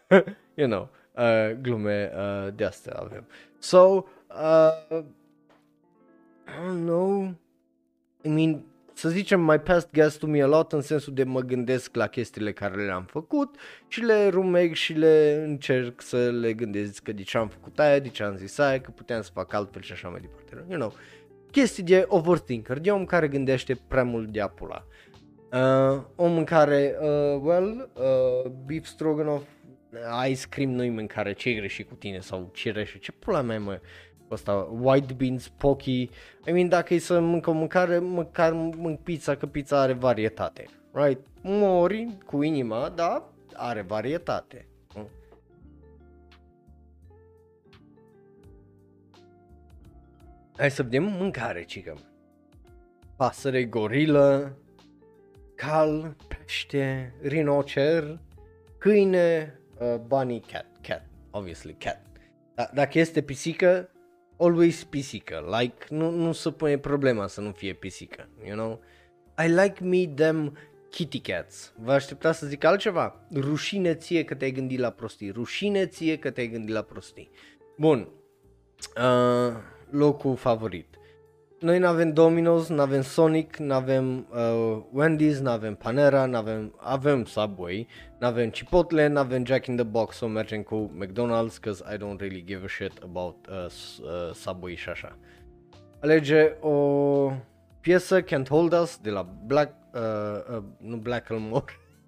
you 0.59 0.67
know, 0.67 0.89
uh, 1.18 1.55
glume 1.61 2.11
uh, 2.16 2.53
de 2.55 2.66
astea 2.66 2.93
avem. 2.93 3.28
So, 3.59 3.78
uh, 3.78 5.03
I 6.47 6.68
don't 6.68 6.86
know, 6.86 7.34
I 8.22 8.30
mean, 8.30 8.66
să 8.93 9.09
zicem, 9.09 9.41
my 9.41 9.59
past 9.59 9.89
gets 9.93 10.16
to 10.16 10.28
me 10.28 10.41
a 10.41 10.47
lot 10.47 10.72
în 10.72 10.82
sensul 10.82 11.13
de 11.13 11.24
mă 11.24 11.41
gândesc 11.41 11.95
la 11.95 12.07
chestiile 12.07 12.51
care 12.51 12.86
le-am 12.86 13.03
făcut 13.03 13.55
și 13.88 14.01
le 14.01 14.28
rumeg 14.28 14.74
și 14.74 14.93
le 14.93 15.43
încerc 15.45 16.01
să 16.01 16.30
le 16.32 16.53
gândesc 16.53 17.03
că 17.03 17.11
de 17.11 17.24
ce 17.24 17.38
am 17.38 17.47
făcut 17.47 17.80
aia, 17.80 17.99
de 17.99 18.07
ce 18.07 18.24
am 18.24 18.36
zis 18.36 18.57
aia, 18.57 18.82
că 18.82 18.91
puteam 18.91 19.22
să 19.22 19.30
fac 19.34 19.53
altfel 19.53 19.82
și 19.82 19.91
așa 19.91 20.07
mai 20.07 20.20
departe. 20.20 20.66
You 20.70 20.80
know, 20.80 20.93
chestii 21.51 21.84
de 21.84 22.05
overthinker, 22.07 22.80
de 22.80 22.91
om 22.91 23.05
care 23.05 23.28
gândește 23.28 23.80
prea 23.88 24.03
mult 24.03 24.30
de 24.30 24.41
apula. 24.41 24.86
Uh, 25.51 26.01
om 26.16 26.38
în 26.38 26.43
care, 26.43 26.95
uh, 27.01 27.39
well, 27.41 27.89
uh, 27.93 28.51
beef 28.66 28.86
stroganoff 28.86 29.45
ice 30.30 30.46
cream 30.50 30.70
nu-i 30.70 30.89
mâncare, 30.89 31.34
ce 31.34 31.54
greșit 31.54 31.88
cu 31.88 31.96
tine 31.96 32.20
sau 32.20 32.50
cireșe, 32.54 32.98
ce 32.98 33.12
pula 33.12 33.41
mea 33.41 33.60
mă, 33.60 33.80
ăsta, 34.32 34.54
white 34.82 35.14
beans, 35.14 35.48
pocky, 35.48 36.10
I 36.48 36.52
mean 36.52 36.70
dacă 36.70 36.93
e 36.93 36.98
să 36.98 37.20
mâncă 37.20 37.50
o 37.50 37.54
mâncare, 37.54 38.00
măcar 38.00 38.54
mânc 38.54 39.00
pizza, 39.00 39.36
că 39.36 39.46
pizza 39.46 39.80
are 39.80 39.93
varietate, 39.93 40.66
right? 40.91 41.20
Mori 41.41 42.18
cu 42.26 42.41
inima, 42.41 42.89
da, 42.89 43.34
are 43.54 43.82
varietate. 43.82 44.68
Hai 50.58 50.72
să 50.72 50.84
vedem 50.84 51.04
mâncare, 51.04 51.64
cică. 51.64 51.93
Pasăre, 53.16 53.66
gorilă, 53.66 54.58
cal, 55.56 56.16
pește, 56.28 57.14
rinocer, 57.22 58.20
câine, 58.78 59.60
uh, 59.80 59.95
bunny, 60.07 60.39
cat, 60.39 60.65
cat, 60.82 61.05
obviously 61.32 61.73
cat. 61.73 62.01
D- 62.53 62.73
dacă 62.73 62.99
este 62.99 63.21
pisică, 63.21 63.89
always 64.38 64.84
pisică, 64.84 65.57
like, 65.59 65.86
nu, 65.89 66.09
nu 66.09 66.32
se 66.32 66.51
pune 66.51 66.78
problema 66.78 67.28
să 67.28 67.41
nu 67.41 67.51
fie 67.51 67.73
pisică, 67.73 68.30
you 68.45 68.55
know? 68.55 68.82
I 69.45 69.47
like 69.47 69.84
me 69.84 70.07
them 70.07 70.57
kitty 70.89 71.19
cats. 71.19 71.73
Vă 71.78 71.91
aștepta 71.91 72.32
să 72.32 72.47
zic 72.47 72.63
altceva? 72.63 73.26
Rușine 73.34 73.95
ție 73.95 74.23
că 74.23 74.36
te-ai 74.36 74.51
gândit 74.51 74.80
la 74.80 74.89
prostii. 74.89 75.32
Rușine 75.32 75.86
ție 75.86 76.17
că 76.17 76.32
te-ai 76.32 76.47
gândit 76.47 76.73
la 76.73 76.82
prostii. 76.82 77.30
Bun. 77.78 78.09
Uh, 78.97 79.55
locul 79.89 80.36
favorit. 80.36 80.97
Noi 81.60 81.80
nu 81.80 81.88
avem 81.88 82.14
Domino's, 82.14 82.68
nu 82.68 82.82
avem 82.82 83.01
Sonic, 83.01 83.58
nu 83.58 83.74
avem 83.74 84.28
uh, 84.30 84.84
Wendy's, 84.93 85.39
nu 85.39 85.49
avem 85.49 85.76
Panera, 85.76 86.26
nu 86.26 86.38
avem, 86.38 86.74
avem 86.78 87.26
Subway, 87.26 87.88
nu 88.20 88.28
avem 88.28 88.49
Chipotle, 88.49 89.08
nu 89.08 89.20
avem 89.20 89.45
Jack 89.45 89.66
in 89.66 89.76
the 89.76 89.86
Box, 89.86 90.16
so 90.16 90.28
mergem 90.28 90.62
cu 90.62 90.76
McDonald's, 90.76 91.58
cause 91.58 91.84
I 91.93 91.97
don't 91.97 92.20
really 92.20 92.43
give 92.43 92.64
a 92.64 92.68
shit 92.68 92.91
about 93.03 93.47
uh, 93.49 93.56
uh, 93.56 94.34
Subway 94.34 94.76
și 94.76 94.89
așa. 94.89 95.18
Alege 95.99 96.56
o 96.60 97.32
piesă 97.82 98.22
Can't 98.22 98.47
Hold 98.47 98.74
Us 98.74 98.97
de 99.01 99.10
la 99.10 99.28
Black, 99.45 99.74
uh, 99.93 100.56
uh, 100.58 100.64
nu 100.78 100.95
Blackmore, 100.95 101.66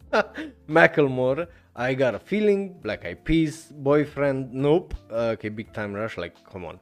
Macklemore, 0.66 1.50
I 1.90 1.96
Got 1.96 2.14
a 2.14 2.18
Feeling, 2.24 2.72
Black 2.82 3.04
Eyed 3.04 3.18
Peas, 3.18 3.72
Boyfriend, 3.76 4.52
Nope, 4.52 4.94
uh, 5.10 5.32
okay, 5.32 5.50
Big 5.50 5.72
Time 5.72 6.02
Rush, 6.02 6.16
like, 6.16 6.36
come 6.52 6.66
on. 6.66 6.80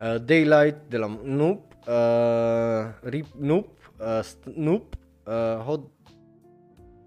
Uh, 0.00 0.18
Daylight 0.18 0.76
de 0.88 0.96
la 0.96 1.18
Nope, 1.22 1.71
uh, 1.86 3.10
Rip, 3.10 3.26
Nope, 3.38 3.78
uh, 4.00 4.22
Nope, 4.54 4.96
uh, 5.26 5.62
Hot, 5.64 5.90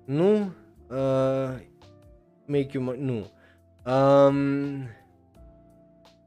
nu, 0.05 0.51
uh, 0.89 1.55
Make 2.45 2.69
You, 2.71 2.95
nu. 2.97 3.25
Um, 3.85 4.87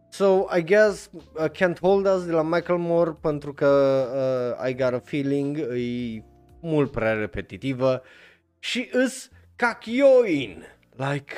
so, 0.08 0.48
I 0.56 0.62
guess 0.62 1.10
uh, 1.36 1.48
Can't 1.48 1.78
Hold 1.78 2.06
Us 2.06 2.24
de 2.24 2.32
la 2.32 2.42
Michael 2.42 2.78
Moore 2.78 3.16
pentru 3.20 3.52
că 3.54 4.56
uh, 4.60 4.68
I 4.68 4.74
Got 4.74 4.92
a 4.92 4.98
Feeling 4.98 5.58
e 5.58 6.24
mult 6.60 6.90
prea 6.90 7.12
repetitivă 7.12 8.02
și 8.58 8.88
îs 8.92 9.30
cachioin. 9.56 10.64
Like, 10.96 11.34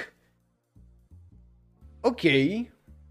ok, 2.00 2.20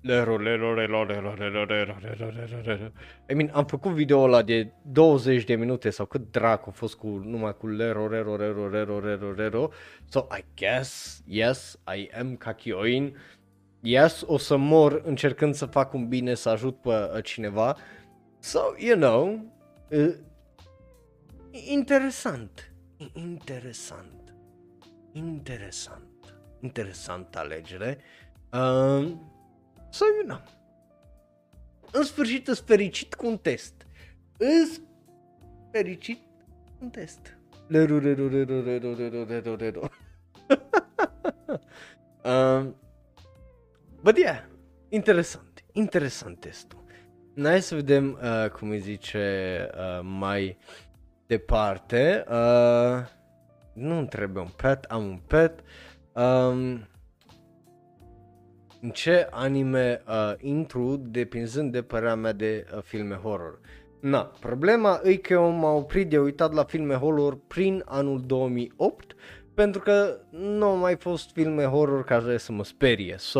Lero, 0.01 0.37
lero, 0.37 0.73
lero, 0.73 1.03
lero, 1.03 1.35
lero, 1.35 1.65
lero, 1.65 1.99
lero, 1.99 2.31
lero, 2.31 2.61
lero. 2.61 2.91
I 3.29 3.33
mean, 3.33 3.49
am 3.53 3.65
făcut 3.65 3.91
video 3.91 4.21
ăla 4.21 4.41
de 4.41 4.71
20 4.81 5.43
de 5.43 5.55
minute 5.55 5.89
sau 5.89 6.05
cât 6.05 6.31
dracu 6.31 6.69
a 6.69 6.71
fost 6.71 6.95
cu 6.95 7.07
numai 7.07 7.57
cu 7.57 7.67
lero, 7.67 8.07
lero, 8.07 8.35
lero, 8.35 8.67
lero, 8.69 8.99
lero, 8.99 9.31
lero. 9.31 9.71
So 10.05 10.27
I 10.37 10.43
guess, 10.55 11.21
yes, 11.25 11.79
I 11.97 12.09
am 12.19 12.35
Kakioin. 12.35 13.17
Yes, 13.81 14.23
o 14.25 14.37
să 14.37 14.55
mor 14.55 15.01
încercând 15.05 15.53
să 15.53 15.65
fac 15.65 15.93
un 15.93 16.07
bine, 16.07 16.33
să 16.33 16.49
ajut 16.49 16.81
pe 16.81 16.89
uh, 16.89 17.23
cineva. 17.23 17.77
So, 18.39 18.59
you 18.77 18.95
know, 18.95 19.45
uh, 19.91 20.15
interesant, 21.51 22.73
interesant, 23.13 24.35
interesant, 25.11 26.37
interesant 26.61 27.35
alegere. 27.35 27.97
Uh, 28.53 29.11
So, 29.89 30.05
you 30.05 30.25
know. 30.25 30.41
În 31.91 32.03
sfârșit 32.03 32.47
îți 32.47 32.61
fericit 32.61 33.13
cu 33.13 33.27
un 33.27 33.37
test. 33.37 33.73
Îți 34.37 34.81
fericit 35.71 36.19
cu 36.65 36.77
un 36.79 36.89
test. 36.89 37.37
Leru, 37.67 37.99
leru, 37.99 38.27
leru, 38.27 38.61
leru, 38.61 38.93
leru, 38.93 39.23
leru, 39.23 39.55
leru. 39.55 39.89
um, 42.23 42.75
but 44.01 44.17
yeah, 44.17 44.43
interesant, 44.89 45.63
interesant 45.71 46.39
testul. 46.39 46.83
Hai 47.43 47.61
să 47.61 47.75
vedem 47.75 48.19
uh, 48.21 48.49
cum 48.49 48.69
îi 48.69 48.79
zice 48.79 49.69
uh, 49.73 49.99
mai 50.03 50.57
departe. 51.27 52.23
Uh, 52.29 53.05
nu 53.73 54.05
trebuie 54.05 54.43
un 54.43 54.49
pet, 54.55 54.83
am 54.83 55.03
un 55.03 55.19
pet. 55.27 55.59
Um, 56.13 56.87
în 58.81 58.89
ce 58.89 59.27
anime 59.31 60.01
uh, 60.07 60.33
intru 60.39 61.01
depinzând 61.05 61.71
de 61.71 61.81
părerea 61.81 62.15
mea 62.15 62.33
de 62.33 62.65
uh, 62.75 62.81
filme 62.81 63.15
horror. 63.15 63.59
Na, 63.99 64.21
problema 64.39 64.99
e 65.03 65.15
că 65.15 65.33
eu 65.33 65.49
m-am 65.49 65.75
oprit 65.75 66.09
de 66.09 66.19
uitat 66.19 66.53
la 66.53 66.63
filme 66.63 66.93
horror 66.93 67.37
prin 67.47 67.83
anul 67.85 68.21
2008 68.25 69.15
pentru 69.53 69.81
că 69.81 70.19
nu 70.29 70.65
au 70.65 70.75
mai 70.75 70.95
fost 70.95 71.31
filme 71.31 71.63
horror 71.63 72.03
care 72.03 72.37
să 72.37 72.51
mă 72.51 72.63
sperie. 72.63 73.15
So, 73.17 73.39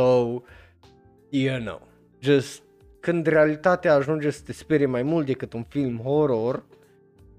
you 1.29 1.59
know, 1.59 1.87
just 2.19 2.63
când 2.99 3.25
realitatea 3.25 3.93
ajunge 3.93 4.29
să 4.29 4.41
te 4.45 4.53
sperie 4.53 4.85
mai 4.85 5.03
mult 5.03 5.25
decât 5.25 5.53
un 5.53 5.63
film 5.63 5.97
horror, 5.97 6.65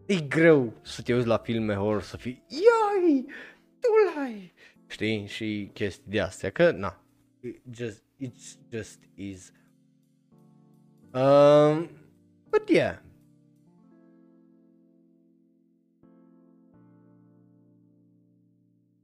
e 0.06 0.14
greu 0.14 0.72
să 0.82 1.02
te 1.02 1.14
uiți 1.14 1.26
la 1.26 1.36
filme 1.36 1.74
horror 1.74 2.02
să 2.02 2.16
fii, 2.16 2.44
iai, 2.48 3.26
tu 3.80 3.88
l-ai, 4.14 4.52
știi, 4.86 5.26
și 5.26 5.70
chestii 5.72 6.10
de 6.10 6.20
astea, 6.20 6.50
că 6.50 6.70
na, 6.70 7.02
It 7.42 7.62
just 7.70 8.02
it 8.18 8.34
just 8.70 8.98
is. 9.16 9.52
Um, 11.12 11.88
but 12.50 12.68
yeah. 12.68 12.98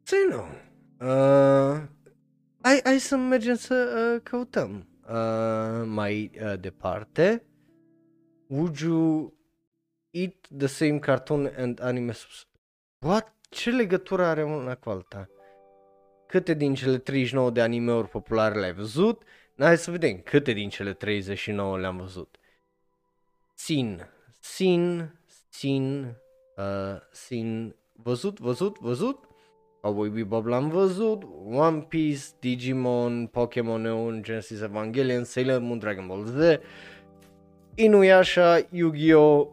Să 0.02 0.14
nu. 0.28 0.40
Uh, 1.06 1.82
hai, 2.60 2.80
hai 2.84 2.98
să 2.98 3.16
mergem 3.16 3.54
să 3.54 3.74
uh, 4.14 4.20
căutăm 4.22 4.86
uh, 5.08 5.82
mai 5.86 6.30
uh, 6.42 6.60
departe. 6.60 7.42
Would 8.46 8.76
you 8.78 9.32
eat 10.10 10.34
the 10.56 10.66
same 10.66 10.98
cartoon 10.98 11.52
and 11.56 11.80
anime? 11.80 12.12
subs- 12.12 12.46
What? 12.98 13.34
Ce 13.50 13.70
legătură 13.70 14.24
are 14.24 14.44
una 14.44 14.74
cu 14.74 14.90
alta? 14.90 15.28
Câte 16.36 16.54
din 16.54 16.74
cele 16.74 16.98
39 16.98 17.50
de 17.50 17.60
anime-uri 17.60 18.08
populare 18.08 18.58
le-ai 18.58 18.72
văzut? 18.72 19.22
Hai 19.58 19.78
să 19.78 19.90
vedem 19.90 20.20
câte 20.24 20.52
din 20.52 20.68
cele 20.68 20.92
39 20.92 21.78
le-am 21.78 21.96
văzut. 21.96 22.36
Sin, 23.54 24.08
Sin, 24.40 25.12
Sin, 25.48 26.16
uh, 26.56 27.00
Sin, 27.12 27.76
văzut, 27.92 28.38
văzut, 28.38 28.78
văzut? 28.78 29.28
Cowboy 29.80 30.08
Bebop 30.08 30.46
l-am 30.46 30.68
văzut, 30.68 31.22
One 31.50 31.80
Piece, 31.88 32.24
Digimon, 32.40 33.26
Pokémon 33.26 33.80
Neon, 33.80 34.22
Genesis 34.22 34.60
Evangelion, 34.60 35.24
Sailor 35.24 35.60
Moon, 35.60 35.78
Dragon 35.78 36.06
Ball 36.06 36.24
Z, 36.24 36.60
Inuyasha, 37.74 38.58
Yu-Gi-Oh, 38.70 39.48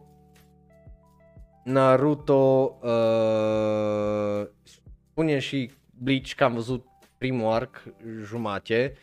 Naruto, 1.64 2.78
uh, 2.82 4.48
spune 4.64 5.40
și 5.40 5.72
Bleach 6.04 6.34
că 6.36 6.44
am 6.44 6.54
văzut 6.54 6.86
primul 7.18 7.52
arc, 7.52 7.84
jumate, 8.24 8.94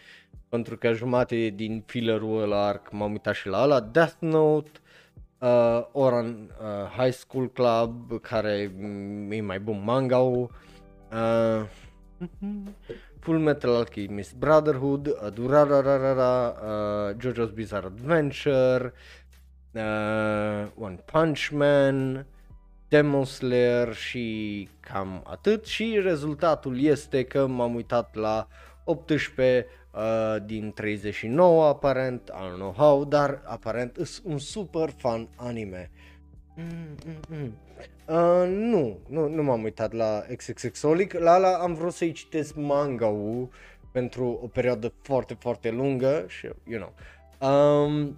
pentru 0.49 0.77
că 0.77 0.93
jumate 0.93 1.49
din 1.49 1.83
fillerul 1.87 2.43
ăla 2.43 2.67
arc 2.67 2.91
m-am 2.91 3.11
uitat 3.11 3.35
și 3.35 3.49
la 3.49 3.63
ăla, 3.63 3.81
Death 3.81 4.17
Note, 4.19 4.71
uh, 5.39 5.87
Oran 5.93 6.27
uh, 6.61 6.91
High 6.97 7.13
School 7.13 7.51
Club, 7.51 8.21
care 8.21 8.73
mm, 8.77 9.31
e 9.31 9.41
mai 9.41 9.61
bun 9.61 9.83
manga 9.85 10.19
uh, 10.19 10.51
Full 13.21 13.39
Metal 13.39 13.75
Alchemist 13.75 14.35
Brotherhood, 14.35 15.07
uh, 15.07 15.33
Durarararara, 15.33 16.55
uh, 16.63 17.17
JoJo's 17.17 17.53
Bizarre 17.53 17.87
Adventure, 17.87 18.93
uh, 19.73 20.71
One 20.75 20.99
Punch 21.05 21.49
Man, 21.53 22.27
Demon 22.91 23.25
Slayer 23.25 23.95
și 23.95 24.69
cam 24.81 25.23
atât 25.27 25.67
și 25.67 26.01
rezultatul 26.03 26.81
este 26.81 27.25
că 27.25 27.47
m-am 27.47 27.75
uitat 27.75 28.15
la 28.15 28.49
18 28.85 29.67
uh, 29.91 30.37
din 30.45 30.73
39 30.73 31.67
aparent, 31.67 32.31
I 32.35 32.51
don't 32.51 32.57
know 32.57 32.73
how, 32.73 33.05
dar 33.05 33.43
aparent 33.45 33.97
e 33.97 34.03
un 34.25 34.39
super 34.39 34.91
fan 34.97 35.29
anime. 35.37 35.91
Mm, 36.57 36.97
mm, 37.07 37.39
mm. 37.39 37.57
Uh, 38.07 38.49
nu, 38.49 38.99
nu, 39.09 39.29
nu 39.29 39.43
m-am 39.43 39.63
uitat 39.63 39.93
la 39.93 40.25
XXXolic, 40.37 41.13
la 41.13 41.33
ala 41.33 41.57
am 41.57 41.75
vrut 41.75 41.93
să-i 41.93 42.13
citesc 42.13 42.55
manga-ul 42.55 43.49
pentru 43.93 44.39
o 44.43 44.47
perioadă 44.47 44.93
foarte, 45.03 45.35
foarte 45.35 45.71
lungă 45.71 46.25
și, 46.29 46.49
you 46.65 46.81
know. 46.81 46.93
Um, 47.51 48.17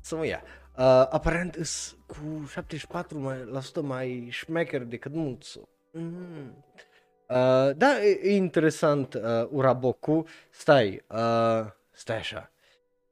so, 0.00 0.24
yeah. 0.24 0.40
Uh, 0.76 1.06
aparent 1.10 1.54
îs 1.54 1.97
cu 2.08 2.50
74% 2.50 3.06
mai, 3.10 3.44
la 3.44 3.60
sută 3.60 3.82
mai 3.82 4.28
șmecher 4.30 4.82
decât 4.82 5.12
Mutsu. 5.12 5.68
Mm. 5.90 6.64
Uh, 7.28 7.76
da, 7.76 8.02
e, 8.02 8.20
e 8.22 8.34
interesant 8.34 9.14
uh, 9.14 9.48
Uraboku. 9.50 10.24
Stai, 10.50 11.04
uh, 11.08 11.66
stai 11.90 12.16
așa. 12.16 12.50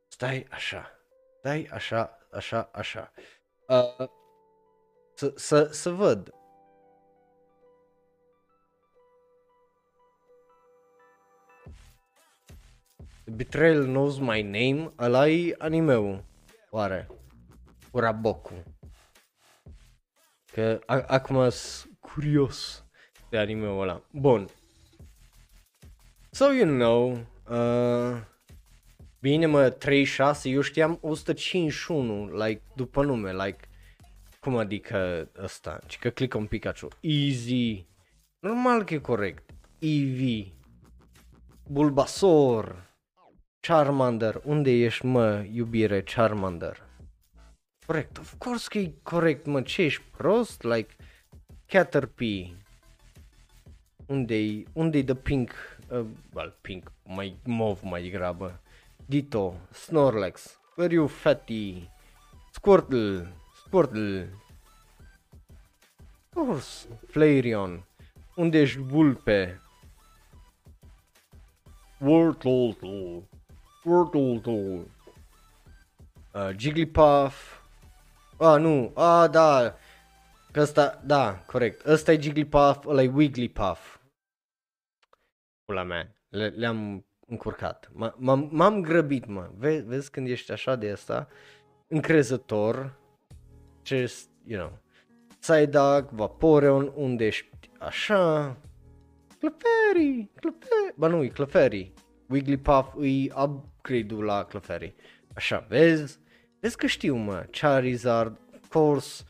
Stai 0.08 0.46
așa. 0.50 0.90
Stai 1.38 1.68
așa, 1.72 2.18
așa, 2.30 2.68
așa. 2.72 3.12
Uh, 3.68 4.08
să, 5.14 5.32
să, 5.36 5.64
să 5.64 5.90
văd. 5.90 6.34
Betrayal 13.24 13.84
Knows 13.84 14.18
My 14.18 14.42
Name, 14.42 14.92
ăla 14.98 15.28
e 15.28 15.54
anime-ul, 15.58 16.24
oare? 16.70 17.06
Uraboku. 17.92 18.52
Că 20.56 20.80
a- 20.86 21.04
acum 21.06 21.48
sunt 21.48 21.96
curios 22.00 22.84
de 23.30 23.38
anime-ul 23.38 23.80
ăla. 23.80 24.02
Bun. 24.12 24.46
So 26.30 26.52
you 26.52 26.68
know, 26.68 27.10
uh, 27.50 28.20
bine 29.20 29.46
mă, 29.46 29.68
36, 29.70 30.48
eu 30.48 30.60
știam 30.60 30.98
151, 31.00 32.44
like, 32.44 32.62
după 32.74 33.02
nume, 33.04 33.32
like, 33.32 33.68
cum 34.40 34.56
adică 34.56 35.30
ăsta? 35.42 35.78
Ci 35.86 35.98
că 35.98 36.10
clică 36.10 36.36
un 36.38 36.46
Pikachu. 36.46 36.88
Easy. 37.00 37.86
Normal 38.38 38.84
că 38.84 38.94
e 38.94 38.98
corect. 38.98 39.50
Eevee. 39.78 40.52
Bulbasaur. 41.66 42.84
Charmander. 43.60 44.40
Unde 44.44 44.70
ești, 44.70 45.06
mă, 45.06 45.44
iubire, 45.52 46.02
Charmander? 46.02 46.85
Corect. 47.86 48.18
Of 48.18 48.34
course 48.38 48.66
că 48.68 48.78
e 48.78 48.94
corect, 49.02 49.46
mă. 49.46 49.62
Ce 49.62 49.82
ești 49.82 50.02
prost? 50.16 50.62
Like, 50.62 50.94
Caterpie. 51.66 52.56
Unde-i, 54.06 54.66
unde-i 54.72 55.04
the 55.04 55.14
pink, 55.14 55.50
uh, 55.88 56.06
well, 56.34 56.58
pink, 56.60 56.92
mai 57.04 57.36
mov 57.44 57.80
mai 57.82 58.02
degrabă. 58.02 58.60
Ditto, 59.06 59.54
Snorlax, 59.70 60.58
Where 60.76 60.94
you 60.94 61.06
fatty, 61.06 61.88
Squirtle, 62.52 63.32
Squirtle, 63.64 64.28
of 66.34 66.46
course, 66.46 66.88
Flareon, 67.08 67.84
unde 68.34 68.58
ești 68.58 68.78
vulpe? 68.78 69.60
Wurtle, 71.98 72.76
Wurtle, 73.84 74.86
uh, 76.32 76.50
Jigglypuff, 76.56 77.60
ah 78.38 78.60
nu, 78.60 78.92
ah 78.94 79.30
da, 79.30 79.76
că 80.52 80.60
ăsta, 80.60 81.02
da, 81.04 81.42
corect, 81.46 81.86
ăsta 81.86 82.12
e 82.12 82.20
Jigglypuff, 82.20 82.86
ăla 82.86 83.02
e 83.02 83.08
Wigglypuff. 83.14 83.98
Pula 85.64 85.82
mea, 85.82 86.16
le, 86.28 86.48
le-am 86.48 87.06
încurcat, 87.26 87.90
M- 87.92 88.14
m-am, 88.16 88.48
m-am 88.52 88.80
grăbit, 88.82 89.26
mă, 89.26 89.50
Ve- 89.56 89.84
vezi 89.86 90.10
când 90.10 90.28
ești 90.28 90.52
așa 90.52 90.76
de 90.76 90.90
asta, 90.90 91.28
încrezător, 91.86 92.98
just, 93.84 94.30
you 94.44 94.58
know, 94.60 94.78
Psyduck, 95.40 96.10
Vaporeon, 96.10 96.92
unde 96.94 97.26
ești 97.26 97.70
așa, 97.78 98.56
Clefairy, 99.38 100.30
Clefairy, 100.34 100.94
ba 100.96 101.06
nu, 101.06 101.22
e 101.22 101.28
Clefairy, 101.28 101.92
Wigglypuff 102.28 102.94
e 103.00 103.32
upgrade-ul 103.42 104.24
la 104.24 104.44
Clefairy, 104.44 104.94
așa, 105.34 105.66
vezi, 105.68 106.18
vezi 106.60 106.76
că 106.76 106.86
știu, 106.86 107.16
mă, 107.16 107.46
Charizard, 107.50 108.40
of 108.54 108.68
course, 108.68 109.24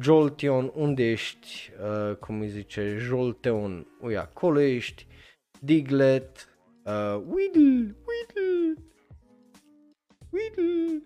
Jolteon, 0.00 0.72
unde 0.74 1.10
ești, 1.10 1.70
uh, 1.82 2.16
cum 2.16 2.40
îi 2.40 2.48
zice, 2.48 2.96
Jolteon, 2.98 3.86
ui, 4.00 4.16
acolo 4.16 4.60
ești, 4.60 5.06
Diglett, 5.60 6.48
uh, 6.84 7.22
Weedle, 7.26 7.96
Weedle, 8.06 8.82
Weedle, 10.30 11.02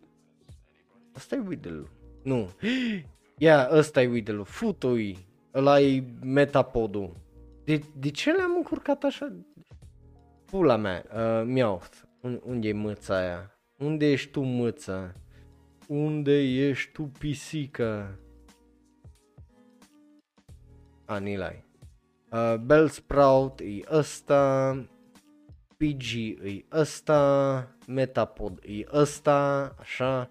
asta 1.13 1.35
e 1.35 1.43
Weedle, 1.47 1.83
nu, 2.23 2.51
ia, 3.39 3.69
ăsta 3.73 4.03
e 4.03 4.07
Weedle, 4.07 4.43
Futui, 4.43 5.27
ăla 5.55 5.81
e 5.81 6.05
Metapodul, 6.23 7.17
de, 7.65 7.81
de 7.97 8.11
ce 8.11 8.33
le-am 8.33 8.55
încurcat 8.57 9.05
așa? 9.05 9.37
Pula 10.45 10.77
mea, 10.77 11.05
uh, 11.07 11.47
Meowth, 11.47 11.97
Un, 12.21 12.41
unde 12.45 12.69
e 12.69 12.73
mâța 12.73 13.17
aia? 13.17 13.59
Unde 13.79 14.11
ești 14.11 14.31
tu 14.31 14.41
mâță? 14.41 15.15
Unde 15.89 16.43
ești 16.43 16.93
tu 16.93 17.03
pisică? 17.03 18.19
A, 21.05 21.19
Nilai. 21.19 21.65
Uh, 22.33 22.55
Bellsprout 22.57 23.61
e 23.61 23.81
ăsta, 23.91 24.75
Pidgey 25.77 26.39
e 26.45 26.65
ăsta, 26.73 27.77
Metapod 27.87 28.61
e 28.67 28.85
ăsta, 28.93 29.75
așa, 29.79 30.31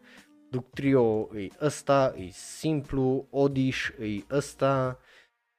Ductrio 0.49 1.29
e 1.35 1.47
ăsta, 1.61 2.13
e 2.17 2.29
simplu, 2.31 3.27
Odish 3.29 3.87
e 3.99 4.35
ăsta, 4.35 4.99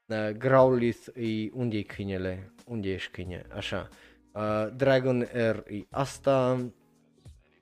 uh, 0.07 0.28
Growlithe 0.28 1.20
e, 1.20 1.51
unde 1.53 1.76
e 1.76 1.82
câinele? 1.82 2.53
Unde 2.66 2.92
ești 2.92 3.11
câine? 3.11 3.47
Așa. 3.55 3.88
Uh, 4.32 4.68
Dragon 4.76 5.28
Air 5.32 5.64
e 5.68 5.86
asta, 5.90 6.66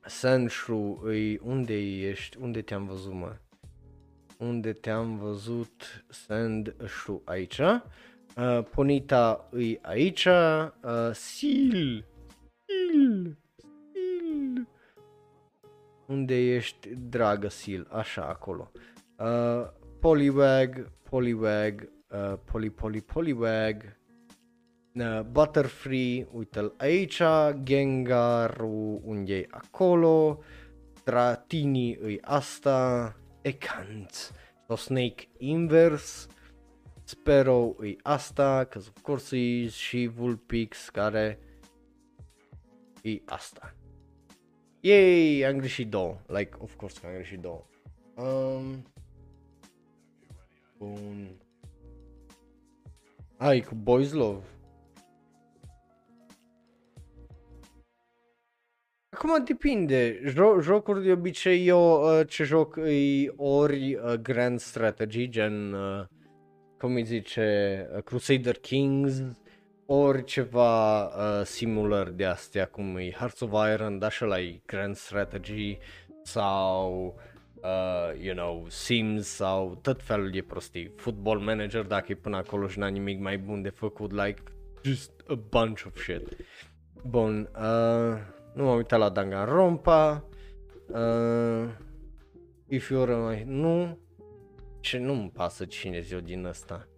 Sandshrew 0.07 1.12
e, 1.12 1.38
unde 1.42 1.78
ești? 2.09 2.36
Unde 2.40 2.62
te-am 2.62 2.86
văzut, 2.86 3.12
mă? 3.12 3.36
Unde 4.38 4.72
te-am 4.72 5.16
văzut 5.16 6.05
Sandshrew? 6.09 7.22
Aici. 7.24 7.59
Uh, 7.59 8.64
Ponita 8.70 9.48
e 9.59 9.78
aici. 9.82 10.24
Uh, 10.24 11.11
Seal 11.12 12.05
Sil, 12.66 13.20
Sil. 13.92 14.68
Unde 16.07 16.55
ești, 16.55 16.88
dragă 16.94 17.48
Sil? 17.61 17.82
Așa, 17.90 18.24
acolo. 18.24 18.70
Uh, 19.18 19.68
Poliwag, 20.00 20.90
Poliwag, 21.03 21.88
uh, 22.11 22.38
Poly, 22.44 22.70
Poly, 22.70 23.00
Poliwag, 23.00 23.82
uh, 23.82 24.01
Butterfree, 25.30 26.26
uite-l 26.32 26.74
aici, 26.76 27.22
Gengaru, 27.62 29.01
unde 29.05 29.36
e 29.36 29.47
acolo, 29.51 30.38
Tratini 31.05 31.97
îi 31.97 32.20
asta, 32.20 33.16
Ekant, 33.43 34.34
sau 34.66 34.76
Snake 34.76 35.28
Inverse, 35.38 36.28
Sparrow 37.05 37.76
îi 37.78 37.99
asta, 38.03 38.64
că 38.64 38.78
of 38.78 39.01
course 39.03 39.36
e 39.36 39.68
și 39.68 40.07
Vulpix 40.07 40.88
care 40.88 41.38
e 43.03 43.20
asta. 43.24 43.74
Yay, 44.80 45.43
am 45.47 45.59
greșit 45.59 45.88
două. 45.88 46.20
Like, 46.26 46.57
of 46.59 46.74
course 46.76 47.01
că 47.01 47.07
am 47.07 47.12
greșit 47.12 47.38
două. 47.38 47.64
Um, 48.14 48.86
bun. 50.78 51.28
Ai, 53.36 53.61
cu 53.61 53.74
Boys 53.74 54.12
Love. 54.12 54.45
Acum 59.15 59.45
depinde, 59.45 60.21
jo- 60.25 60.61
jocuri 60.61 61.03
de 61.03 61.13
obicei 61.13 61.67
eu 61.67 62.03
uh, 62.03 62.27
ce 62.29 62.45
joc 62.45 62.77
e 62.77 63.29
ori 63.37 63.95
uh, 63.95 64.13
Grand 64.13 64.61
Strategy, 64.61 65.29
gen, 65.29 65.73
uh, 65.73 66.05
cum 66.79 66.95
îi 66.95 67.05
zice, 67.05 67.89
uh, 67.95 68.03
Crusader 68.03 68.57
Kings, 68.57 69.23
ori 69.87 70.25
ceva 70.25 71.05
uh, 71.05 71.45
similar 71.45 72.09
de 72.09 72.25
astea, 72.25 72.67
cum 72.67 72.97
e 72.97 73.11
Hearts 73.11 73.41
of 73.41 73.51
Iron, 73.73 73.99
dar 73.99 74.13
și 74.13 74.23
la 74.25 74.37
Grand 74.67 74.97
Strategy 74.97 75.79
sau, 76.23 77.15
uh, 77.63 78.23
you 78.23 78.35
know, 78.35 78.67
Sims 78.69 79.27
sau 79.27 79.79
tot 79.83 80.03
felul 80.03 80.31
de 80.31 80.43
prostii. 80.43 80.93
Football 80.97 81.39
Manager, 81.39 81.83
dacă 81.85 82.07
e 82.09 82.15
până 82.15 82.37
acolo 82.37 82.69
și 82.69 82.79
n-a 82.79 82.87
nimic 82.89 83.21
mai 83.21 83.39
bun 83.39 83.63
de 83.63 83.69
făcut, 83.69 84.13
like, 84.13 84.43
just 84.83 85.11
a 85.29 85.35
bunch 85.35 85.83
of 85.87 85.97
shit. 85.97 86.37
Bun, 87.07 87.51
uh, 87.55 88.19
nu 88.55 88.64
m-am 88.64 88.76
uitat 88.76 88.98
la 88.98 89.09
Danganronpa, 89.09 90.24
uh, 90.86 91.68
If 92.72 92.90
You're 92.90 93.16
My... 93.16 93.44
Nu, 93.46 93.98
ce 94.80 94.98
nu-mi 94.98 95.30
pasă 95.30 95.64
cine 95.64 96.00
zi 96.00 96.14
din 96.14 96.44
ăsta. 96.44 96.88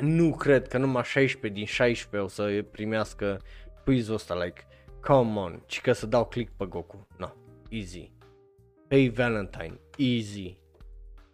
Nu 0.00 0.34
cred 0.34 0.68
că 0.68 0.78
numai 0.78 1.02
16 1.04 1.60
din 1.60 1.66
16 1.66 2.16
o 2.18 2.28
să 2.28 2.64
primească 2.70 3.40
quiz-ul 3.84 4.14
ăsta, 4.14 4.34
like, 4.44 4.66
come 5.00 5.38
on, 5.38 5.62
ci 5.66 5.80
că 5.80 5.92
să 5.92 6.06
dau 6.06 6.26
click 6.26 6.52
pe 6.56 6.64
Goku. 6.64 7.06
No, 7.18 7.28
easy. 7.68 8.12
Hey 8.88 9.08
Valentine, 9.08 9.80
easy. 9.96 10.58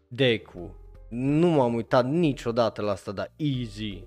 Deku, 0.08 0.76
nu 1.08 1.48
m-am 1.48 1.74
uitat 1.74 2.06
niciodată 2.06 2.82
la 2.82 2.90
asta, 2.90 3.12
dar 3.12 3.32
easy. 3.36 4.04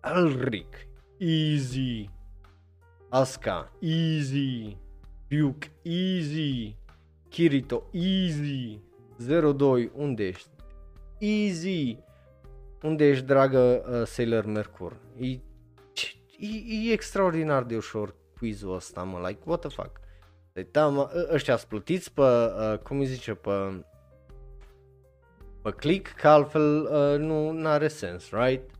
Alric, 0.00 0.86
easy. 1.18 2.10
Asuka, 3.12 3.72
easy. 3.80 4.76
Ryuk, 5.28 5.64
easy. 5.82 6.76
Kirito, 7.28 7.88
easy. 7.92 8.80
02, 9.18 9.90
unde 9.94 10.26
ești? 10.26 10.48
Easy. 11.18 11.98
Unde 12.82 13.04
ești, 13.08 13.24
dragă 13.24 13.58
uh, 13.90 14.06
Sailor 14.06 14.44
Mercur? 14.44 14.96
E, 15.18 15.26
e, 15.26 16.88
e 16.88 16.92
extraordinar 16.92 17.62
de 17.62 17.76
ușor 17.76 18.14
quiz-ul 18.38 18.74
ăsta, 18.74 19.02
mă, 19.02 19.26
like, 19.28 19.40
what 19.44 19.60
the 19.60 19.68
fuck? 19.68 20.00
Deci, 20.52 20.68
da, 20.70 20.88
mă, 20.88 21.10
ă- 21.14 21.28
ăștia 21.34 21.56
sunt 21.56 21.68
plătiți 21.68 22.12
pe, 22.12 22.20
uh, 22.22 22.78
cum 22.78 22.98
îi 22.98 23.06
zice, 23.06 23.34
pe, 23.34 23.84
pe 25.62 25.70
click, 25.70 26.14
că 26.14 26.28
altfel 26.28 26.82
uh, 26.82 27.18
nu 27.18 27.66
are 27.68 27.88
sens, 27.88 28.30
right? 28.30 28.70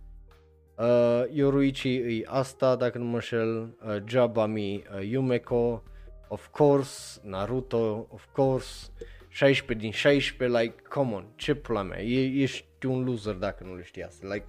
Uh, 0.81 1.25
Yoruichi 1.31 1.95
e 1.95 2.23
asta, 2.27 2.77
dacă 2.77 2.99
nu 2.99 3.05
mă 3.05 3.15
înșel, 3.15 3.77
uh, 3.87 3.97
Jabami 4.07 4.85
uh, 4.95 5.09
Yumeko, 5.09 5.83
of 6.29 6.47
course, 6.47 7.21
Naruto, 7.23 8.07
of 8.11 8.25
course, 8.33 8.89
16 9.29 9.87
din 9.87 9.91
16, 9.91 10.59
like, 10.59 10.83
come 10.89 11.15
on, 11.15 11.27
ce 11.37 11.55
pula 11.55 11.83
mea, 11.83 12.03
e, 12.03 12.43
ești 12.43 12.87
un 12.87 13.05
loser 13.05 13.35
dacă 13.35 13.65
nu 13.65 13.77
le 13.77 13.83
știi 13.83 14.05
asta, 14.05 14.27
like, 14.33 14.45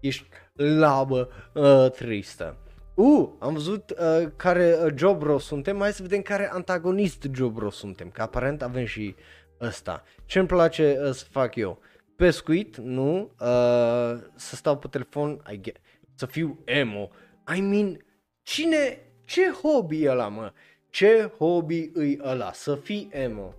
ești 0.00 0.28
labă 0.54 1.28
uh, 1.54 1.90
tristă. 1.90 2.56
Uh, 2.94 3.28
am 3.38 3.52
văzut 3.52 3.90
uh, 3.90 4.28
care 4.36 4.76
uh, 4.84 4.92
Jobro 4.96 5.38
suntem, 5.38 5.78
hai 5.78 5.92
să 5.92 6.02
vedem 6.02 6.22
care 6.22 6.50
antagonist 6.52 7.26
Jobro 7.34 7.70
suntem, 7.70 8.10
că 8.10 8.22
aparent 8.22 8.62
avem 8.62 8.84
și 8.84 9.14
ăsta. 9.60 10.04
Ce 10.24 10.38
îmi 10.38 10.48
place 10.48 10.98
uh, 11.00 11.10
să 11.10 11.24
fac 11.30 11.54
eu? 11.54 11.78
Pescuit, 12.16 12.76
nu, 12.76 13.20
uh, 13.20 14.18
să 14.34 14.56
stau 14.56 14.78
pe 14.78 14.88
telefon, 14.88 15.42
I 15.52 15.60
get, 15.60 15.76
să 16.14 16.26
fiu 16.26 16.58
emo. 16.64 17.10
I 17.56 17.60
mean, 17.60 18.04
cine, 18.42 18.98
ce 19.24 19.50
hobby 19.50 20.02
e 20.02 20.10
ăla, 20.10 20.28
mă? 20.28 20.52
Ce 20.90 21.32
hobby 21.38 21.90
îi 21.92 22.18
ăla? 22.22 22.52
Să 22.52 22.74
fii 22.74 23.08
emo. 23.12 23.54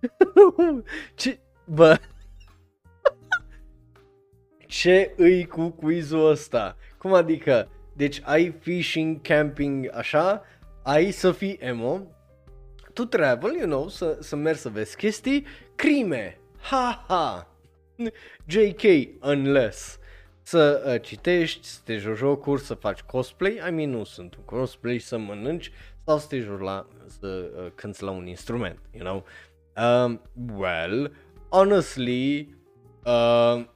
ce, 1.14 1.38
bă, 1.64 1.98
ce 4.66 5.14
îi 5.16 5.46
cu 5.46 5.70
quizul 5.70 6.30
ăsta? 6.30 6.76
Cum 6.98 7.12
adică? 7.12 7.68
Deci 7.92 8.20
ai 8.24 8.50
fishing, 8.60 9.20
camping, 9.20 9.90
așa, 9.94 10.42
ai 10.82 11.10
să 11.10 11.32
fii 11.32 11.58
emo, 11.60 12.00
tu 12.92 13.04
travel, 13.04 13.54
you 13.54 13.66
know, 13.66 13.88
să, 13.88 14.16
să 14.20 14.36
mergi 14.36 14.60
să 14.60 14.68
vezi 14.68 14.96
chestii, 14.96 15.46
crime, 15.74 16.38
ha 16.60 17.04
ha, 17.08 17.46
JK, 18.46 18.82
unless, 19.22 19.98
să 20.42 20.82
uh, 20.86 21.00
citești, 21.02 21.66
să 21.66 21.80
te 21.84 21.96
joci 21.96 22.16
jocuri, 22.16 22.60
să 22.60 22.74
faci 22.74 23.00
cosplay, 23.00 23.60
I 23.68 23.70
mean 23.70 23.90
nu 23.90 24.04
sunt 24.04 24.34
un 24.34 24.42
cosplay, 24.44 24.98
să 24.98 25.18
mănânci 25.18 25.72
sau 26.04 26.18
să 26.18 26.26
te 26.26 26.38
joci 26.38 26.60
la, 26.60 26.86
să 27.06 27.50
uh, 27.56 27.70
cânti 27.74 28.02
la 28.02 28.10
un 28.10 28.26
instrument, 28.26 28.78
you 28.92 29.04
know. 29.04 29.24
Um, 29.76 30.20
well, 30.56 31.12
honestly, 31.48 32.54
uh, 33.04 33.64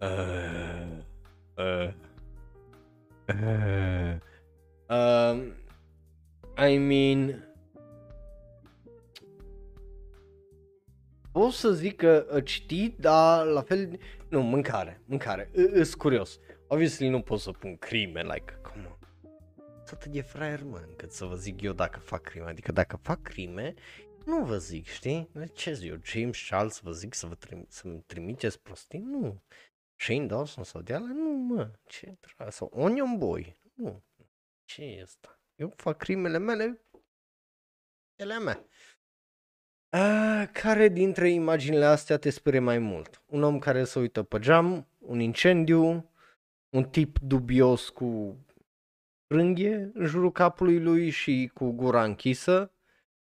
uh, 0.00 0.86
uh, 1.56 1.88
uh, 3.28 4.18
um, 4.88 5.54
I 6.56 6.78
mean, 6.78 7.48
pot 11.32 11.52
să 11.52 11.72
zic 11.72 11.96
că 11.96 12.26
uh, 12.34 12.44
citit, 12.44 12.98
dar 12.98 13.46
la 13.46 13.62
fel, 13.62 13.98
nu, 14.28 14.42
mâncare, 14.42 15.00
mâncare, 15.04 15.50
îs 15.52 15.94
curios. 15.94 16.38
Obviously 16.66 17.08
nu 17.08 17.20
pot 17.22 17.40
să 17.40 17.50
pun 17.50 17.76
crime, 17.76 18.22
like, 18.22 18.58
come 18.62 18.86
on. 18.86 18.98
Atât 19.92 20.06
de 20.06 20.20
fraier, 20.20 20.62
mă, 20.62 20.82
încât 20.88 21.12
să 21.12 21.24
vă 21.24 21.34
zic 21.34 21.60
eu 21.60 21.72
dacă 21.72 21.98
fac 21.98 22.22
crime. 22.22 22.48
Adică 22.48 22.72
dacă 22.72 22.96
fac 22.96 23.22
crime, 23.22 23.74
nu 24.24 24.44
vă 24.44 24.58
zic, 24.58 24.86
știi? 24.86 25.30
Ce 25.52 25.72
zic 25.72 25.90
eu, 25.90 25.98
James 26.02 26.46
Charles 26.48 26.80
vă 26.80 26.92
zic 26.92 27.14
să 27.14 27.26
vă 27.26 27.34
trim- 27.34 27.68
să-mi 27.68 28.02
trimiteți 28.06 28.60
prostii? 28.60 28.98
Nu. 28.98 29.42
Shane 29.96 30.26
Dawson 30.26 30.64
sau 30.64 30.80
de 30.80 30.96
Nu, 30.96 31.30
mă, 31.30 31.70
ce 31.86 32.12
tra- 32.12 32.48
sau 32.48 32.70
Onion 32.74 33.18
Boy? 33.18 33.60
Nu. 33.74 34.02
Ce 34.64 34.82
e 34.84 35.02
asta? 35.02 35.33
Eu 35.54 35.72
fac 35.76 35.96
crimele 35.96 36.38
mele, 36.38 36.80
ele 38.16 38.38
mele. 38.38 38.66
Uh, 39.92 40.48
care 40.52 40.88
dintre 40.88 41.30
imaginile 41.30 41.84
astea 41.84 42.18
te 42.18 42.30
sperie 42.30 42.60
mai 42.60 42.78
mult? 42.78 43.22
Un 43.26 43.42
om 43.42 43.58
care 43.58 43.84
se 43.84 43.98
uită 43.98 44.22
pe 44.22 44.38
geam, 44.38 44.86
un 44.98 45.20
incendiu, 45.20 46.10
un 46.70 46.84
tip 46.84 47.18
dubios 47.18 47.88
cu 47.88 48.38
frânghie 49.26 49.90
în 49.94 50.06
jurul 50.06 50.32
capului 50.32 50.80
lui 50.80 51.10
și 51.10 51.50
cu 51.54 51.70
gura 51.70 52.04
închisă, 52.04 52.72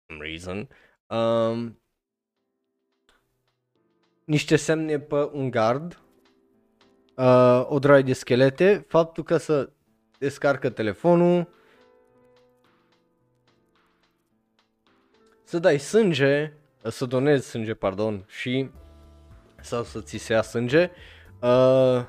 some 0.06 0.26
reason, 0.26 0.68
um, 1.06 1.82
niște 4.24 4.56
semne 4.56 5.00
pe 5.00 5.14
un 5.14 5.50
gard, 5.50 6.02
uh, 7.16 7.64
o 7.68 7.78
droaie 7.78 8.02
de 8.02 8.12
schelete, 8.12 8.84
faptul 8.88 9.24
că 9.24 9.36
să 9.36 9.70
descarcă 10.18 10.70
telefonul, 10.70 11.48
să 15.48 15.58
dai 15.58 15.78
sânge, 15.78 16.52
să 16.82 17.06
donezi 17.06 17.48
sânge, 17.48 17.74
pardon, 17.74 18.24
și 18.26 18.70
sau 19.60 19.82
să 19.82 20.00
ți 20.00 20.16
se 20.16 20.32
ia 20.32 20.42
sânge 20.42 20.90
uh, 21.40 22.04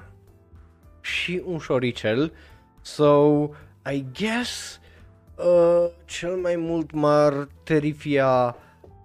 și 1.01 1.41
un 1.45 1.57
șoricel. 1.57 2.33
So, 2.81 3.43
I 3.91 4.05
guess 4.13 4.79
uh, 5.35 5.89
cel 6.05 6.35
mai 6.35 6.55
mult 6.55 6.91
m-ar 6.91 7.47
terifia 7.63 8.55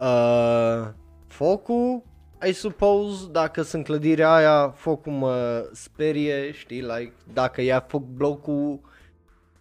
uh, 0.00 0.88
focul, 1.26 2.02
I 2.48 2.52
suppose, 2.52 3.28
dacă 3.30 3.62
sunt 3.62 3.84
clădirea 3.84 4.34
aia, 4.34 4.70
focul 4.76 5.12
mă 5.12 5.68
sperie, 5.72 6.52
știi, 6.52 6.80
like, 6.80 7.12
dacă 7.32 7.60
ia 7.60 7.80
foc 7.80 8.02
blocul, 8.02 8.80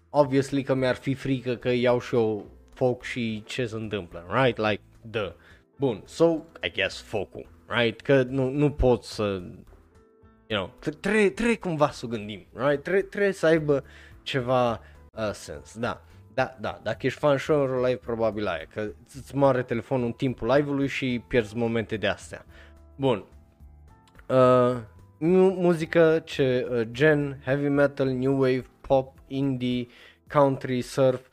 obviously 0.09 0.63
că 0.63 0.73
mi-ar 0.73 0.95
fi 0.95 1.13
frică 1.13 1.55
că 1.55 1.69
iau 1.69 1.99
și 1.99 2.15
eu 2.15 2.45
foc 2.83 3.03
și 3.03 3.43
ce 3.45 3.65
se 3.65 3.75
întâmplă, 3.75 4.25
right? 4.29 4.57
Like, 4.57 4.81
the. 5.11 5.33
Bun, 5.75 6.01
so, 6.05 6.25
I 6.63 6.71
guess 6.71 7.01
focul, 7.01 7.45
right? 7.67 8.01
Că 8.01 8.23
nu, 8.23 8.49
nu 8.49 8.71
pot 8.71 9.03
să, 9.03 9.23
you 10.47 10.59
know, 10.59 10.73
trebuie, 10.99 11.29
trebuie 11.29 11.57
cumva 11.57 11.89
să 11.89 12.05
gândim, 12.05 12.45
right? 12.53 12.83
Trebuie, 12.83 13.03
trebuie 13.03 13.31
să 13.31 13.45
aibă 13.45 13.83
ceva 14.21 14.71
uh, 15.11 15.31
sens, 15.31 15.77
da. 15.77 16.01
Da, 16.33 16.57
da, 16.59 16.79
dacă 16.83 17.05
ești 17.05 17.19
fan 17.19 17.37
show 17.37 17.65
live, 17.65 17.95
probabil 17.95 18.47
aia, 18.47 18.65
că 18.73 18.91
îți 19.15 19.35
moare 19.35 19.63
telefonul 19.63 20.05
în 20.05 20.11
timpul 20.11 20.47
live-ului 20.47 20.87
și 20.87 21.23
pierzi 21.27 21.57
momente 21.57 21.97
de 21.97 22.07
astea. 22.07 22.45
Bun. 22.95 23.25
Uh, 24.27 24.77
muzică 25.55 26.21
ce 26.25 26.67
uh, 26.71 26.81
gen 26.91 27.41
heavy 27.45 27.67
metal, 27.67 28.07
new 28.07 28.33
wave, 28.33 28.65
pop, 28.81 29.13
indie, 29.27 29.87
country, 30.27 30.81
surf. 30.81 31.27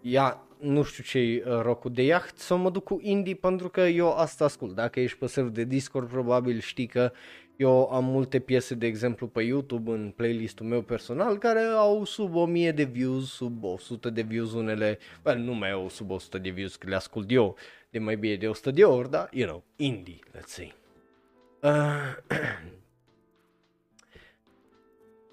Ia, 0.00 0.42
nu 0.62 0.82
știu 0.82 1.02
ce 1.02 1.18
e 1.18 1.42
uh, 1.46 1.60
rock 1.62 1.90
de 1.90 2.02
yacht, 2.02 2.38
să 2.38 2.56
mă 2.56 2.70
duc 2.70 2.84
cu 2.84 2.98
indie 3.02 3.34
pentru 3.34 3.68
că 3.68 3.80
eu 3.80 4.12
asta 4.12 4.44
ascult. 4.44 4.74
Dacă 4.74 5.00
ești 5.00 5.18
pe 5.18 5.26
server 5.26 5.52
de 5.52 5.64
Discord, 5.64 6.08
probabil 6.08 6.60
știi 6.60 6.86
că 6.86 7.12
eu 7.56 7.90
am 7.90 8.04
multe 8.04 8.38
piese, 8.38 8.74
de 8.74 8.86
exemplu, 8.86 9.26
pe 9.26 9.42
YouTube 9.42 9.90
în 9.90 10.12
playlistul 10.16 10.66
meu 10.66 10.82
personal 10.82 11.38
care 11.38 11.60
au 11.60 12.04
sub 12.04 12.34
1000 12.34 12.72
de 12.72 12.84
views, 12.84 13.32
sub 13.32 13.64
100 13.64 14.10
de 14.10 14.22
views 14.22 14.52
unele, 14.52 14.98
well, 15.24 15.38
nu 15.38 15.54
mai 15.54 15.70
au 15.70 15.88
sub 15.88 16.10
100 16.10 16.38
de 16.38 16.50
views 16.50 16.76
că 16.76 16.88
le 16.88 16.94
ascult 16.94 17.30
eu 17.30 17.56
de 17.90 17.98
mai 17.98 18.16
bine 18.16 18.36
de 18.36 18.48
100 18.48 18.70
de 18.70 18.84
ori, 18.84 19.10
dar, 19.10 19.28
you 19.32 19.48
know, 19.48 19.62
indie, 19.76 20.18
let's 20.36 20.46
say. 20.46 20.74
Uh, 21.62 22.16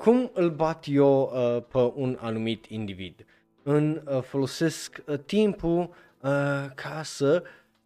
cum 0.03 0.31
îl 0.33 0.49
bat 0.49 0.85
eu 0.87 1.31
uh, 1.33 1.63
pe 1.71 1.91
un 1.95 2.17
anumit 2.21 2.65
individ? 2.65 3.25
În 3.25 3.38
uh, 3.63 4.21
folosesc 4.21 5.01
uh, 5.05 5.19
timpul 5.25 5.79
uh, 5.79 6.65
ca 6.75 7.01
să 7.03 7.43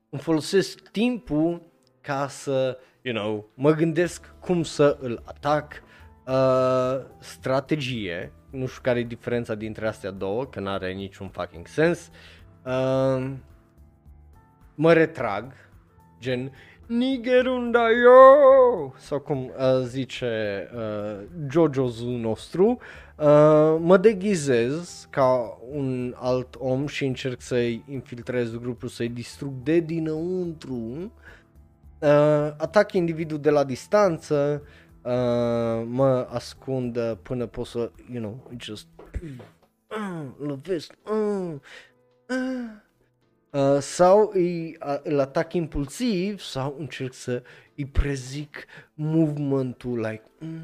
îmi 0.09 0.21
folosesc 0.21 0.89
timpul 0.89 1.61
ca 2.01 2.28
să, 2.28 2.80
you 3.01 3.15
know, 3.15 3.49
mă 3.53 3.71
gândesc 3.71 4.34
cum 4.39 4.63
să 4.63 4.97
îl 5.01 5.21
atac, 5.26 5.84
uh, 6.28 7.05
strategie, 7.19 8.34
nu 8.49 8.65
știu 8.65 8.82
care 8.82 8.99
e 8.99 9.03
diferența 9.03 9.55
dintre 9.55 9.88
astea 9.88 10.11
două, 10.11 10.45
că 10.45 10.59
nu 10.59 10.69
are 10.69 10.91
niciun 10.91 11.30
fucking 11.30 11.67
sens, 11.67 12.09
uh, 12.65 13.32
mă 14.76 14.93
retrag, 14.93 15.53
gen, 16.19 16.51
Nigerunda 16.97 17.89
yo! 17.89 18.91
Sau 18.97 19.19
cum 19.19 19.45
uh, 19.45 19.83
zice 19.83 20.69
uh, 20.75 21.25
Jojo's 21.49 21.99
nostru, 22.03 22.79
uh, 23.17 23.77
mă 23.79 23.97
deghizez 24.01 25.07
ca 25.09 25.59
un 25.71 26.15
alt 26.17 26.55
om 26.59 26.87
și 26.87 27.05
încerc 27.05 27.41
să-i 27.41 27.83
infiltrez 27.89 28.55
grupul, 28.55 28.89
să-i 28.89 29.09
distrug 29.09 29.53
de 29.63 29.79
dinăuntru, 29.79 31.11
uh, 31.99 32.53
atac 32.57 32.93
individul 32.93 33.39
de 33.39 33.49
la 33.49 33.63
distanță, 33.63 34.61
uh, 35.01 35.83
mă 35.85 36.27
ascund 36.29 36.99
până 37.21 37.45
pot 37.45 37.65
să, 37.65 37.91
you 38.11 38.21
know, 38.21 38.51
just 38.57 38.87
uh, 39.89 40.25
lovesc, 40.47 40.93
uh, 41.11 41.53
uh, 42.29 42.82
Uh, 43.53 43.77
sau 43.79 44.29
îi, 44.33 44.77
uh, 44.85 44.99
îl 45.03 45.19
atac 45.19 45.53
impulsiv 45.53 46.39
sau 46.39 46.75
încerc 46.77 47.13
să 47.13 47.43
îi 47.75 47.85
prezic 47.85 48.65
movementul 48.93 49.99
like 49.99 50.23
mm, 50.39 50.61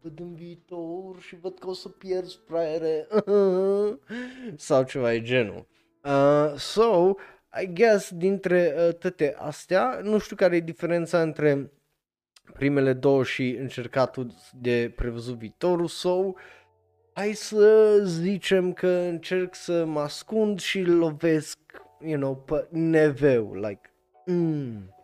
văd 0.00 0.20
în 0.20 0.34
viitor 0.34 1.20
și 1.20 1.36
văd 1.36 1.58
că 1.58 1.68
o 1.68 1.72
să 1.72 1.88
pierzi 1.88 2.40
fraiere 2.46 3.06
sau 4.56 4.82
ceva 4.82 5.10
de 5.10 5.22
genul. 5.22 5.66
Uh, 6.04 6.54
so, 6.56 7.12
I 7.62 7.72
guess 7.72 8.10
dintre 8.10 8.74
uh, 8.76 8.94
toate 8.94 9.34
astea, 9.38 10.00
nu 10.02 10.18
știu 10.18 10.36
care 10.36 10.56
e 10.56 10.60
diferența 10.60 11.22
între 11.22 11.72
primele 12.52 12.92
două 12.92 13.24
și 13.24 13.50
încercatul 13.50 14.34
de 14.60 14.92
prevăzut 14.96 15.36
viitorul 15.36 15.88
sau 15.88 16.36
so, 16.36 16.40
hai 17.14 17.32
să 17.32 17.98
zicem 18.04 18.72
că 18.72 18.88
încerc 18.88 19.54
să 19.54 19.84
mă 19.84 20.00
ascund 20.00 20.60
și 20.60 20.80
lovesc, 20.80 21.58
you 22.04 22.18
know, 22.18 22.36
pe 22.36 22.66
neveu, 22.70 23.54
like, 23.54 23.92
mm. 24.26 24.94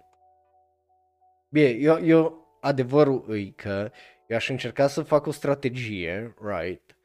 Bine, 1.49 1.69
eu, 1.69 2.05
eu, 2.05 2.47
adevărul 2.61 3.25
e 3.29 3.51
că 3.51 3.91
eu 4.27 4.37
aș 4.37 4.49
încerca 4.49 4.87
să 4.87 5.03
fac 5.03 5.27
o 5.27 5.31
strategie, 5.31 6.35
right, 6.41 6.97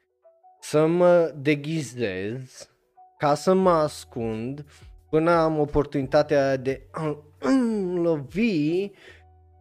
să 0.60 0.86
mă 0.86 1.34
deghizez 1.36 2.70
ca 3.18 3.34
să 3.34 3.54
mă 3.54 3.70
ascund 3.70 4.64
până 5.10 5.30
am 5.30 5.58
oportunitatea 5.58 6.56
de 6.56 6.86
a 6.90 7.24
lovi 8.04 8.90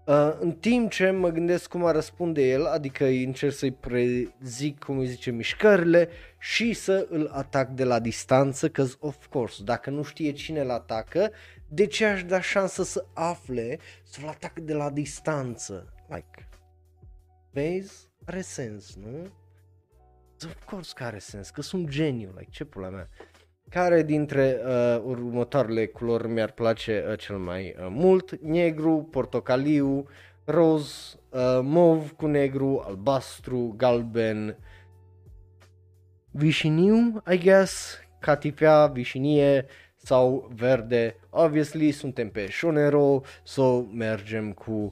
Uh, 0.06 0.36
în 0.40 0.52
timp 0.52 0.92
ce 0.92 1.10
mă 1.10 1.30
gândesc 1.30 1.70
cum 1.70 1.86
ar 1.86 1.94
răspunde 1.94 2.42
el, 2.42 2.66
adică 2.66 3.06
încerc 3.06 3.54
să-i 3.54 3.72
prezic, 3.72 4.84
cum 4.84 4.98
îi 4.98 5.08
zice, 5.08 5.32
mișcările 5.32 6.10
și 6.40 6.74
să 6.74 7.08
îl 7.10 7.28
atac 7.34 7.70
de 7.70 7.84
la 7.84 8.00
distanță, 8.00 8.70
că 8.70 8.86
of 9.00 9.28
course, 9.28 9.64
dacă 9.64 9.90
nu 9.90 10.04
știe 10.04 10.32
cine 10.32 10.60
îl 10.60 10.70
atacă, 10.70 11.32
de 11.68 11.86
ce 11.86 12.06
aș 12.06 12.24
da 12.24 12.42
șansă 12.42 12.84
să 12.84 13.06
afle 13.14 13.80
să-l 14.04 14.28
atac 14.28 14.60
de 14.60 14.74
la 14.74 14.90
distanță? 14.90 15.94
Like, 16.08 16.50
vezi? 17.52 18.10
Are 18.26 18.42
sens, 18.42 18.96
nu? 18.96 19.28
Of 20.46 20.64
course 20.66 20.92
că 20.96 21.04
are 21.04 21.20
sens, 21.20 21.50
că 21.50 21.62
sunt 21.62 21.90
geniu, 21.90 22.34
like, 22.38 22.50
ce 22.52 22.64
pula 22.64 22.90
mea. 22.90 23.10
Care 23.70 24.04
dintre 24.04 24.60
uh, 24.66 25.02
următoarele 25.04 25.86
culori 25.86 26.28
mi-ar 26.28 26.52
place 26.52 27.06
uh, 27.10 27.18
cel 27.18 27.38
mai 27.38 27.76
uh, 27.80 27.88
mult? 27.90 28.42
Negru, 28.42 29.08
portocaliu, 29.12 30.08
roz, 30.44 31.18
uh, 31.30 31.60
mov 31.62 32.12
cu 32.12 32.26
negru, 32.26 32.84
albastru, 32.86 33.74
galben, 33.78 34.58
vișiniu, 36.32 37.24
I 37.32 37.38
guess, 37.38 38.00
catifea, 38.20 38.88
vișinie 38.88 39.66
sau 39.96 40.52
verde. 40.56 41.16
Obviously 41.30 41.92
suntem 41.92 42.30
pe 42.30 42.48
Shonero, 42.52 43.22
so 43.44 43.82
mergem 43.82 44.52
cu 44.52 44.72
uh, 44.72 44.92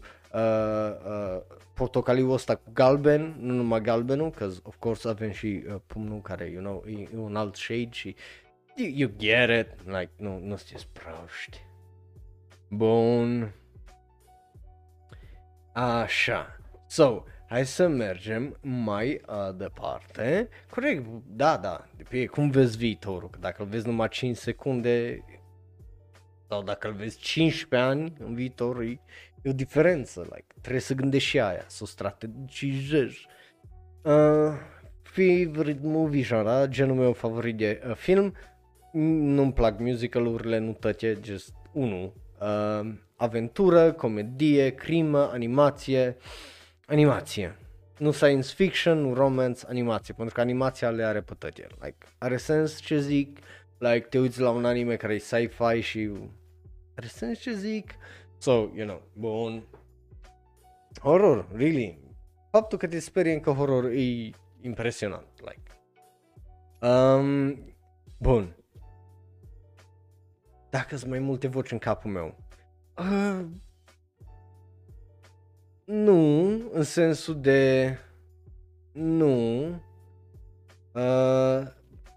uh, 1.06 1.42
portocaliu 1.74 2.32
ăsta 2.32 2.56
cu 2.56 2.70
galben, 2.74 3.36
nu 3.40 3.54
numai 3.54 3.82
galbenul, 3.82 4.30
că 4.30 4.50
of 4.64 4.76
course 4.80 5.08
avem 5.08 5.32
și 5.32 5.64
uh, 5.68 5.76
pumnul 5.88 6.22
care, 6.22 6.50
you 6.50 6.62
know, 6.62 6.84
e, 6.88 6.92
e 7.14 7.18
un 7.18 7.36
alt 7.36 7.56
shade 7.56 7.90
și 7.92 8.16
You, 8.76 8.88
you 8.88 9.10
get 9.18 9.50
it, 9.50 9.86
like, 9.86 10.12
nu, 10.18 10.40
nu 10.40 10.56
sunteți 10.56 10.88
proști. 10.88 11.66
Bun. 12.70 13.54
Așa. 15.74 16.58
So, 16.88 17.24
hai 17.48 17.66
să 17.66 17.88
mergem 17.88 18.58
mai 18.62 19.22
uh, 19.28 19.56
departe. 19.56 20.50
Corect, 20.70 21.06
da, 21.26 21.58
da, 21.58 21.86
depinde 21.96 22.26
cum 22.26 22.50
vezi 22.50 22.78
viitorul, 22.78 23.30
că 23.30 23.38
dacă 23.40 23.62
îl 23.62 23.68
vezi 23.68 23.88
numai 23.88 24.08
5 24.08 24.38
secunde 24.38 25.24
sau 26.48 26.64
dacă 26.64 26.88
îl 26.88 26.94
vezi 26.94 27.18
15 27.18 27.90
ani 27.90 28.14
în 28.20 28.34
viitor, 28.34 28.82
e, 28.82 29.00
e 29.42 29.50
o 29.50 29.54
diferență, 29.54 30.22
like, 30.22 30.46
trebuie 30.62 30.82
să 30.82 30.94
gândești 30.94 31.30
și 31.30 31.40
aia, 31.40 31.64
să 31.68 31.80
o 31.84 31.86
strategizezi. 31.86 33.28
Uh, 34.02 34.54
favorite 35.02 35.80
movie 35.82 36.22
genre, 36.22 36.68
genul 36.68 36.96
meu 36.96 37.14
favorit 37.14 37.58
de 37.58 37.82
uh, 37.88 37.96
film, 37.96 38.34
nu-mi 38.94 39.54
plac 39.54 39.80
musicalurile, 39.80 40.58
nu 40.58 40.74
tăce, 40.74 41.20
just 41.24 41.54
unul. 41.72 42.14
Uh, 42.42 42.94
aventură, 43.16 43.92
comedie, 43.92 44.70
crimă, 44.70 45.30
animație, 45.32 46.18
animație. 46.86 47.58
Nu 47.98 48.12
science 48.12 48.54
fiction, 48.54 49.02
nu 49.02 49.14
romance, 49.14 49.66
animație, 49.68 50.14
pentru 50.14 50.34
că 50.34 50.42
animația 50.42 50.90
le 50.90 51.04
are 51.04 51.22
pe 51.22 51.34
tăceri. 51.38 51.76
Like, 51.82 51.98
are 52.18 52.38
sens 52.38 52.80
ce 52.80 53.00
zic, 53.00 53.40
like, 53.78 54.08
te 54.10 54.20
uiți 54.20 54.40
la 54.40 54.50
un 54.50 54.66
anime 54.66 54.96
care 54.96 55.14
e 55.14 55.18
sci-fi 55.18 55.82
și 55.82 56.12
are 56.96 57.08
sens 57.08 57.40
ce 57.40 57.54
zic. 57.54 57.96
So, 58.38 58.52
you 58.52 58.86
know, 58.88 59.02
bun. 59.14 59.64
Horror, 61.02 61.48
really. 61.56 62.00
Faptul 62.52 62.78
că 62.78 62.88
te 62.88 63.00
sperie 63.00 63.34
încă 63.34 63.52
horror 63.52 63.86
e 63.86 64.30
impresionant, 64.62 65.28
like. 65.40 65.62
Um, 66.82 67.58
bun 68.20 68.56
dacă 70.74 70.96
sunt 70.96 71.10
mai 71.10 71.20
multe 71.20 71.48
voci 71.48 71.72
în 71.72 71.78
capul 71.78 72.12
meu. 72.12 72.38
Uh, 72.98 73.46
nu, 75.86 76.48
în 76.72 76.84
sensul 76.84 77.42
de... 77.42 77.98
Nu. 78.92 79.68
Uh, 80.92 81.62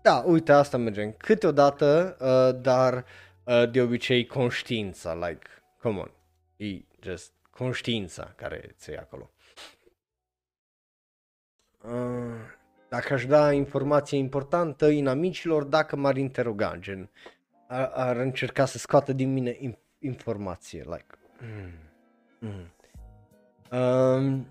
da, 0.03 0.23
uite, 0.27 0.53
asta 0.53 0.77
mergem. 0.77 1.13
Câteodată, 1.13 2.17
uh, 2.21 2.61
dar 2.63 3.05
uh, 3.45 3.71
de 3.71 3.83
obicei 3.83 4.27
conștiința, 4.27 5.15
like, 5.15 5.49
come 5.83 5.99
on. 5.99 6.11
E 6.57 6.85
just 7.01 7.33
conștiința 7.51 8.33
care 8.37 8.75
ți 8.79 8.97
acolo. 8.97 9.31
Uh, 11.83 12.55
dacă 12.89 13.13
aș 13.13 13.27
da 13.27 13.53
informație 13.53 14.19
importantă 14.19 14.89
inamicilor, 14.89 15.65
dacă 15.65 15.97
m-ar 15.97 16.17
interoga, 16.17 16.77
gen, 16.79 17.11
ar, 17.67 17.91
ar 17.95 18.17
încerca 18.17 18.65
să 18.65 18.79
scoată 18.79 19.13
din 19.13 19.33
mine 19.33 19.77
informație, 19.99 20.83
like, 20.83 21.07
mm, 21.41 21.73
mm. 22.39 22.71
Um, 23.71 24.47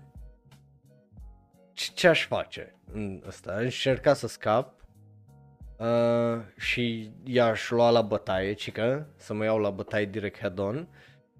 ce, 1.72 1.90
ce 1.94 2.08
aș 2.08 2.26
face 2.26 2.74
în 2.92 3.22
ăsta? 3.26 3.52
Aș 3.52 3.62
încerca 3.62 4.14
să 4.14 4.26
scap 4.26 4.74
uh, 5.76 6.40
și 6.56 7.12
i-aș 7.24 7.70
lua 7.70 7.90
la 7.90 8.02
bătaie, 8.02 8.52
cică, 8.52 9.08
să 9.16 9.34
mă 9.34 9.44
iau 9.44 9.58
la 9.58 9.70
bătaie 9.70 10.04
direct 10.04 10.38
head-on. 10.38 10.88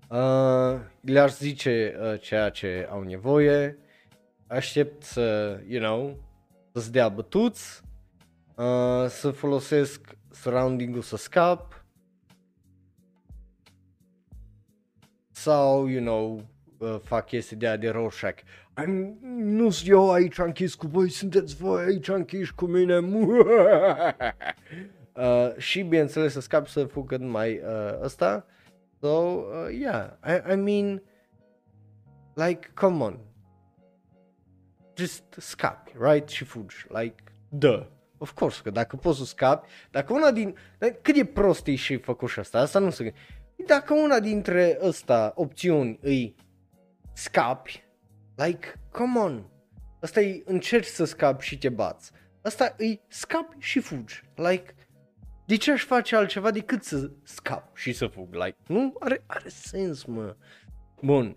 Uh, 0.08 0.80
le-aș 1.00 1.32
zice 1.32 1.96
uh, 2.00 2.20
ceea 2.20 2.50
ce 2.50 2.88
au 2.90 3.02
nevoie, 3.02 3.78
aștept 4.46 5.02
să, 5.02 5.58
you 5.66 5.82
know, 5.82 6.18
să-ți 6.72 6.92
dea 6.92 7.08
bătuți, 7.08 7.82
uh, 8.54 9.06
să 9.08 9.30
folosesc 9.30 10.16
surrounding-ul 10.43 11.03
să 11.03 11.16
scap, 11.16 11.84
sau, 15.30 15.87
you 15.87 16.03
know, 16.03 16.41
uh, 16.78 16.97
fac 17.03 17.26
chestii 17.26 17.57
de 17.57 17.76
de 17.76 17.89
Rorschach. 17.89 18.43
Nu 19.37 19.70
sunt 19.70 19.89
eu 19.89 20.12
aici 20.12 20.39
închis 20.39 20.74
cu 20.74 20.87
voi, 20.87 21.11
sunteți 21.11 21.57
voi 21.57 21.84
aici 21.84 22.09
închiși 22.09 22.55
cu 22.55 22.66
mine. 22.66 22.99
uh, 25.14 25.57
și 25.57 25.82
bineînțeles 25.82 26.32
să 26.32 26.41
scap 26.41 26.66
să 26.66 26.84
fug 26.84 27.09
cât 27.09 27.20
mai 27.20 27.59
uh, 27.59 28.01
ăsta. 28.03 28.47
So, 29.01 29.09
uh, 29.09 29.68
yeah, 29.78 30.11
I, 30.24 30.53
I 30.53 30.55
mean, 30.55 31.03
like, 32.34 32.70
come 32.74 33.05
on. 33.05 33.18
Just 34.97 35.22
scapi, 35.37 35.93
right? 35.99 36.28
Și 36.28 36.45
fugi, 36.45 36.87
like, 36.89 37.22
duh. 37.49 37.87
Of 38.18 38.32
course, 38.32 38.60
că 38.62 38.70
dacă 38.70 38.96
poți 38.96 39.18
să 39.18 39.24
scapi, 39.24 39.68
dacă 39.90 40.12
una 40.12 40.30
din... 40.30 40.56
Cât 41.02 41.16
e 41.16 41.24
prost 41.24 41.66
și 41.66 41.96
făcut 41.96 42.28
și 42.28 42.38
asta, 42.38 42.58
asta 42.58 42.78
nu 42.78 42.90
se 42.90 43.14
Dacă 43.66 43.94
una 43.94 44.20
dintre 44.20 44.78
ăsta 44.82 45.32
opțiuni 45.34 45.98
îi 46.02 46.34
scapi, 47.12 47.84
like, 48.34 48.80
come 48.90 49.18
on, 49.18 49.50
asta 50.00 50.20
e 50.20 50.42
încerci 50.44 50.86
să 50.86 51.04
scapi 51.04 51.44
și 51.44 51.58
te 51.58 51.68
bați. 51.68 52.10
Asta 52.42 52.74
îi 52.78 53.00
scapi 53.08 53.56
și 53.58 53.80
fugi, 53.80 54.22
like, 54.34 54.74
de 55.46 55.56
ce 55.56 55.72
aș 55.72 55.84
face 55.84 56.16
altceva 56.16 56.50
decât 56.50 56.82
să 56.82 57.10
scap 57.22 57.76
și 57.76 57.92
să 57.92 58.06
fug, 58.06 58.34
like, 58.34 58.56
nu 58.66 58.94
are, 58.98 59.24
are 59.26 59.48
sens, 59.48 60.04
mă. 60.04 60.36
Bun, 61.02 61.36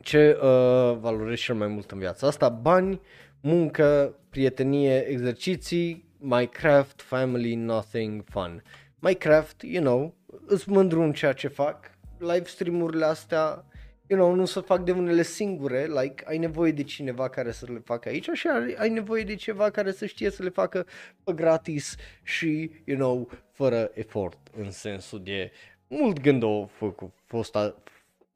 ce 0.00 0.38
uh, 0.42 0.98
valorez 0.98 1.38
cel 1.38 1.54
mai 1.54 1.66
mult 1.66 1.90
în 1.90 1.98
viața 1.98 2.26
asta? 2.26 2.48
Bani, 2.48 3.00
muncă, 3.40 4.14
prietenie, 4.38 5.06
exerciții, 5.08 6.04
Minecraft, 6.18 7.02
family, 7.02 7.54
nothing, 7.54 8.24
fun. 8.24 8.62
Minecraft, 8.98 9.62
you 9.62 9.82
know, 9.82 10.14
îți 10.46 10.68
mândru 10.68 11.02
în 11.02 11.12
ceea 11.12 11.32
ce 11.32 11.48
fac, 11.48 11.90
live 12.18 12.44
stream-urile 12.44 13.04
astea 13.04 13.64
you 14.06 14.20
know, 14.20 14.34
nu 14.34 14.44
să 14.44 14.60
fac 14.60 14.84
de 14.84 14.92
unele 14.92 15.22
singure, 15.22 15.86
like, 15.86 16.24
ai 16.26 16.38
nevoie 16.38 16.72
de 16.72 16.82
cineva 16.82 17.28
care 17.28 17.50
să 17.50 17.66
le 17.72 17.82
facă 17.84 18.08
aici 18.08 18.28
și 18.32 18.46
ai, 18.46 18.74
ai 18.78 18.88
nevoie 18.88 19.22
de 19.22 19.34
ceva 19.34 19.70
care 19.70 19.92
să 19.92 20.06
știe 20.06 20.30
să 20.30 20.42
le 20.42 20.48
facă 20.48 20.86
pe 21.24 21.32
gratis 21.32 21.96
și, 22.22 22.70
you 22.84 22.98
know, 22.98 23.30
fără 23.52 23.90
efort, 23.94 24.38
în 24.56 24.70
sensul 24.70 25.22
de 25.22 25.50
mult 25.88 26.20
gând 26.20 26.42
o 26.42 26.66
făcut, 26.66 27.12
fost 27.26 27.56
a, 27.56 27.82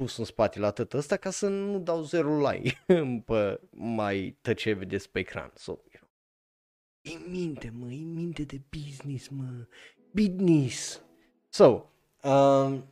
pus 0.03 0.17
în 0.17 0.25
spatele 0.25 0.67
atât 0.67 0.93
ăsta 0.93 1.17
ca 1.17 1.31
să 1.31 1.49
nu 1.49 1.79
dau 1.79 2.03
zero 2.03 2.51
like 2.51 2.85
pe 3.27 3.61
mai 3.71 4.37
tăce 4.41 4.73
vedeți 4.73 5.11
pe 5.11 5.19
ecran. 5.19 5.51
So, 5.55 5.71
you 5.71 5.79
know. 5.91 5.92
E 7.03 7.19
minte, 7.29 7.73
mă, 7.79 7.91
e 7.91 8.05
minte 8.05 8.43
de 8.43 8.61
business, 8.71 9.29
mă, 9.29 9.67
business. 10.11 11.03
So, 11.49 11.85
um, 12.23 12.85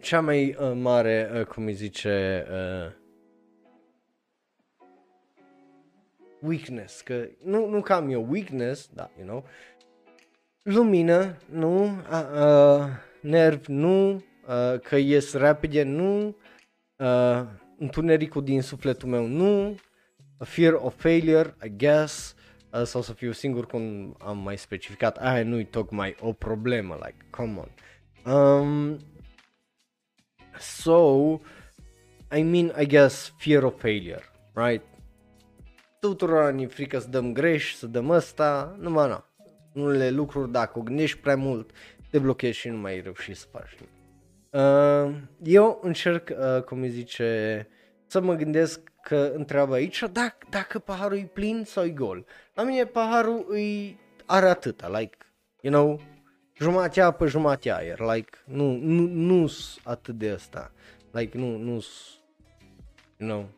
cea 0.00 0.20
mai 0.20 0.56
uh, 0.58 0.72
mare, 0.74 1.30
uh, 1.34 1.46
cum 1.46 1.64
îi 1.64 1.74
zice, 1.74 2.46
uh, 2.50 2.92
weakness, 6.40 7.00
că 7.00 7.28
nu, 7.44 7.68
nu 7.68 7.80
cam 7.80 8.10
eu 8.10 8.26
weakness, 8.30 8.90
da, 8.94 9.10
you 9.18 9.26
know, 9.26 9.44
lumină, 10.62 11.36
nu, 11.50 11.84
uh, 11.84 12.28
uh, 12.34 12.86
nerv, 13.20 13.66
nu, 13.66 14.14
uh, 14.14 14.80
că 14.82 14.96
ies 14.96 15.32
rapide, 15.32 15.82
nu, 15.82 16.36
uh, 16.96 17.42
întunericul 17.78 18.44
din 18.44 18.62
sufletul 18.62 19.08
meu, 19.08 19.26
nu, 19.26 19.76
fear 20.38 20.72
of 20.72 21.00
failure, 21.00 21.54
I 21.64 21.76
guess, 21.76 22.30
uh, 22.30 22.35
sau 22.84 23.02
să 23.02 23.12
fiu 23.12 23.32
singur 23.32 23.66
cum 23.66 24.16
am 24.20 24.38
mai 24.38 24.58
specificat, 24.58 25.16
aia 25.16 25.44
nu-i 25.44 25.64
tocmai 25.64 26.16
o 26.20 26.32
problemă, 26.32 26.94
like, 26.94 27.16
come 27.30 27.58
on. 27.58 27.70
Um, 28.34 28.98
So, 30.58 31.40
I 32.30 32.42
mean, 32.42 32.72
I 32.76 32.86
guess, 32.86 33.32
fear 33.38 33.64
of 33.64 33.80
failure, 33.80 34.22
right? 34.54 34.82
Tuturor 36.00 36.52
ne 36.52 36.66
frică 36.66 36.98
să 36.98 37.08
dăm 37.08 37.32
greș, 37.32 37.74
să 37.74 37.86
dăm 37.86 38.10
ăsta, 38.10 38.76
numai 38.78 39.08
nu. 39.08 39.24
Unele 39.82 40.10
lucruri, 40.10 40.50
dacă 40.50 40.78
o 40.78 40.82
gândești 40.82 41.18
prea 41.18 41.36
mult, 41.36 41.70
te 42.10 42.18
blochezi 42.18 42.58
și 42.58 42.68
nu 42.68 42.76
mai 42.76 43.00
reușești 43.00 43.42
să 43.42 43.48
faci 43.50 43.76
Uh, 44.50 45.14
eu 45.42 45.80
încerc, 45.82 46.30
uh, 46.38 46.62
cum 46.62 46.80
îi 46.80 46.88
zice, 46.88 47.68
să 48.06 48.20
mă 48.20 48.34
gândesc 48.34 48.92
că 49.06 49.32
întreabă 49.34 49.74
aici 49.74 50.02
dacă, 50.12 50.46
dacă 50.50 50.78
paharul 50.78 51.18
e 51.18 51.30
plin 51.32 51.62
sau 51.64 51.84
e 51.84 51.90
gol. 51.90 52.26
La 52.54 52.62
mine 52.62 52.84
paharul 52.84 53.46
îi 53.48 53.98
are 54.24 54.48
atâta, 54.48 54.98
like, 54.98 55.16
you 55.60 55.72
know, 55.72 56.00
jumate 56.58 57.00
apă, 57.00 57.26
jumate 57.26 57.70
aer, 57.70 58.00
like, 58.00 58.30
nu, 58.44 58.76
nu, 58.76 59.06
nu 59.06 59.50
atât 59.84 60.14
de 60.18 60.30
asta, 60.30 60.72
like, 61.10 61.38
nu, 61.38 61.56
nu, 61.56 61.84
you 63.16 63.28
know. 63.28 63.48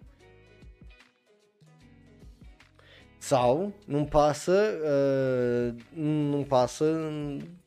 Sau 3.19 3.73
nu-mi 3.87 4.07
pasă, 4.07 4.71
uh, 4.85 5.83
nu-mi 5.95 6.45
pasă 6.45 7.13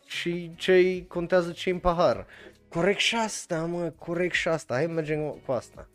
și 0.06 0.52
ce 0.56 1.06
contează 1.08 1.52
ce 1.52 1.70
în 1.70 1.80
pahar. 1.80 2.26
Corect 2.70 3.00
și 3.00 3.16
asta, 3.16 3.66
mă, 3.66 3.94
corect 4.00 4.34
și 4.34 4.48
asta, 4.48 4.74
hai 4.74 4.88
mergem 4.88 5.42
cu 5.46 5.52
asta. 5.52 5.90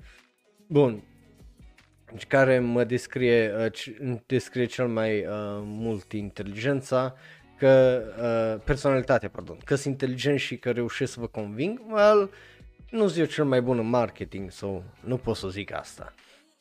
Bun, 0.66 0.92
deci 0.92 1.15
care 2.28 2.58
mă 2.58 2.84
descrie, 2.84 3.54
uh, 4.00 4.16
descrie 4.26 4.64
cel 4.64 4.88
mai 4.88 5.18
uh, 5.18 5.32
mult 5.62 6.12
inteligența, 6.12 7.14
că 7.58 8.02
uh, 8.56 8.62
personalitatea, 8.64 9.28
pardon, 9.28 9.58
că 9.64 9.74
sunt 9.74 9.92
inteligent 9.92 10.38
și 10.38 10.56
că 10.56 10.70
reușesc 10.70 11.12
să 11.12 11.20
vă 11.20 11.26
conving, 11.26 11.80
well, 11.90 12.30
nu 12.90 13.06
sunt 13.06 13.18
eu 13.18 13.24
cel 13.24 13.44
mai 13.44 13.62
bun 13.62 13.78
în 13.78 13.88
marketing, 13.88 14.50
so 14.50 14.82
nu 15.00 15.16
pot 15.16 15.36
să 15.36 15.48
zic 15.48 15.74
asta. 15.74 16.14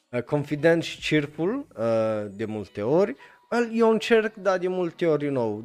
Uh, 0.10 0.22
confident 0.22 0.84
și 0.84 1.08
cheerful 1.08 1.68
uh, 1.78 2.26
de 2.32 2.46
multe 2.46 2.82
ori, 2.82 3.16
well, 3.52 3.70
eu 3.74 3.90
încerc, 3.90 4.36
dar 4.36 4.58
de 4.58 4.68
multe 4.68 5.06
ori, 5.06 5.24
you 5.24 5.34
know, 5.34 5.64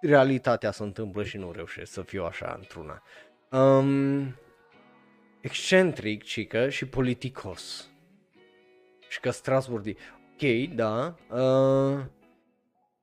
realitatea 0.00 0.70
se 0.70 0.82
întâmplă 0.82 1.24
și 1.24 1.36
nu 1.36 1.52
reușesc 1.52 1.92
să 1.92 2.02
fiu 2.02 2.24
așa 2.24 2.54
într-una. 2.58 3.02
Um, 3.50 4.36
excentric, 5.40 6.22
cică, 6.22 6.68
și 6.68 6.86
politicos. 6.86 7.91
Și 9.12 9.20
că 9.20 9.30
Strasbourg, 9.30 9.96
ok, 10.32 10.74
da, 10.74 11.16
uh, 11.30 12.04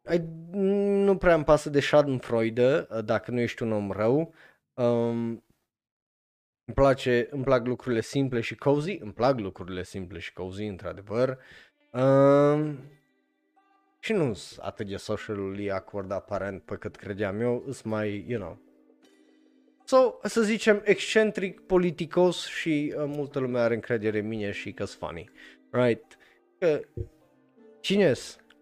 ai, 0.05 0.23
nu 0.51 1.17
prea 1.17 1.33
îmi 1.33 1.43
pasă 1.43 1.69
de 1.69 1.79
Schadenfreude 1.79 2.87
uh, 2.89 3.03
dacă 3.05 3.31
nu 3.31 3.39
ești 3.39 3.63
un 3.63 3.71
om 3.71 3.91
rău. 3.91 4.33
Um, 4.73 5.43
îmi, 6.65 6.75
place, 6.75 7.27
îmi 7.31 7.43
plac 7.43 7.65
lucrurile 7.65 8.01
simple 8.01 8.39
și 8.39 8.55
cozy, 8.55 8.97
îmi 9.01 9.13
plac 9.13 9.39
lucrurile 9.39 9.83
simple 9.83 10.19
și 10.19 10.33
cozy, 10.33 10.63
într-adevăr. 10.63 11.37
Um, 11.91 12.79
și 13.99 14.13
nu 14.13 14.33
sunt 14.33 14.65
atât 14.65 14.87
de 14.87 14.95
socially 14.95 15.71
awkward 15.71 16.11
aparent 16.11 16.63
pe 16.63 16.75
cât 16.75 16.95
credeam 16.95 17.41
eu, 17.41 17.63
sunt 17.63 17.83
mai, 17.83 18.25
you 18.27 18.39
know. 18.39 18.59
So, 19.83 20.19
să 20.23 20.41
zicem, 20.41 20.81
excentric, 20.83 21.59
politicos 21.59 22.47
și 22.47 22.93
uh, 22.97 23.03
multă 23.07 23.39
lume 23.39 23.59
are 23.59 23.73
încredere 23.73 24.19
în 24.19 24.27
mine 24.27 24.51
și 24.51 24.71
că 24.71 24.85
funny, 24.85 25.29
right? 25.71 26.17
Că, 26.59 26.81
cine 27.79 28.13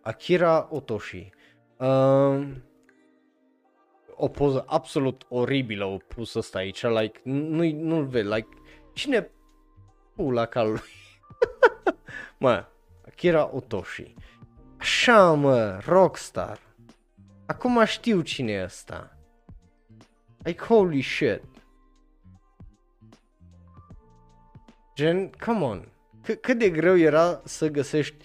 Akira 0.02 0.68
Otoshi. 0.72 1.30
Uh, 1.78 2.48
o 4.16 4.28
poză 4.28 4.64
absolut 4.68 5.26
oribilă 5.30 5.86
o 5.86 5.98
pus 5.98 6.34
ăsta 6.34 6.58
aici, 6.58 6.82
like, 6.82 7.20
nu, 7.24 7.72
nu-l 7.72 8.06
vezi, 8.06 8.28
like, 8.28 8.48
cine 8.94 9.32
pula 10.16 10.46
calului? 10.46 10.82
mă, 12.40 12.66
Akira 13.06 13.56
Otoshi. 13.56 14.14
Așa, 14.78 15.34
mă, 15.34 15.80
rockstar. 15.86 16.60
Acum 17.46 17.86
știu 17.86 18.22
cine 18.22 18.52
e 18.52 18.64
ăsta. 18.64 19.18
Like, 20.44 20.64
holy 20.64 21.02
shit. 21.02 21.44
Gen, 24.96 25.30
come 25.46 25.64
on. 25.64 25.92
C- 26.28 26.40
cât 26.42 26.58
de 26.58 26.70
greu 26.70 26.98
era 26.98 27.42
să 27.46 27.68
găsești 27.68 28.16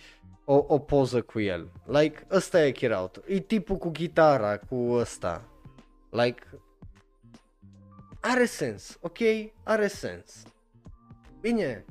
o, 0.45 0.65
o 0.69 0.79
poză 0.79 1.23
cu 1.23 1.41
el. 1.41 1.71
Like, 1.85 2.27
ăsta 2.31 2.67
e 2.67 2.71
Kirauto. 2.71 3.21
E 3.27 3.39
tipul 3.41 3.77
cu 3.77 3.91
chitara, 3.91 4.59
cu 4.59 4.75
ăsta. 4.75 5.45
Like, 6.11 6.43
are 8.21 8.45
sens, 8.45 8.99
ok? 9.01 9.19
Are 9.63 9.87
sens. 9.87 10.43
Bine. 11.41 11.85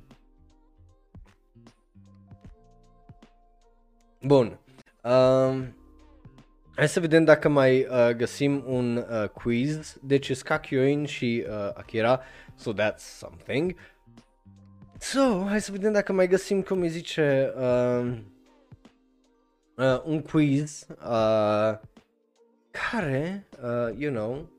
Bun. 4.21 4.59
Um, 5.03 5.75
hai 6.75 6.87
să 6.87 6.99
vedem 6.99 7.23
dacă 7.23 7.49
mai 7.49 7.79
uh, 7.79 8.09
găsim 8.09 8.63
un 8.65 8.95
uh, 8.97 9.29
quiz. 9.29 9.97
Deci 10.01 10.31
Skakyoin 10.35 11.05
și 11.05 11.45
uh, 11.47 11.71
Akira, 11.73 12.21
so 12.55 12.73
that's 12.73 13.17
something. 13.17 13.75
So, 15.03 15.45
hai 15.47 15.61
să 15.61 15.71
vedem 15.71 15.91
dacă 15.91 16.13
mai 16.13 16.27
găsim, 16.27 16.61
cum 16.61 16.81
îi 16.81 16.89
zice, 16.89 17.53
uh, 17.57 18.17
uh, 19.75 20.01
un 20.03 20.21
quiz 20.21 20.85
uh, 20.89 21.77
care, 22.71 23.47
uh, 23.63 23.95
you 23.97 24.13
know, 24.13 24.49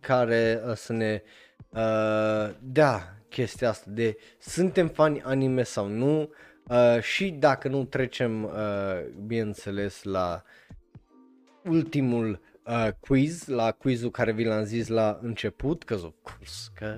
care 0.00 0.62
uh, 0.66 0.74
să 0.74 0.92
ne 0.92 1.22
uh, 1.68 2.54
dea 2.60 3.22
chestia 3.28 3.68
asta 3.68 3.90
de 3.90 4.16
suntem 4.38 4.88
fani 4.88 5.22
anime 5.22 5.62
sau 5.62 5.86
nu 5.86 6.30
uh, 6.68 7.00
și 7.00 7.30
dacă 7.30 7.68
nu 7.68 7.84
trecem, 7.84 8.44
uh, 8.44 8.50
bineînțeles, 9.26 10.02
la 10.02 10.42
ultimul 11.64 12.40
uh, 12.66 12.88
quiz, 13.00 13.46
la 13.46 13.70
quizul 13.70 14.10
care 14.10 14.32
vi 14.32 14.44
l-am 14.44 14.64
zis 14.64 14.88
la 14.88 15.18
început, 15.22 15.84
că 15.84 15.94
of 15.94 16.14
course, 16.22 16.70
că 16.74 16.96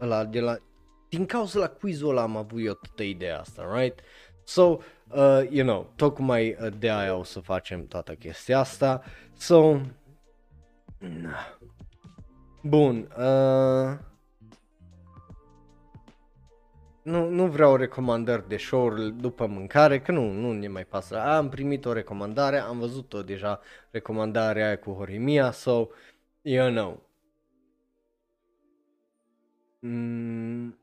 ăla 0.00 0.24
de 0.24 0.40
la, 0.40 0.58
din 1.12 1.26
cauza 1.26 1.58
la 1.58 1.68
quizul 1.68 2.08
ăla 2.08 2.22
am 2.22 2.36
avut 2.36 2.60
eu 2.64 2.72
toată 2.72 3.02
ideea 3.02 3.38
asta, 3.38 3.78
right? 3.78 4.00
So, 4.44 4.62
uh, 4.62 5.48
you 5.50 5.66
know, 5.66 5.92
tocmai 5.96 6.56
uh, 6.60 6.72
de 6.78 6.90
aia 6.90 7.14
o 7.14 7.22
să 7.22 7.40
facem 7.40 7.86
toată 7.86 8.14
chestia 8.14 8.58
asta. 8.58 9.02
So, 9.36 9.80
nah. 10.98 11.58
Bun. 12.62 13.08
Uh, 13.18 13.98
nu, 17.02 17.28
nu 17.28 17.46
vreau 17.46 17.76
recomandări 17.76 18.48
de 18.48 18.56
show 18.56 19.08
după 19.08 19.46
mâncare, 19.46 20.00
că 20.00 20.12
nu, 20.12 20.30
nu 20.30 20.52
ne 20.52 20.68
mai 20.68 20.84
pasă. 20.84 21.20
Am 21.20 21.48
primit 21.48 21.84
o 21.84 21.92
recomandare, 21.92 22.58
am 22.58 22.78
văzut-o 22.78 23.22
deja, 23.22 23.60
recomandarea 23.90 24.66
aia 24.66 24.78
cu 24.78 24.92
Horimia, 24.92 25.50
so, 25.50 25.86
you 26.42 26.70
know. 26.70 27.02
Mm, 29.78 30.76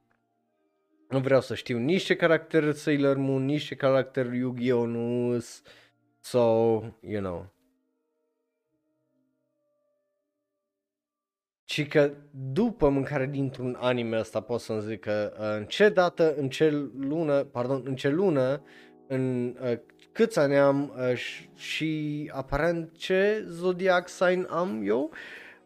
nu 1.10 1.20
vreau 1.20 1.42
să 1.42 1.56
știu 1.56 1.78
nici 1.78 2.04
ce 2.04 2.16
caracter 2.16 2.74
Sailor 2.74 3.18
Moon, 3.18 3.46
nici 3.46 3.64
ce 3.64 3.76
caracter 3.76 4.34
Yu-Gi-Oh! 4.34 4.88
nu 4.88 5.38
so, 6.20 6.40
you 7.02 7.22
know. 7.22 7.54
Și 11.66 11.88
că 11.88 12.12
după 12.32 12.90
mâncare 12.90 13.26
dintr-un 13.26 13.78
anime 13.80 14.20
ăsta 14.20 14.42
pot 14.42 14.60
să-mi 14.60 14.82
zic 14.82 15.00
că 15.00 15.34
uh, 15.40 15.58
în 15.58 15.66
ce 15.66 15.90
dată, 15.90 16.36
în 16.36 16.50
ce 16.50 16.70
lună, 17.00 17.44
pardon, 17.44 17.82
în 17.86 17.96
ce 17.96 18.10
lună, 18.10 18.64
în 19.08 19.56
uh, 19.62 19.80
câți 20.12 20.40
ani 20.40 20.58
am 20.58 20.94
uh, 20.98 21.18
și 21.56 22.32
aparent 22.34 22.98
ce 22.98 23.46
zodiac 23.48 24.08
sign 24.08 24.48
am 24.50 24.82
eu. 24.86 25.12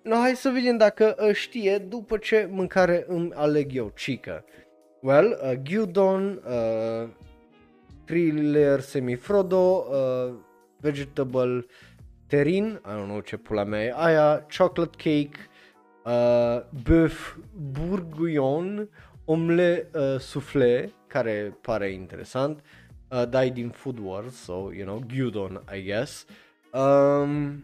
No, 0.02 0.16
hai 0.16 0.36
să 0.36 0.50
vedem 0.50 0.78
dacă 0.78 1.16
uh, 1.20 1.34
știe 1.34 1.78
după 1.78 2.18
ce 2.18 2.48
mâncare 2.52 3.06
îmi 3.08 3.34
aleg 3.34 3.76
eu, 3.76 3.92
cică. 3.96 4.46
Well, 5.04 5.38
uh, 5.42 5.56
Gyudon, 5.56 6.40
uh, 6.46 7.10
Thriller 8.06 8.80
Semi-Frodo, 8.80 9.84
uh, 9.92 10.34
Vegetable 10.80 11.66
Terin, 12.30 12.80
I 12.86 12.94
don't 12.94 13.08
know 13.08 13.20
ce 13.20 13.36
pula 13.36 13.66
mea 13.66 13.84
e 13.84 13.92
aia, 13.92 14.46
Chocolate 14.48 14.96
Cake, 14.96 15.50
uh, 16.06 16.64
Bœuf 16.84 17.38
Bourguignon, 17.54 18.88
Omle 19.26 19.90
uh, 19.94 20.20
Soufflé, 20.20 20.94
care 21.08 21.58
pare 21.62 21.92
interesant, 21.92 22.64
uh, 23.10 23.28
dai 23.30 23.50
din 23.50 23.70
Food 23.70 24.00
Wars, 24.00 24.36
so, 24.36 24.72
you 24.72 24.86
know, 24.86 25.02
Gyudon, 25.06 25.64
I 25.76 25.82
guess. 25.84 26.26
Um, 26.72 27.64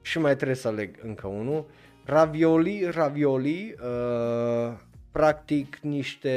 și 0.00 0.18
mai 0.18 0.34
trebuie 0.34 0.56
să 0.56 0.68
aleg 0.68 0.98
încă 1.02 1.26
unul. 1.26 1.66
Ravioli, 2.04 2.90
ravioli, 2.90 3.74
uh, 3.82 4.72
practic 5.16 5.78
niște 5.82 6.34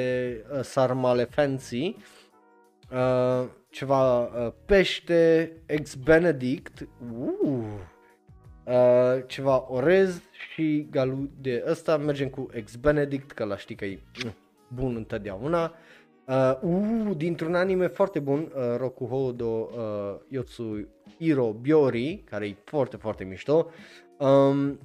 uh, 0.53 0.59
sarmale 0.61 1.23
fancy, 1.23 1.95
uh, 2.91 3.47
ceva 3.69 4.19
uh, 4.19 4.51
pește, 4.65 5.51
ex 5.65 5.95
benedict, 5.95 6.87
uh, 7.13 7.63
uh, 8.63 9.23
ceva 9.27 9.65
orez 9.69 10.21
și 10.51 10.87
galu 10.91 11.29
de 11.41 11.63
ăsta, 11.67 11.97
mergem 11.97 12.29
cu 12.29 12.47
ex 12.51 12.75
benedict, 12.75 13.31
că 13.31 13.43
la 13.43 13.57
știi 13.57 13.75
că 13.75 13.85
e 13.85 13.99
uh, 14.25 14.31
bun 14.67 14.95
întotdeauna. 14.95 15.73
Uh, 16.25 16.59
uh, 16.61 17.15
dintr-un 17.17 17.55
anime 17.55 17.87
foarte 17.87 18.19
bun, 18.19 18.39
uh, 18.39 18.75
Rokuho 18.77 19.31
do 19.31 19.45
uh, 19.45 20.15
Yotsu 20.27 20.87
Iro 21.17 21.51
Biori, 21.61 22.23
care 22.29 22.47
e 22.47 22.55
foarte, 22.63 22.97
foarte 22.97 23.23
mișto. 23.23 23.69
Um, 24.17 24.79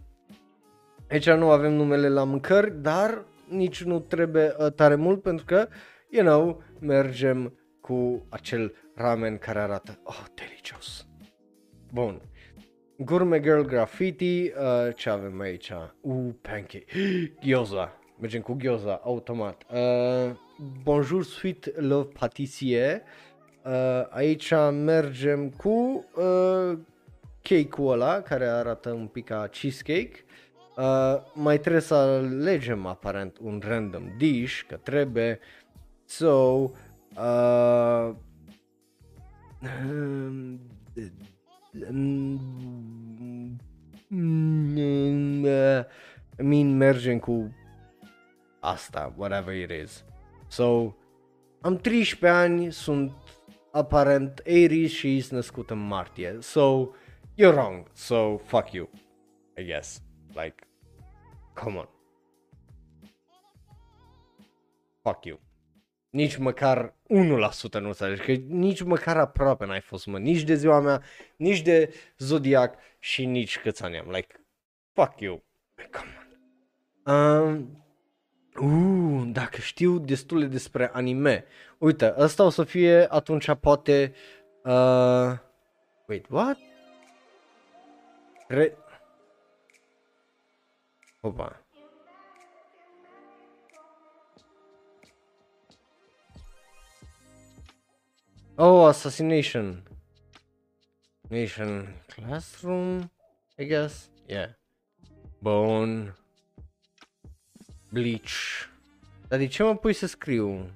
aici 1.11 1.31
nu 1.31 1.51
avem 1.51 1.73
numele 1.73 2.09
la 2.09 2.25
mâncări, 2.25 2.83
dar 2.83 3.25
nici 3.55 3.83
nu 3.83 4.01
trebuie 4.01 4.55
uh, 4.59 4.73
tare 4.73 4.95
mult 4.95 5.23
pentru 5.23 5.45
că, 5.45 5.69
you 6.11 6.25
know, 6.25 6.63
mergem 6.81 7.59
cu 7.81 8.27
acel 8.29 8.75
ramen 8.95 9.39
care 9.39 9.59
arată, 9.59 10.01
oh, 10.03 10.25
delicios. 10.35 11.07
Bun. 11.93 12.21
Gourmet 12.97 13.43
Girl 13.43 13.61
Graffiti, 13.61 14.43
uh, 14.43 14.95
ce 14.95 15.11
avem 15.11 15.41
aici? 15.41 15.73
Uh, 16.01 16.29
pancake, 16.43 16.85
gyoza, 17.47 17.93
mergem 18.21 18.41
cu 18.41 18.57
gyoza, 18.57 19.01
automat. 19.05 19.63
Uh, 19.73 20.37
Bonjour 20.83 21.25
Sweet 21.25 21.81
Love 21.81 22.09
Patissier, 22.19 23.03
uh, 23.65 24.07
aici 24.11 24.53
mergem 24.85 25.51
cu 25.51 26.05
uh, 26.15 26.79
cake-ul 27.43 27.93
ăla 27.93 28.21
care 28.21 28.47
arată 28.47 28.91
un 28.91 29.07
pic 29.07 29.25
ca 29.25 29.47
cheesecake. 29.47 30.13
Uh, 30.13 30.44
mai 31.35 31.59
trebuie 31.59 31.83
să 31.83 31.95
alegem 31.95 32.87
aparent 32.87 33.39
un 33.41 33.63
random 33.65 34.03
dish, 34.17 34.63
că 34.69 34.77
trebuie. 34.77 35.39
So, 36.05 36.71
uh, 37.17 38.11
I 46.39 46.43
mean, 46.43 46.77
mergem 46.77 47.19
cu 47.19 47.55
asta, 48.61 49.13
whatever 49.17 49.55
it 49.55 49.71
is. 49.85 50.05
So, 50.49 50.95
am 51.61 51.77
13 51.77 52.39
ani, 52.39 52.73
sunt 52.73 53.13
aparent 53.73 54.43
Aries 54.47 54.91
și 54.91 55.21
sunt 55.21 55.33
născut 55.33 55.71
în 55.71 55.79
martie. 55.79 56.37
So, 56.41 56.89
you're 57.39 57.55
wrong. 57.55 57.87
So, 57.93 58.37
fuck 58.37 58.73
you, 58.73 58.91
I 59.57 59.65
guess. 59.65 60.04
Like, 60.35 60.67
come 61.55 61.77
on. 61.77 61.89
Fuck 65.03 65.25
you. 65.25 65.41
Nici 66.11 66.37
măcar 66.37 66.95
1% 67.09 67.81
nu 67.81 67.87
înțelegi, 67.87 68.23
că 68.23 68.33
nici 68.33 68.83
măcar 68.83 69.17
aproape 69.17 69.67
n-ai 69.67 69.81
fost, 69.81 70.07
mă, 70.07 70.19
nici 70.19 70.43
de 70.43 70.55
ziua 70.55 70.81
mea, 70.81 71.03
nici 71.37 71.63
de 71.63 71.95
zodiac 72.19 72.75
și 72.99 73.25
nici 73.25 73.59
câți 73.59 73.83
ani 73.83 73.99
am. 73.99 74.11
Like, 74.11 74.47
fuck 74.93 75.21
you. 75.21 75.43
Come 75.91 76.09
on. 76.19 76.25
Um, 77.15 77.85
uh, 78.61 79.29
dacă 79.33 79.61
știu 79.61 79.99
destule 79.99 80.47
despre 80.47 80.91
anime. 80.93 81.45
Uite, 81.79 82.15
ăsta 82.19 82.45
o 82.45 82.49
să 82.49 82.65
fie 82.65 83.07
atunci 83.13 83.55
poate... 83.61 84.15
Uh, 84.65 85.33
wait, 86.07 86.27
what? 86.29 86.59
Re- 88.49 88.77
Opa. 91.25 91.57
Oh, 98.57 98.87
Assassination. 98.87 99.83
Nation 101.31 101.89
Classroom, 102.09 103.11
I 103.59 103.65
guess. 103.65 104.11
Yeah. 104.29 104.51
Bone. 105.41 106.15
Bleach. 107.91 108.69
Dar 109.29 109.39
de 109.39 109.47
ce 109.47 109.63
mă 109.63 109.77
pui 109.77 109.93
să 109.93 110.07
scriu? 110.07 110.71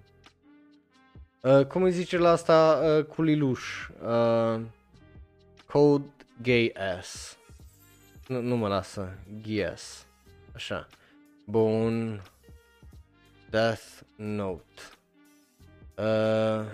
Uh, 1.42 1.66
cum 1.66 1.82
îi 1.82 1.92
zice 1.92 2.16
la 2.16 2.30
asta 2.30 2.80
uh, 2.82 3.04
cu 3.04 3.22
Liluș? 3.22 3.88
Uh, 3.88 4.60
code 5.66 6.04
Gay 6.42 6.72
S. 7.02 7.38
Nu, 8.26 8.40
nu 8.40 8.56
mă 8.56 8.68
lasă. 8.68 9.18
GS. 9.42 10.07
Așa. 10.58 10.86
Bun. 11.46 12.22
Death 13.50 13.82
Note. 14.16 14.82
Uh, 15.96 16.66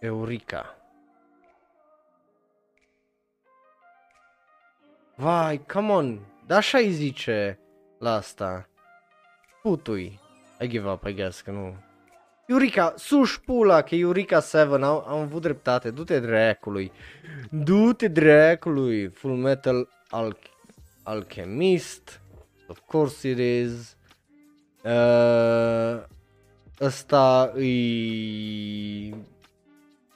Eureka. 0.00 0.76
Vai, 5.14 5.64
come 5.66 5.92
on. 5.92 6.18
Dar 6.46 6.58
așa 6.58 6.78
îi 6.78 6.90
zice 6.90 7.58
la 7.98 8.12
asta. 8.12 8.68
Putui. 9.62 10.20
I 10.60 10.68
give 10.68 10.88
up, 10.88 11.04
I 11.04 11.14
guess, 11.14 11.40
că 11.40 11.50
nu. 11.50 11.76
Eureka, 12.46 12.94
suși 12.96 13.40
pula, 13.40 13.82
că 13.82 13.94
Eureka 13.94 14.40
7, 14.40 14.58
am, 14.58 14.82
am 14.84 15.20
avut 15.20 15.42
dreptate, 15.42 15.90
du-te 15.90 16.20
dracului. 16.20 16.92
Du-te 17.50 18.08
dracului. 18.08 19.08
Full 19.08 19.34
Metal 19.34 19.88
Al- 20.08 20.55
Alchemist. 21.06 22.20
Of 22.68 22.80
course 22.86 23.28
it 23.28 23.38
is. 23.38 23.96
Uh, 24.82 26.02
ăsta 26.80 27.52
e 27.56 29.14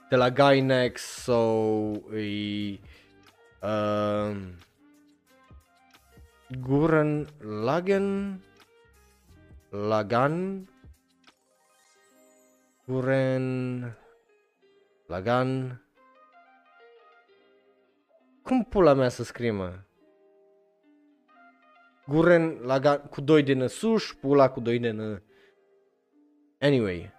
de 0.08 0.16
la 0.16 0.30
Gynex 0.30 1.02
sau 1.02 1.92
so 2.06 2.16
e 2.16 2.78
uh, 3.62 4.36
Guren 6.60 7.26
Lagen 7.40 8.40
Lagan 9.70 10.68
Guren 12.86 13.96
Lagan 15.06 15.80
Cum 18.42 18.64
pula 18.64 18.94
mea 18.94 19.08
să 19.08 19.24
scrie 19.24 19.50
mă? 19.50 19.78
Guren 22.10 22.58
Lagan 22.62 22.98
cu 23.10 23.20
doi 23.20 23.42
de 23.42 23.52
năsuș, 23.52 24.12
pula 24.20 24.50
cu 24.50 24.60
doi 24.60 24.78
de 24.78 24.90
nă... 24.90 25.22
Anyway. 26.58 27.12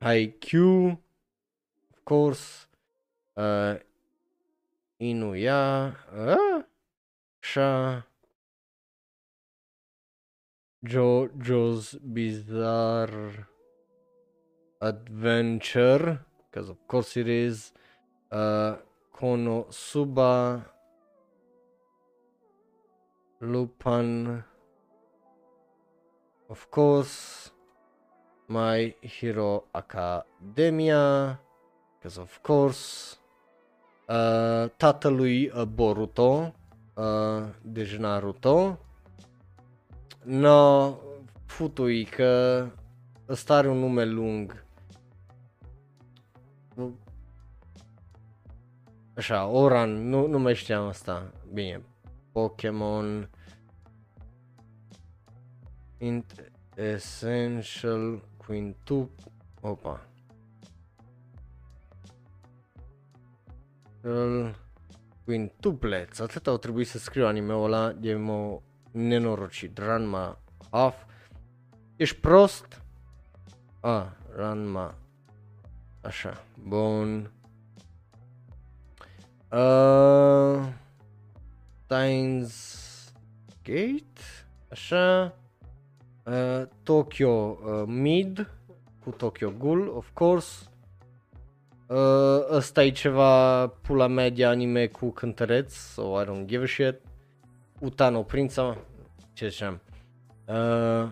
IQ, 0.00 0.52
of 1.90 1.98
course. 2.02 2.68
Uh, 3.32 3.80
Inuia. 4.96 5.96
Uh, 6.16 6.64
Sha. 7.40 8.06
JoJo's 10.82 11.94
Bizarre 12.12 13.48
Adventure, 14.78 16.26
because 16.50 16.70
of 16.70 16.78
course 16.86 17.20
it 17.20 17.26
is. 17.26 17.72
Uh, 18.30 18.78
Konosuba 19.10 20.64
Lupin, 23.40 24.44
of 26.48 26.66
course. 26.70 27.50
My 28.46 28.96
Hero 29.00 29.64
Academia, 29.72 31.38
because 31.96 32.20
of 32.20 32.38
course. 32.42 33.16
Uh, 34.08 34.70
tatălui 34.76 35.48
uh, 35.48 35.62
Boruto, 35.62 36.54
uh, 36.94 37.48
deci 37.62 37.96
Naruto. 37.96 38.78
No, 40.24 40.94
futui 41.46 42.04
că 42.04 42.66
ăsta 43.28 43.54
are 43.54 43.68
un 43.68 43.78
nume 43.78 44.04
lung. 44.04 44.64
Așa, 49.16 49.46
Oran, 49.46 50.08
nu, 50.08 50.26
nu 50.26 50.38
mai 50.38 50.54
știam 50.54 50.86
asta. 50.86 51.32
Bine, 51.52 51.82
Pokémon 52.32 53.28
Int 55.98 56.52
Essential 56.74 58.22
Quintup 58.36 59.10
Opa. 59.60 60.04
Quintuplex 65.24 66.18
Atât 66.18 66.46
au 66.46 66.56
trebuit 66.56 66.86
să 66.86 66.98
scriu 66.98 67.26
anime-ul 67.26 67.64
ăla 67.64 67.92
De 67.92 68.14
mă 68.14 68.60
nenorocit. 68.90 69.78
Ranma 69.78 70.38
Half 70.70 71.04
Ești 71.96 72.16
prost? 72.20 72.82
A, 73.80 73.90
ah, 73.90 74.06
Ranma. 74.36 74.94
Așa, 76.00 76.44
bun. 76.68 77.32
Uh, 79.52 80.68
Steins 81.90 83.12
Gate 83.64 84.20
Așa 84.70 85.34
uh, 86.24 86.62
Tokyo 86.82 87.30
uh, 87.30 87.82
Mid 87.86 88.50
Cu 89.04 89.10
Tokyo 89.10 89.50
Ghoul, 89.58 89.96
of 89.96 90.08
course 90.12 90.64
Uh, 91.86 91.96
ăsta 92.50 92.84
e 92.84 92.90
ceva 92.90 93.66
pula 93.66 94.06
media 94.06 94.48
anime 94.48 94.86
cu 94.86 95.10
cântăreț, 95.10 95.74
so 95.74 96.20
I 96.20 96.24
don't 96.24 96.44
give 96.46 96.62
a 96.62 96.66
shit. 96.66 97.00
Utano 97.80 98.22
Prința, 98.22 98.76
ce 99.32 99.48
ziceam. 99.48 99.80
Uh, 100.46 101.08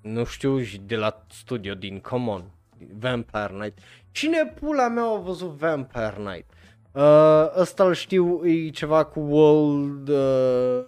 nu 0.00 0.24
știu, 0.24 0.58
de 0.86 0.96
la 0.96 1.24
studio 1.30 1.74
din 1.74 2.00
Common, 2.00 2.50
Vampire 2.98 3.52
Night. 3.52 3.78
Cine 4.10 4.46
pula 4.46 4.88
mea 4.88 5.04
a 5.04 5.18
văzut 5.18 5.50
Vampire 5.50 6.16
Night? 6.18 6.51
Uh, 6.92 7.52
ăsta 7.56 7.84
îl 7.84 7.94
știu, 7.94 8.46
e 8.46 8.70
ceva 8.70 9.04
cu 9.04 9.20
World... 9.20 10.08
Uh, 10.08 10.84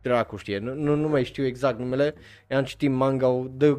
dracu 0.00 0.36
știe, 0.36 0.58
nu, 0.58 0.74
nu, 0.74 0.94
nu 0.94 1.08
mai 1.08 1.24
știu 1.24 1.44
exact 1.44 1.78
numele, 1.78 2.14
i-am 2.50 2.64
citit 2.64 2.90
manga 2.90 3.46
The 3.58 3.76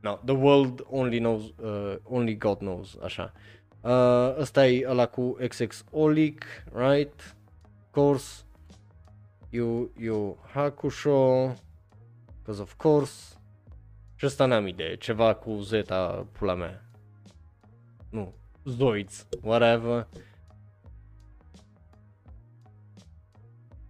No, 0.00 0.18
the 0.24 0.34
world 0.34 0.86
only 0.90 1.18
knows, 1.18 1.52
uh, 1.58 1.96
only 2.04 2.36
God 2.36 2.58
knows, 2.58 2.96
așa. 3.02 3.32
Uh, 3.80 4.36
ăsta 4.38 4.66
e 4.66 4.86
ăla 4.88 5.06
cu 5.06 5.36
XX 5.48 5.84
Olic, 5.90 6.44
right? 6.72 7.36
Of 7.78 7.90
course. 7.90 8.44
Yu, 9.50 9.92
Yu 9.96 10.38
Hakusho, 10.52 11.54
because 12.38 12.60
of 12.60 12.74
course. 12.74 13.36
Și 14.14 14.26
ăsta 14.26 14.46
n-am 14.46 14.66
idee, 14.66 14.96
ceva 14.96 15.34
cu 15.34 15.60
Zeta, 15.60 16.26
pula 16.32 16.54
mea. 16.54 16.84
Nu, 18.10 18.34
Zoids, 18.64 19.26
whatever. 19.42 20.06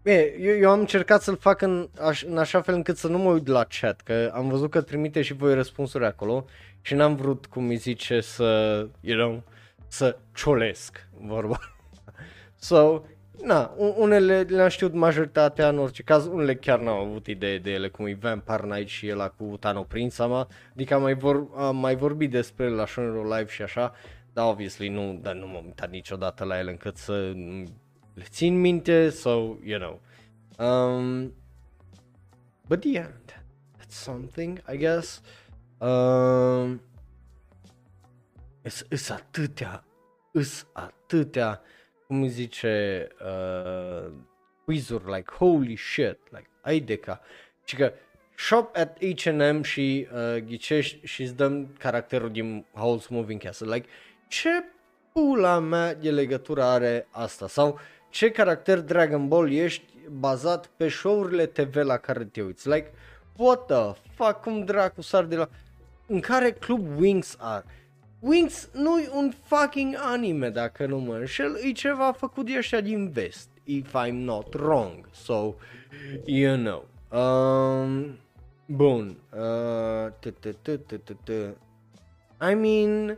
Bine, 0.03 0.35
eu, 0.39 0.57
eu 0.57 0.71
am 0.71 0.79
încercat 0.79 1.23
să-l 1.23 1.37
fac 1.37 1.61
în, 1.61 1.89
aș, 2.01 2.23
în 2.23 2.39
așa 2.39 2.61
fel 2.61 2.75
încât 2.75 2.97
să 2.97 3.09
nu 3.09 3.19
mă 3.19 3.31
uit 3.31 3.47
la 3.47 3.65
chat, 3.81 4.01
că 4.01 4.31
am 4.35 4.49
văzut 4.49 4.71
că 4.71 4.81
trimite 4.81 5.23
și 5.23 5.33
voi 5.33 5.55
răspunsuri 5.55 6.05
acolo 6.05 6.45
și 6.81 6.95
n-am 6.95 7.15
vrut, 7.17 7.47
cum 7.47 7.69
îi 7.69 7.77
zice, 7.77 8.21
să, 8.21 8.87
you 9.01 9.19
know, 9.19 9.43
să 9.87 10.17
ciolesc 10.35 11.09
vorba. 11.19 11.59
so, 12.69 13.03
na, 13.43 13.75
unele 13.97 14.41
le-am 14.41 14.69
știut 14.69 14.95
majoritatea, 14.95 15.69
în 15.69 15.79
orice 15.79 16.03
caz, 16.03 16.27
unele 16.27 16.55
chiar 16.55 16.81
n-am 16.81 17.09
avut 17.09 17.27
idee 17.27 17.59
de 17.59 17.71
ele, 17.71 17.89
cum 17.89 18.07
e 18.07 18.19
Vampire 18.21 18.77
Night 18.77 18.89
și 18.89 19.11
ăla 19.13 19.29
cu 19.29 19.57
Tano 19.61 19.83
Prinsama, 19.83 20.49
adică 20.73 20.95
am 20.95 21.03
mai, 21.03 21.15
vor, 21.15 21.47
am 21.57 21.77
mai 21.77 21.97
vorbit 21.97 22.31
despre 22.31 22.65
el 22.65 22.75
la 22.75 22.87
Shonero 22.87 23.23
Live 23.23 23.51
și 23.51 23.63
așa, 23.63 23.93
dar 24.33 24.49
obviously 24.49 24.89
nu, 24.89 25.19
dar 25.23 25.35
nu 25.35 25.47
m-am 25.47 25.65
uitat 25.65 25.91
niciodată 25.91 26.45
la 26.45 26.59
el 26.59 26.69
încât 26.69 26.97
să 26.97 27.33
le 28.21 28.27
țin 28.29 28.61
minte 28.61 29.11
sau, 29.11 29.61
you 29.65 29.79
know. 29.79 30.01
Um, 30.59 31.33
but 32.69 32.85
yeah, 32.85 33.09
that's 33.79 33.95
something, 33.95 34.63
I 34.73 34.77
guess. 34.77 35.21
Um, 35.79 36.81
Îs 38.89 39.09
atâtea, 39.11 39.85
îs 40.33 40.67
atâtea, 40.73 41.61
cum 42.07 42.29
zice, 42.29 43.09
uh, 43.25 44.13
quizuri, 44.65 45.05
like, 45.07 45.33
holy 45.33 45.77
shit, 45.77 46.19
like, 46.31 46.49
ai 46.61 46.81
de 46.81 46.97
ca. 46.97 47.21
Și 47.65 47.77
că 47.77 47.93
shop 48.37 48.77
at 48.77 48.99
H&M 49.17 49.63
și 49.63 50.09
uh, 50.13 50.37
ghicești 50.37 51.07
și 51.07 51.23
îți 51.23 51.35
dăm 51.35 51.75
caracterul 51.79 52.31
din 52.31 52.67
Howl's 52.75 53.09
Moving 53.09 53.43
Castle. 53.43 53.75
Like, 53.75 53.89
ce 54.29 54.51
pula 55.13 55.59
mea 55.59 55.95
de 55.95 56.11
legătură 56.11 56.63
are 56.63 57.07
asta? 57.11 57.49
Sau 57.49 57.79
ce 58.11 58.31
caracter 58.31 58.81
Dragon 58.81 59.29
Ball 59.29 59.53
ești 59.53 59.85
bazat 60.11 60.67
pe 60.67 60.89
show-urile 60.89 61.47
TV 61.47 61.75
la 61.75 61.97
care 61.97 62.25
te 62.25 62.43
uiți. 62.43 62.69
Like, 62.69 62.93
what 63.37 63.67
the 63.67 64.01
fuck, 64.15 64.41
cum 64.41 64.65
dracu 64.65 65.03
sar 65.03 65.25
de 65.25 65.37
la... 65.37 65.49
În 66.07 66.21
care 66.21 66.51
club 66.51 66.99
Wings 66.99 67.37
are? 67.39 67.65
Wings 68.21 68.69
nu 68.73 68.99
e 68.99 69.11
un 69.13 69.33
fucking 69.45 69.97
anime 69.99 70.51
dacă 70.51 70.87
nu 70.87 70.99
mă 70.99 71.15
înșel, 71.15 71.59
e 71.63 71.73
ceva 71.73 72.13
făcut 72.13 72.47
de 72.47 72.57
ăștia 72.57 72.81
din 72.81 73.11
vest, 73.11 73.49
if 73.65 73.95
I'm 74.07 74.13
not 74.13 74.55
wrong, 74.55 75.09
so, 75.13 75.55
you 76.25 76.57
know. 76.57 76.89
Um, 77.13 78.19
bun, 78.67 79.17
uh, 79.33 80.13
I 82.51 82.55
mean, 82.55 83.17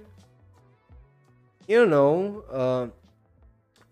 you 1.66 1.84
know, 1.86 2.44
uh, 2.52 2.88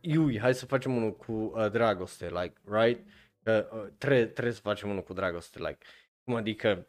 Iui, 0.00 0.38
hai 0.38 0.54
să 0.54 0.66
facem 0.66 0.96
unul 0.96 1.16
cu 1.16 1.32
uh, 1.32 1.70
dragoste, 1.70 2.28
like, 2.28 2.54
right? 2.64 3.06
Că 3.42 3.68
uh, 3.72 3.92
trebuie, 3.98 4.26
trebuie 4.26 4.54
să 4.54 4.60
facem 4.60 4.90
unul 4.90 5.02
cu 5.02 5.12
dragoste, 5.12 5.58
like. 5.58 5.78
Cum 6.24 6.34
adică 6.34 6.88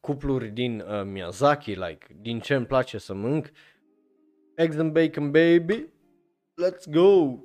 cupluri 0.00 0.48
din 0.48 0.80
uh, 0.80 1.02
Miyazaki, 1.04 1.74
like, 1.74 2.06
din 2.20 2.40
ce 2.40 2.54
îmi 2.54 2.66
place 2.66 2.98
să 2.98 3.14
mânc, 3.14 3.50
eggs 4.54 4.76
and 4.76 4.92
bacon 4.92 5.30
baby, 5.30 5.86
let's 6.62 6.90
go! 6.90 7.38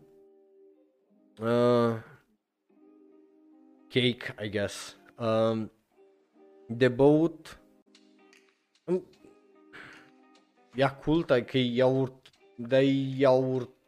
Uh, 1.41 1.95
cake, 3.88 4.36
I 4.44 4.49
guess. 4.49 4.98
Um, 5.18 5.72
de 6.68 6.88
băut, 6.88 7.60
Yakult, 10.73 11.31
adică 11.31 11.57
iaurt, 11.57 12.30
dar 12.56 12.81
iaurt 13.18 13.69
de 13.69 13.78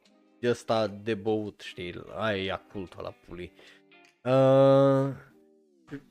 ăsta 0.50 0.88
de 0.88 1.14
băut, 1.14 1.62
știi, 1.62 2.04
aia 2.16 2.38
e 2.38 2.44
Yakultul 2.44 3.04
la 3.04 3.14
puli. 3.28 3.54
Uh, 4.24 5.16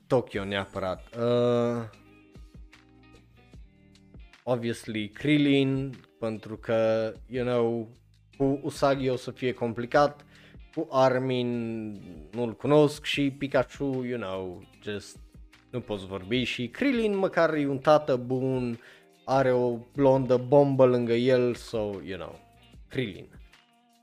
Tokyo 0.06 0.44
neapărat. 0.44 1.16
Uh, 1.16 1.84
obviously 4.42 5.08
Krillin, 5.08 5.94
pentru 6.18 6.56
că, 6.56 7.12
you 7.28 7.44
know, 7.46 7.88
cu 8.36 8.60
Usagi 8.62 9.08
o 9.08 9.16
să 9.16 9.30
fie 9.30 9.52
complicat, 9.52 10.24
cu 10.74 10.88
Armin 10.90 11.90
nu-l 12.30 12.56
cunosc 12.56 13.04
și 13.04 13.30
Pikachu, 13.30 14.04
you 14.04 14.18
know, 14.18 14.62
just 14.82 15.18
nu 15.70 15.80
poți 15.80 16.06
vorbi 16.06 16.42
și 16.42 16.68
Krillin 16.68 17.16
măcar 17.16 17.54
e 17.54 17.66
un 17.66 17.78
tată 17.78 18.16
bun, 18.16 18.78
are 19.24 19.52
o 19.52 19.78
blondă 19.94 20.36
bombă 20.36 20.84
lângă 20.84 21.12
el, 21.12 21.54
so, 21.54 21.78
you 22.04 22.18
know, 22.18 22.38
Krillin. 22.88 23.39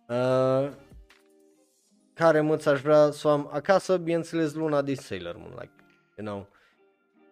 Uh, 0.08 0.70
care 2.14 2.42
măț 2.42 2.66
aș 2.66 2.82
vrea 2.82 3.12
să 3.12 3.28
o 3.28 3.32
am 3.32 3.50
acasă, 3.54 3.98
bineînțeles 3.98 4.54
Luna 4.54 4.82
din 4.82 4.96
Sailor 4.96 5.36
Moon, 5.38 5.52
like, 5.52 5.72
you 6.18 6.28
know. 6.28 6.48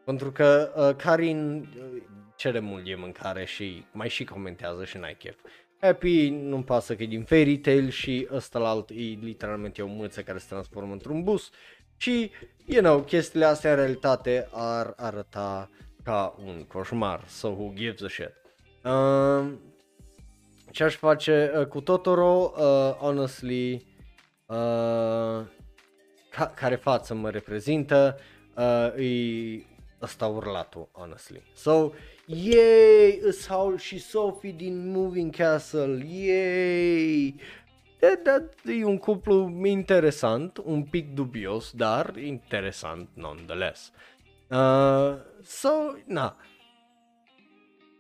Pentru 0.06 0.32
că 0.32 0.72
uh, 0.76 0.96
Karin 1.04 1.60
uh, 1.60 2.02
cere 2.36 2.60
mult 2.60 2.88
e 2.88 2.96
mâncare 2.96 3.46
și 3.46 3.86
mai 3.92 4.10
și 4.10 4.24
comentează 4.24 4.86
și 4.86 4.98
n-ai 4.98 5.16
chef. 5.16 5.36
Happy 5.80 6.30
nu-mi 6.30 6.64
pasă 6.64 6.96
că 6.96 7.04
e 7.04 7.06
din 7.06 7.24
Fairy 7.24 7.58
Tail 7.58 7.90
și 7.90 8.28
ăsta 8.32 8.60
la 8.60 8.70
alt 8.70 8.90
e 8.90 8.94
literalmente 9.22 9.82
o 9.82 9.88
mâță 9.88 10.22
care 10.22 10.38
se 10.38 10.46
transformă 10.50 10.92
într-un 10.92 11.24
bus 11.24 11.50
și, 11.98 12.32
you 12.66 12.82
know, 12.82 13.02
chestiile 13.02 13.46
astea 13.46 13.70
în 13.70 13.76
realitate 13.76 14.48
ar 14.52 14.94
arăta 14.96 15.70
ca 16.04 16.36
un 16.46 16.66
coșmar, 16.68 17.24
so 17.28 17.48
who 17.48 17.74
gives 17.74 18.02
a 18.02 18.08
shit. 18.08 18.32
Uh, 18.84 19.54
ce 20.76 20.84
aș 20.84 20.96
face 20.96 21.52
uh, 21.58 21.66
cu 21.66 21.82
Totoro, 21.82 22.54
uh, 22.58 22.94
honestly, 23.00 23.74
uh, 24.46 25.46
ca- 26.30 26.54
care 26.56 26.76
față 26.76 27.14
mă 27.14 27.30
reprezintă, 27.30 28.18
uh, 28.56 29.06
e 29.06 29.66
ăsta 30.02 30.28
urlatul, 30.28 30.90
honestly. 30.92 31.42
So, 31.54 31.92
yay, 32.26 33.20
îs 33.22 33.48
Howl 33.48 33.78
și 33.78 34.00
Sophie 34.00 34.52
din 34.52 34.92
Moving 34.92 35.36
Castle, 35.36 36.06
yay! 36.06 37.36
De, 38.00 38.20
de, 38.24 38.74
e 38.74 38.86
un 38.86 38.98
cuplu 38.98 39.66
interesant, 39.66 40.62
un 40.64 40.84
pic 40.84 41.14
dubios, 41.14 41.72
dar 41.72 42.18
interesant 42.18 43.10
nonetheless. 43.14 43.92
Uh, 44.50 45.16
so, 45.44 45.70
na. 46.06 46.38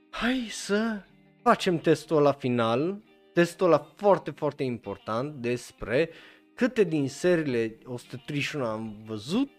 Hai 0.10 0.47
să 0.49 1.02
facem 1.45 1.77
testul 1.77 2.22
la 2.22 2.31
final, 2.31 3.03
testul 3.34 3.69
la 3.69 3.77
foarte, 3.77 4.31
foarte 4.31 4.63
important 4.63 5.34
despre 5.34 6.09
câte 6.55 6.84
din 6.84 7.09
seriile 7.09 7.77
131 7.84 8.65
am 8.65 9.03
văzut 9.05 9.49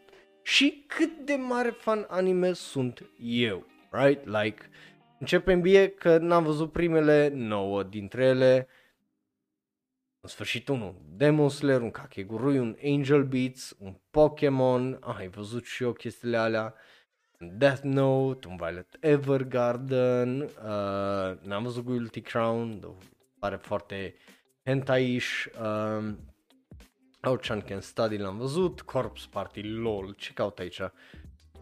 și 0.42 0.84
cât 0.86 1.18
de 1.24 1.34
mare 1.34 1.70
fan 1.70 2.06
anime 2.08 2.52
sunt 2.52 3.10
eu, 3.20 3.66
right? 3.90 4.24
Like, 4.24 4.62
începem 5.18 5.60
bine 5.60 5.86
că 5.86 6.18
n-am 6.18 6.44
văzut 6.44 6.72
primele 6.72 7.28
9 7.34 7.82
dintre 7.82 8.24
ele, 8.24 8.68
în 10.20 10.28
sfârșit 10.28 10.68
unul, 10.68 10.94
Demon 11.16 11.48
Slayer, 11.48 11.80
un 11.80 11.90
Kakegurui, 11.90 12.58
un 12.58 12.76
Angel 12.84 13.24
Beats, 13.24 13.76
un 13.78 13.96
Pokémon, 14.10 14.98
ah, 15.00 15.16
ai 15.18 15.28
văzut 15.28 15.64
și 15.64 15.82
eu 15.82 15.92
chestiile 15.92 16.36
alea, 16.36 16.62
un 16.64 16.72
Death 17.38 17.82
Note, 17.82 18.48
un 18.48 18.56
Violet 18.56 18.96
Evergarden, 19.00 20.40
uh, 20.40 21.38
n-am 21.42 21.62
văzut 21.62 21.84
Guilty 21.84 22.20
Crown, 22.20 22.96
pare 23.38 23.56
foarte 23.56 24.14
hentai-ish, 24.62 25.44
uh, 25.60 26.14
Outchan 27.22 27.60
Can 27.60 27.80
Study 27.80 28.16
l-am 28.16 28.38
văzut, 28.38 28.80
Corpse 28.80 29.26
Party, 29.30 29.60
LOL, 29.62 30.14
ce 30.18 30.32
caut 30.32 30.58
aici? 30.58 30.80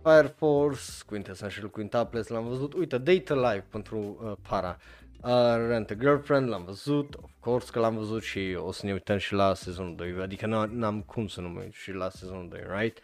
Fire 0.02 0.34
Force, 0.36 1.02
Quintessential 1.06 1.70
Quintuples 1.70 2.28
l-am 2.28 2.46
văzut, 2.46 2.72
uite, 2.72 2.98
Data 2.98 3.34
Live 3.34 3.66
pentru 3.70 3.98
uh, 3.98 4.32
para, 4.48 4.78
uh, 5.24 5.66
Rent 5.68 5.90
a 5.90 5.94
Girlfriend 5.94 6.48
l-am 6.48 6.64
văzut, 6.64 7.14
of 7.14 7.30
course 7.40 7.70
că 7.72 7.78
l-am 7.78 7.96
văzut 7.96 8.22
și 8.22 8.56
o 8.58 8.72
să 8.72 8.86
ne 8.86 8.92
uităm 8.92 9.18
și 9.18 9.32
la 9.32 9.54
sezonul 9.54 9.96
2, 9.96 10.14
adică 10.20 10.46
n-am 10.70 11.02
cum 11.02 11.26
să 11.26 11.40
nu 11.40 11.48
mă 11.48 11.60
uit 11.60 11.72
și 11.72 11.92
la 11.92 12.10
sezonul 12.10 12.48
2, 12.48 12.60
right? 12.78 12.98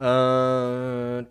Uh, 0.00 1.26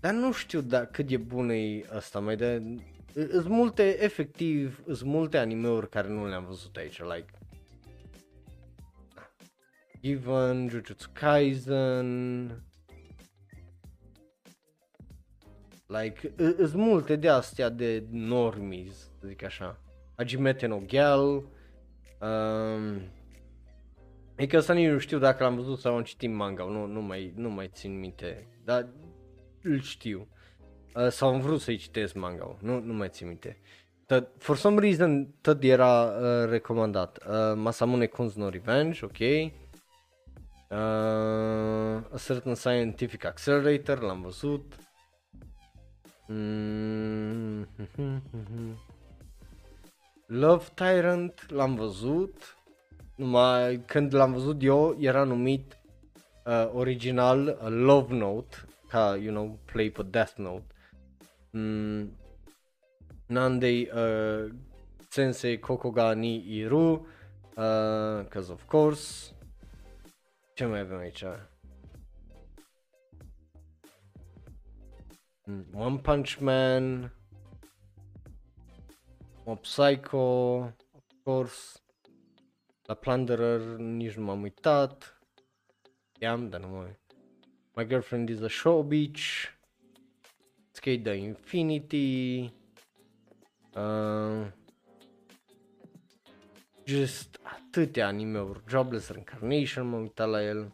Dar 0.00 0.12
nu 0.12 0.32
știu 0.32 0.60
da, 0.60 0.84
cât 0.84 1.10
e 1.10 1.16
bun 1.16 1.48
e 1.50 1.84
asta, 1.92 2.20
mai 2.20 2.36
de... 2.36 2.62
Sunt 3.30 3.48
multe, 3.48 4.02
efectiv, 4.02 4.82
sunt 4.86 5.10
multe 5.10 5.38
anime-uri 5.38 5.88
care 5.88 6.08
nu 6.08 6.26
le-am 6.26 6.44
văzut 6.44 6.76
aici, 6.76 7.02
like 7.02 7.26
Given, 10.02 10.68
Jujutsu 10.68 11.08
Kaisen, 11.12 12.62
like, 15.88 16.34
sunt 16.56 16.74
multe 16.74 17.16
de 17.16 17.28
astea 17.28 17.68
de 17.68 18.04
normies, 18.10 18.96
să 19.20 19.26
zic 19.26 19.44
așa. 19.44 19.80
Hajimete 20.16 20.66
no 20.66 20.78
Gyal, 20.86 21.20
um, 22.20 23.00
e 24.36 24.46
că 24.46 24.56
asta 24.56 24.72
nici 24.72 24.90
nu 24.90 24.98
știu 24.98 25.18
dacă 25.18 25.42
l-am 25.42 25.54
văzut 25.54 25.78
sau 25.78 25.96
am 25.96 26.02
citit 26.02 26.30
manga, 26.30 26.64
nu, 26.64 26.86
nu, 26.86 27.00
mai, 27.00 27.32
nu 27.36 27.50
mai 27.50 27.70
țin 27.72 27.98
minte, 27.98 28.46
dar 28.64 28.88
îl 29.62 29.80
știu. 29.80 30.28
Uh, 30.94 31.08
sau 31.08 31.28
am 31.28 31.40
vrut 31.40 31.60
să-i 31.60 31.76
citesc 31.76 32.14
manga 32.14 32.56
nu, 32.60 32.80
nu 32.80 32.92
mai 32.92 33.08
țin 33.08 33.26
minte. 33.26 33.60
Tot, 34.06 34.28
for 34.38 34.56
some 34.56 34.80
reason 34.80 35.34
tot 35.40 35.62
era 35.62 36.02
uh, 36.02 36.48
recomandat. 36.48 37.18
Uh, 37.28 37.52
Masamune 37.54 38.06
Kun's 38.06 38.32
No 38.34 38.48
Revenge, 38.48 39.04
ok. 39.04 39.18
Uh, 40.70 40.78
a 42.12 42.18
Certain 42.26 42.54
Scientific 42.54 43.24
Accelerator, 43.24 44.00
l-am 44.00 44.20
văzut. 44.20 44.74
Mm-hmm. 46.28 47.66
Love 50.26 50.64
Tyrant, 50.74 51.50
l-am 51.50 51.74
văzut. 51.74 52.56
Numai 53.16 53.82
când 53.86 54.14
l-am 54.14 54.32
văzut 54.32 54.62
eu, 54.62 54.96
era 55.00 55.24
numit 55.24 55.78
uh, 56.46 56.70
original 56.72 57.46
uh, 57.46 57.68
Love 57.68 58.14
Note, 58.14 58.56
ca, 58.88 59.18
you 59.22 59.32
know, 59.34 59.58
play 59.64 59.90
pe 59.90 60.02
Death 60.02 60.34
Note. 60.36 60.74
Mm, 61.50 62.12
Nandei 63.26 63.90
uh, 63.94 64.52
Sensei 65.08 65.58
Kokogani 65.58 66.56
Iru, 66.58 67.06
uh, 67.56 68.26
cause 68.28 68.52
of 68.52 68.64
course. 68.66 69.34
Ce 70.54 70.64
mai 70.64 70.80
avem 70.80 70.98
aici? 70.98 71.24
One 75.48 76.00
Punch 76.00 76.40
Man, 76.40 77.10
Mob 79.46 79.64
Psycho, 79.64 80.64
of 80.64 81.24
course, 81.24 81.80
la 82.86 82.94
Plunderer 82.94 83.78
nici 83.78 84.16
nu 84.16 84.24
m-am 84.24 84.42
uitat, 84.42 85.20
i-am, 86.20 86.48
dar 86.48 86.60
nu 86.60 86.66
mai... 86.66 86.98
My 87.74 87.86
Girlfriend 87.86 88.28
is 88.28 88.40
a 88.40 88.48
Show 88.48 88.82
Beach, 88.82 89.48
Skate 90.72 91.02
the 91.02 91.14
Infinity, 91.14 92.52
uh, 93.74 94.46
just 96.84 97.38
atâtea 97.42 98.06
anime-uri, 98.06 98.60
Jobless 98.66 99.08
Reincarnation, 99.08 99.86
m-am 99.86 100.02
uitat 100.02 100.28
la 100.28 100.42
el. 100.42 100.72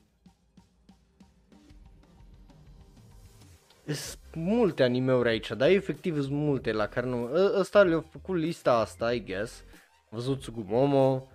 Sunt 3.86 4.34
multe 4.34 4.82
anime-uri 4.82 5.28
aici, 5.28 5.50
dar 5.50 5.68
efectiv 5.68 6.20
sunt 6.20 6.32
multe 6.32 6.72
la 6.72 6.86
care 6.86 7.06
nu... 7.06 7.30
Ă, 7.34 7.58
ăsta 7.58 7.82
le-a 7.82 8.04
făcut 8.10 8.36
lista 8.36 8.72
asta, 8.72 9.12
I 9.12 9.24
guess. 9.24 9.64
Am 10.10 10.10
văzut 10.10 10.40
Tsugumomo, 10.40 11.28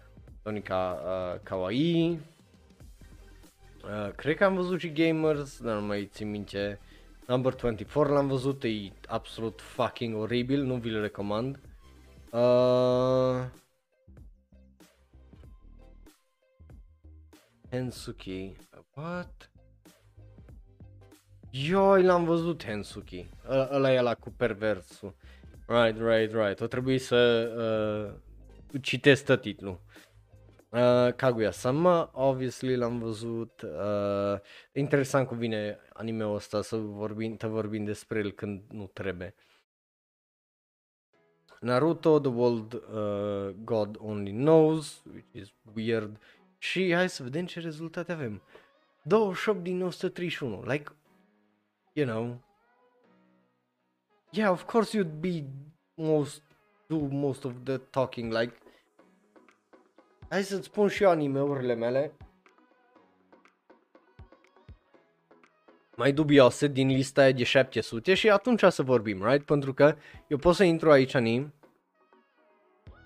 Tonica 0.44 1.02
uh, 1.04 1.40
Kawaii. 1.44 2.20
Uh, 3.84 4.12
cred 4.16 4.36
că 4.36 4.44
am 4.44 4.56
văzut 4.56 4.80
și 4.80 4.92
Gamers, 4.92 5.62
dar 5.62 5.76
nu 5.76 5.86
mai 5.86 6.10
țin 6.12 6.30
minte. 6.30 6.80
Number 7.28 7.54
24 7.56 8.14
l-am 8.14 8.28
văzut, 8.28 8.64
e 8.64 8.92
absolut 9.08 9.62
fucking 9.62 10.16
oribil, 10.16 10.64
nu 10.64 10.76
vi-l 10.76 11.02
recomand. 11.02 11.60
Uh, 12.32 13.46
Hensuki. 17.72 18.56
What? 18.96 19.49
Ioi, 21.52 22.04
l-am 22.04 22.24
văzut 22.24 22.66
Hensuki. 22.66 23.30
Ă- 23.50 23.70
ăla 23.72 23.94
e 23.94 24.02
la 24.02 24.16
cu 24.16 24.30
perversul. 24.38 25.16
Right, 25.68 25.98
right, 26.00 26.34
right. 26.34 26.60
O 26.60 26.68
trebuie 26.68 27.00
să 27.00 27.18
uh, 28.74 28.82
citesc 28.82 29.26
tot 29.26 29.42
titlul. 29.42 29.82
Uh, 30.70 31.14
Kaguya-sama, 31.16 32.12
obviously 32.14 32.76
l-am 32.76 33.00
văzut. 33.00 33.62
Uh, 33.62 34.40
interesant 34.74 35.28
cum 35.28 35.38
vine 35.38 35.80
anime-ul 35.94 36.36
ăsta 36.36 36.62
să 36.62 36.76
vorbim, 36.76 37.38
să 37.40 37.48
vorbim 37.48 37.84
despre 37.84 38.20
el 38.20 38.32
când 38.32 38.62
nu 38.72 38.90
trebuie. 38.94 39.36
Naruto, 41.60 42.20
The 42.20 42.32
World 42.32 42.74
uh, 42.74 43.56
God 43.64 43.98
Only 44.00 44.32
Knows, 44.32 45.04
which 45.14 45.28
is 45.32 45.54
weird. 45.76 46.18
Și 46.58 46.94
hai 46.94 47.10
să 47.10 47.24
vedem 47.24 47.46
ce 47.46 47.60
rezultate 47.60 48.12
avem. 48.12 48.42
28 49.04 49.64
din 49.64 49.82
131, 49.82 50.64
like, 50.68 50.92
you 52.00 52.08
know, 52.08 52.42
yeah, 54.32 54.52
of 54.52 54.66
course 54.66 54.98
you'd 54.98 55.20
be 55.20 55.46
most, 55.96 56.42
do 56.88 56.96
most 57.12 57.46
of 57.46 57.54
the 57.64 57.78
talking, 57.78 58.32
like, 58.32 58.54
hai 60.30 60.44
să-ți 60.44 60.66
spun 60.66 60.88
și 60.88 61.04
eu 61.04 61.10
anime-urile 61.10 61.74
mele, 61.74 62.14
mai 65.96 66.12
dubioase 66.12 66.68
din 66.68 66.88
lista 66.88 67.22
aia 67.22 67.32
de 67.32 67.44
700 67.44 68.14
și 68.14 68.30
atunci 68.30 68.64
să 68.70 68.84
vorbim, 68.84 69.26
right? 69.26 69.46
Pentru 69.46 69.74
că 69.74 69.96
eu 70.28 70.38
pot 70.38 70.56
să 70.56 70.64
intru 70.64 70.92
aici 70.92 71.14
în 71.14 71.52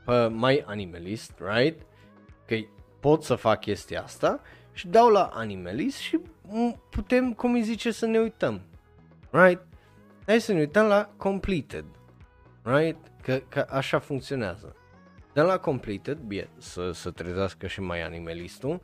pe 0.05 0.27
My 0.27 0.63
Animalist, 0.65 1.31
right? 1.39 1.85
Că 2.45 2.55
pot 2.99 3.23
să 3.23 3.35
fac 3.35 3.59
chestia 3.59 4.03
asta 4.03 4.41
și 4.71 4.87
dau 4.87 5.09
la 5.09 5.25
Animalist 5.33 5.97
și 5.97 6.19
putem, 6.89 7.33
cum 7.33 7.53
îi 7.53 7.61
zice, 7.61 7.91
să 7.91 8.05
ne 8.05 8.19
uităm, 8.19 8.61
right? 9.33 9.61
Hai 10.25 10.41
să 10.41 10.53
ne 10.53 10.59
uităm 10.59 10.85
la 10.85 11.09
Completed, 11.17 11.85
right? 12.61 12.97
Că, 13.21 13.41
că 13.49 13.65
așa 13.69 13.99
funcționează. 13.99 14.75
Dăm 15.33 15.45
la 15.45 15.57
Completed, 15.57 16.17
bine, 16.17 16.49
să, 16.57 16.91
să 16.91 17.11
trezească 17.11 17.67
și 17.67 17.81
mai 17.81 18.01
animalistul 18.01 18.81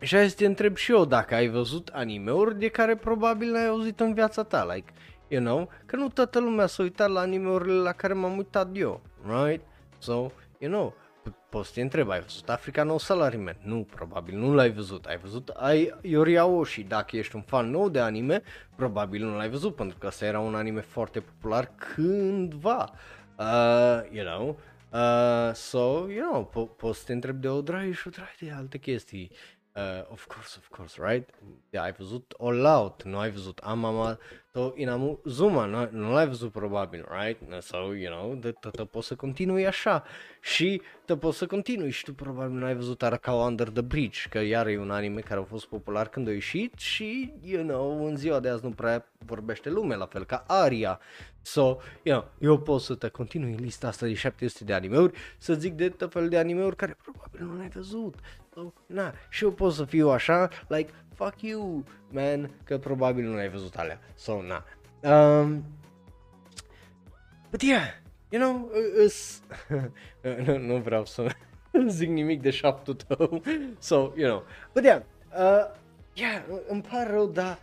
și 0.00 0.16
hai 0.16 0.28
să 0.28 0.36
te 0.36 0.46
întreb 0.46 0.76
și 0.76 0.92
eu 0.92 1.04
dacă 1.04 1.34
ai 1.34 1.48
văzut 1.48 1.88
anime-uri 1.88 2.58
de 2.58 2.68
care 2.68 2.96
probabil 2.96 3.50
n-ai 3.50 3.66
auzit 3.66 4.00
în 4.00 4.14
viața 4.14 4.42
ta, 4.42 4.72
like, 4.74 4.92
you 5.28 5.42
know, 5.42 5.68
că 5.86 5.96
nu 5.96 6.08
toată 6.08 6.40
lumea 6.40 6.66
s-a 6.66 6.82
uitat 6.82 7.10
la 7.10 7.20
anime-urile 7.20 7.74
la 7.74 7.92
care 7.92 8.12
m-am 8.12 8.36
uitat 8.36 8.68
eu, 8.72 9.00
right? 9.26 9.64
So, 9.98 10.30
you 10.58 10.70
know, 10.70 10.94
poți 11.52 11.68
să 11.68 11.74
te 11.74 11.80
întreb, 11.80 12.10
ai 12.10 12.20
văzut 12.20 12.48
Africa 12.48 12.82
No 12.82 12.98
Salaryman? 12.98 13.56
Nu, 13.62 13.86
probabil 13.94 14.38
nu 14.38 14.54
l-ai 14.54 14.70
văzut. 14.72 15.04
Ai 15.04 15.18
văzut 15.18 15.48
ai 15.48 15.94
Yori 16.02 16.38
Aoshi, 16.38 16.82
dacă 16.82 17.16
ești 17.16 17.36
un 17.36 17.42
fan 17.42 17.70
nou 17.70 17.88
de 17.88 18.00
anime, 18.00 18.42
probabil 18.76 19.24
nu 19.24 19.36
l-ai 19.36 19.48
văzut, 19.48 19.74
pentru 19.74 19.98
că 19.98 20.06
ăsta 20.06 20.24
era 20.24 20.40
un 20.40 20.54
anime 20.54 20.80
foarte 20.80 21.20
popular 21.20 21.70
cândva, 21.76 22.90
uh, 23.38 24.00
you 24.10 24.24
know, 24.24 24.58
uh, 24.92 25.54
so, 25.54 25.78
you 26.08 26.30
know, 26.30 26.50
po- 26.50 26.76
poți 26.76 26.98
să 26.98 27.04
te 27.06 27.12
întreb 27.12 27.36
de 27.40 27.48
o 27.48 27.60
draie 27.62 27.92
și 27.92 28.06
o 28.06 28.10
draie 28.10 28.36
de 28.40 28.50
alte 28.50 28.78
chestii. 28.78 29.30
Uh, 29.76 30.04
of 30.10 30.26
course, 30.26 30.58
of 30.58 30.68
course, 30.68 30.98
right? 31.00 31.28
Yeah, 31.70 31.84
ai 31.84 31.92
văzut 31.92 32.34
All 32.38 32.64
Out, 32.64 33.02
nu 33.02 33.18
ai 33.18 33.30
văzut 33.30 33.58
Amama 33.58 34.18
to 34.50 34.72
Inamu 34.76 35.20
Zuma, 35.24 35.64
nu, 35.64 35.88
nu 35.90 36.12
l-ai 36.12 36.26
văzut 36.26 36.52
probabil, 36.52 37.06
right? 37.10 37.62
So, 37.62 37.76
you 37.76 38.12
know, 38.14 38.34
de, 38.34 38.54
te 38.70 38.84
poți 38.84 39.06
să 39.06 39.14
continui 39.14 39.66
așa 39.66 40.04
și 40.40 40.82
te 41.04 41.16
poți 41.16 41.38
să 41.38 41.46
continui 41.46 41.90
și 41.90 42.04
tu 42.04 42.14
probabil 42.14 42.56
nu 42.56 42.64
ai 42.64 42.74
văzut 42.74 43.02
Arakawa 43.02 43.46
Under 43.46 43.68
the 43.68 43.80
Bridge, 43.80 44.20
că 44.28 44.38
iar 44.38 44.66
e 44.66 44.78
un 44.78 44.90
anime 44.90 45.20
care 45.20 45.40
a 45.40 45.44
fost 45.44 45.66
popular 45.66 46.08
când 46.08 46.28
a 46.28 46.32
ieșit 46.32 46.78
și, 46.78 47.32
you 47.42 47.62
know, 47.62 48.04
în 48.04 48.16
ziua 48.16 48.40
de 48.40 48.48
azi 48.48 48.64
nu 48.64 48.70
prea 48.70 49.06
vorbește 49.18 49.70
lume, 49.70 49.94
la 49.94 50.06
fel 50.06 50.24
ca 50.24 50.44
Aria. 50.46 51.00
So, 51.42 51.60
you 52.02 52.18
know, 52.18 52.30
eu 52.38 52.58
pot 52.58 52.80
să 52.80 52.94
te 52.94 53.08
continui 53.08 53.54
lista 53.54 53.86
asta 53.86 54.06
de 54.06 54.14
700 54.14 54.64
de 54.64 54.72
animeuri, 54.72 55.18
să 55.38 55.54
zic 55.54 55.72
de 55.72 55.88
tot 55.88 56.12
fel 56.12 56.28
de 56.28 56.38
animeuri 56.38 56.76
care 56.76 56.96
probabil 57.02 57.44
nu 57.44 57.56
l-ai 57.56 57.68
văzut. 57.68 58.14
So, 58.54 58.72
na, 58.86 59.14
și 59.28 59.44
eu 59.44 59.52
pot 59.52 59.72
să 59.72 59.84
fiu 59.84 60.10
așa, 60.10 60.48
like, 60.66 60.92
fuck 61.14 61.40
you, 61.40 61.84
man, 62.10 62.50
că 62.64 62.78
probabil 62.78 63.24
nu 63.24 63.36
ai 63.36 63.48
văzut 63.48 63.74
alea. 63.74 63.98
So, 64.14 64.42
na. 64.42 64.64
Um, 65.10 65.64
but 67.50 67.62
yeah, 67.62 67.86
you 68.30 68.42
know, 68.42 68.70
is, 69.04 69.42
nu, 70.46 70.58
nu 70.58 70.76
vreau 70.76 71.04
să 71.04 71.26
zic 71.86 72.08
nimic 72.08 72.40
de 72.40 72.50
șaptul 72.50 72.94
tău, 72.94 73.42
so, 73.78 73.94
you 74.16 74.28
know, 74.28 74.44
but 74.72 74.84
yeah, 74.84 75.00
uh, 75.38 75.74
yeah, 76.14 76.42
îmi 76.68 76.82
pare 76.82 77.10
rău, 77.10 77.26
dar 77.26 77.58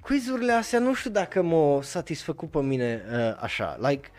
quizurile 0.00 0.52
astea 0.52 0.78
nu 0.78 0.94
știu 0.94 1.10
dacă 1.10 1.42
m-au 1.42 1.82
satisfăcut 1.82 2.50
pe 2.50 2.60
mine 2.60 3.02
uh, 3.10 3.36
așa, 3.40 3.76
like, 3.80 4.10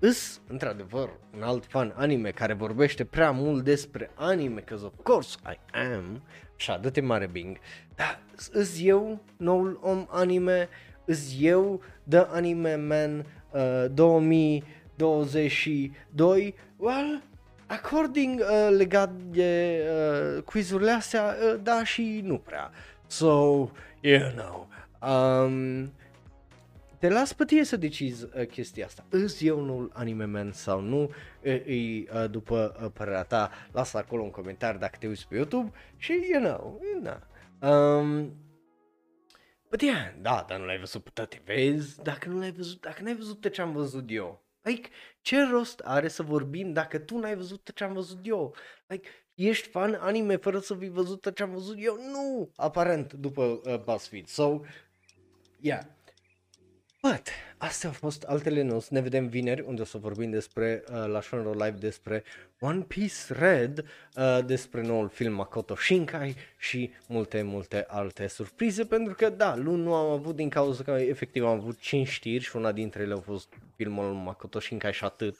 Îs, 0.00 0.40
într-adevăr, 0.48 1.10
un 1.36 1.42
alt 1.42 1.66
fan 1.66 1.92
anime 1.96 2.30
care 2.30 2.52
vorbește 2.52 3.04
prea 3.04 3.30
mult 3.30 3.64
despre 3.64 4.10
anime, 4.14 4.60
că 4.60 4.74
of 4.74 4.92
course 5.02 5.36
I 5.52 5.58
am, 5.94 6.22
așa, 6.56 6.78
dă-te 6.78 7.00
mare 7.00 7.26
Bing, 7.26 7.56
dar 7.94 8.20
îs 8.52 8.78
eu 8.82 9.20
noul 9.36 9.78
om 9.82 10.06
anime, 10.10 10.68
îs 11.04 11.34
eu 11.40 11.80
The 12.08 12.18
Anime 12.18 12.74
Man 12.74 13.26
uh, 13.50 13.84
2022, 13.90 16.54
well, 16.76 17.22
according 17.66 18.40
uh, 18.40 18.68
legat 18.76 19.10
de 19.30 19.82
uh, 20.36 20.42
quizurile 20.42 20.90
astea, 20.90 21.22
uh, 21.22 21.54
da 21.62 21.84
și 21.84 22.20
nu 22.24 22.38
prea. 22.38 22.70
So, 23.06 23.26
you 24.00 24.30
know, 24.34 24.68
um, 25.02 25.92
te 26.98 27.08
las 27.08 27.32
pe 27.32 27.44
tine 27.44 27.62
să 27.62 27.76
decizi 27.76 28.24
uh, 28.24 28.46
chestia 28.46 28.86
asta. 28.86 29.04
Îți 29.08 29.46
eu 29.46 29.60
nu 29.60 29.90
anime 29.92 30.24
man 30.24 30.52
sau 30.52 30.80
nu, 30.80 31.10
îi, 31.42 32.08
uh, 32.14 32.30
după 32.30 32.76
uh, 32.82 32.90
părerea 32.92 33.22
ta, 33.22 33.50
lasă 33.72 33.98
acolo 33.98 34.22
un 34.22 34.30
comentariu 34.30 34.78
dacă 34.78 34.96
te 35.00 35.06
uiți 35.06 35.28
pe 35.28 35.34
YouTube 35.34 35.70
și, 35.96 36.12
you 36.32 36.42
know, 36.42 36.80
na. 37.02 37.26
Um, 37.70 38.32
But 39.70 39.82
yeah, 39.82 40.14
da, 40.20 40.44
dar 40.48 40.58
nu 40.58 40.64
l-ai 40.64 40.78
văzut 40.78 41.02
pe 41.02 41.10
toate, 41.12 41.42
vezi? 41.44 42.02
Dacă 42.02 42.28
nu 42.28 42.38
l-ai 42.38 42.52
văzut, 42.52 42.80
dacă 42.80 43.02
n-ai 43.02 43.16
văzut 43.16 43.40
tot 43.40 43.52
ce 43.52 43.60
am 43.60 43.72
văzut 43.72 44.04
eu, 44.08 44.44
like, 44.62 44.88
ce 45.20 45.42
rost 45.42 45.80
are 45.84 46.08
să 46.08 46.22
vorbim 46.22 46.72
dacă 46.72 46.98
tu 46.98 47.18
n-ai 47.18 47.36
văzut 47.36 47.64
tot 47.64 47.74
ce 47.74 47.84
am 47.84 47.92
văzut 47.92 48.18
eu? 48.22 48.54
Like, 48.86 49.08
ești 49.34 49.68
fan 49.68 49.94
anime 49.94 50.36
fără 50.36 50.58
să 50.58 50.74
fi 50.74 50.88
văzut 50.88 51.20
tot 51.20 51.36
ce 51.36 51.42
am 51.42 51.50
văzut 51.50 51.76
eu? 51.78 51.96
Nu, 51.96 52.52
aparent, 52.56 53.12
după 53.12 53.42
uh, 53.42 53.80
BuzzFeed. 53.84 54.26
So, 54.26 54.60
yeah, 55.60 55.82
But, 57.02 57.28
astea 57.58 57.88
au 57.88 57.94
fost 57.94 58.22
altele 58.22 58.62
noastre. 58.62 58.94
Ne 58.94 59.02
vedem 59.02 59.26
vineri 59.26 59.64
unde 59.66 59.80
o 59.80 59.84
să 59.84 59.98
vorbim 59.98 60.30
despre, 60.30 60.84
uh, 60.90 61.06
la 61.06 61.20
Shonro 61.20 61.52
Live 61.52 61.76
despre 61.78 62.24
One 62.60 62.80
Piece 62.80 63.14
Red, 63.28 63.84
uh, 64.16 64.38
despre 64.46 64.82
noul 64.82 65.08
film 65.08 65.32
Makoto 65.32 65.76
Shinkai 65.76 66.36
și 66.58 66.90
multe, 67.06 67.42
multe 67.42 67.84
alte 67.88 68.26
surprize 68.26 68.84
pentru 68.84 69.14
că 69.14 69.28
da, 69.28 69.56
luni 69.56 69.82
nu 69.82 69.94
am 69.94 70.10
avut 70.10 70.36
din 70.36 70.48
cauza 70.48 70.82
că 70.82 70.90
efectiv 70.90 71.44
am 71.44 71.58
avut 71.58 71.78
5 71.78 72.08
știri 72.08 72.44
și 72.44 72.56
una 72.56 72.72
dintre 72.72 73.02
ele 73.02 73.14
a 73.14 73.20
fost 73.20 73.48
filmul 73.76 74.12
Makoto 74.12 74.60
Shinkai 74.60 74.92
și 74.92 75.04
atât. 75.04 75.36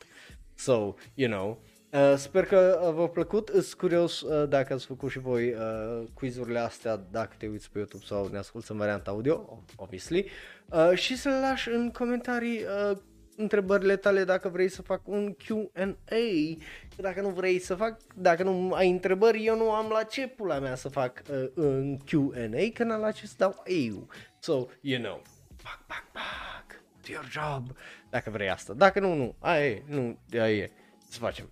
So, 0.54 0.94
you 1.14 1.30
know, 1.30 1.58
Uh, 1.92 2.14
sper 2.16 2.44
că 2.44 2.80
uh, 2.82 2.94
v-a 2.94 3.06
plăcut, 3.06 3.48
sunt 3.48 3.72
curios 3.72 4.20
uh, 4.20 4.48
dacă 4.48 4.72
ați 4.72 4.86
făcut 4.86 5.10
și 5.10 5.18
voi 5.18 5.52
uh, 5.52 6.06
quizurile 6.14 6.58
astea, 6.58 6.96
dacă 7.10 7.34
te 7.38 7.46
uiți 7.46 7.70
pe 7.70 7.78
YouTube 7.78 8.04
sau 8.04 8.28
ne 8.28 8.38
asculti 8.38 8.70
în 8.70 8.76
varianta 8.76 9.10
audio, 9.10 9.64
obviously, 9.76 10.26
uh, 10.70 10.92
și 10.94 11.16
să 11.16 11.28
le 11.28 11.38
lași 11.40 11.68
în 11.68 11.90
comentarii 11.90 12.60
uh, 12.90 12.96
întrebările 13.36 13.96
tale 13.96 14.24
dacă 14.24 14.48
vrei 14.48 14.68
să 14.68 14.82
fac 14.82 15.08
un 15.08 15.34
Q&A, 15.34 16.56
dacă 16.96 17.20
nu 17.20 17.28
vrei 17.28 17.58
să 17.58 17.74
fac, 17.74 18.00
dacă 18.14 18.42
nu 18.42 18.72
ai 18.72 18.90
întrebări, 18.90 19.44
eu 19.44 19.56
nu 19.56 19.70
am 19.70 19.88
la 19.88 20.02
ce 20.02 20.26
pula 20.26 20.58
mea 20.58 20.74
să 20.74 20.88
fac 20.88 21.22
uh, 21.30 21.50
un 21.54 21.96
Q&A, 21.96 22.70
că 22.74 22.84
n-am 22.84 23.00
la 23.00 23.10
ce 23.10 23.26
să 23.26 23.34
dau 23.36 23.62
eu. 23.66 24.08
So, 24.38 24.66
you 24.80 25.00
know, 25.00 25.22
back, 25.62 25.86
back, 25.86 26.04
back, 26.12 26.82
do 27.02 27.12
your 27.12 27.28
job, 27.30 27.76
dacă 28.10 28.30
vrei 28.30 28.50
asta. 28.50 28.72
Dacă 28.72 29.00
nu, 29.00 29.14
nu, 29.14 29.34
aia 29.38 29.66
e, 29.66 29.82
nu, 29.86 30.18
aia 30.32 30.48
e, 30.48 30.70
să 31.08 31.18
facem. 31.18 31.50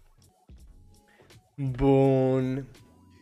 Bun. 1.59 2.67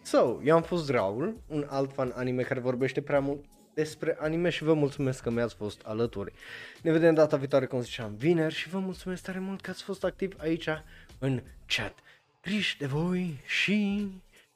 So, 0.02 0.40
eu 0.42 0.56
am 0.56 0.62
fost 0.62 0.90
Raul, 0.90 1.42
un 1.46 1.66
alt 1.68 1.92
fan 1.92 2.12
anime 2.14 2.42
care 2.42 2.60
vorbește 2.60 3.02
prea 3.02 3.20
mult 3.20 3.44
despre 3.74 4.16
anime 4.20 4.50
și 4.50 4.64
vă 4.64 4.74
mulțumesc 4.74 5.22
că 5.22 5.30
mi-ați 5.30 5.54
fost 5.54 5.82
alături. 5.84 6.32
Ne 6.82 6.92
vedem 6.92 7.14
data 7.14 7.36
viitoare, 7.36 7.66
cum 7.66 7.80
ziceam, 7.80 8.14
vineri 8.14 8.54
și 8.54 8.68
vă 8.68 8.78
mulțumesc 8.78 9.22
tare 9.22 9.38
mult 9.38 9.60
că 9.60 9.70
ați 9.70 9.82
fost 9.82 10.04
activ 10.04 10.34
aici 10.38 10.68
în 11.18 11.42
chat. 11.66 11.98
Triș 12.40 12.76
de 12.78 12.86
voi 12.86 13.40
și, 13.46 14.08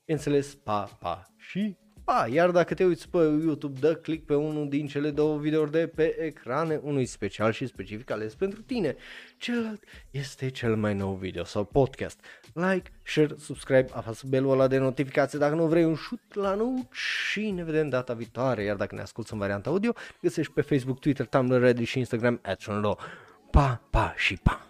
înțeles, 0.05 0.55
pa, 0.55 0.85
pa 1.01 1.27
și 1.37 1.77
pa, 2.09 2.27
iar 2.31 2.51
dacă 2.51 2.75
te 2.75 2.85
uiți 2.85 3.09
pe 3.09 3.19
YouTube, 3.19 3.79
dă 3.81 3.95
click 3.95 4.27
pe 4.27 4.35
unul 4.35 4.69
din 4.69 4.87
cele 4.87 5.11
două 5.11 5.39
videouri 5.39 5.71
de 5.71 5.87
pe 5.87 6.17
ecrane, 6.21 6.81
unul 6.83 7.05
special 7.05 7.53
și 7.53 7.67
specific 7.67 8.11
ales 8.11 8.35
pentru 8.35 8.63
tine, 8.63 8.97
celălalt 9.37 9.85
este 10.11 10.51
cel 10.51 10.77
mai 10.77 10.95
nou 10.95 11.15
video 11.15 11.45
sau 11.45 11.65
podcast. 11.65 12.21
Like, 12.53 12.91
share, 13.03 13.35
subscribe, 13.39 13.87
apasă 13.93 14.27
belul 14.29 14.51
ăla 14.51 14.67
de 14.67 14.79
notificație 14.79 15.39
dacă 15.39 15.55
nu 15.55 15.67
vrei 15.67 15.85
un 15.85 15.95
șut 15.95 16.35
la 16.35 16.55
nou 16.55 16.89
și 16.93 17.51
ne 17.51 17.65
vedem 17.65 17.89
data 17.89 18.15
viitoare, 18.15 18.63
iar 18.63 18.77
dacă 18.77 18.95
ne 18.95 19.01
asculti 19.01 19.33
în 19.33 19.39
varianta 19.39 19.71
audio, 19.71 19.93
găsești 20.21 20.53
pe 20.53 20.61
Facebook, 20.61 20.99
Twitter, 20.99 21.27
Tumblr, 21.27 21.61
Reddit 21.61 21.87
și 21.87 21.99
Instagram, 21.99 22.41
at 22.43 22.65
Pa, 23.51 23.83
pa 23.91 24.15
și 24.17 24.37
pa! 24.43 24.68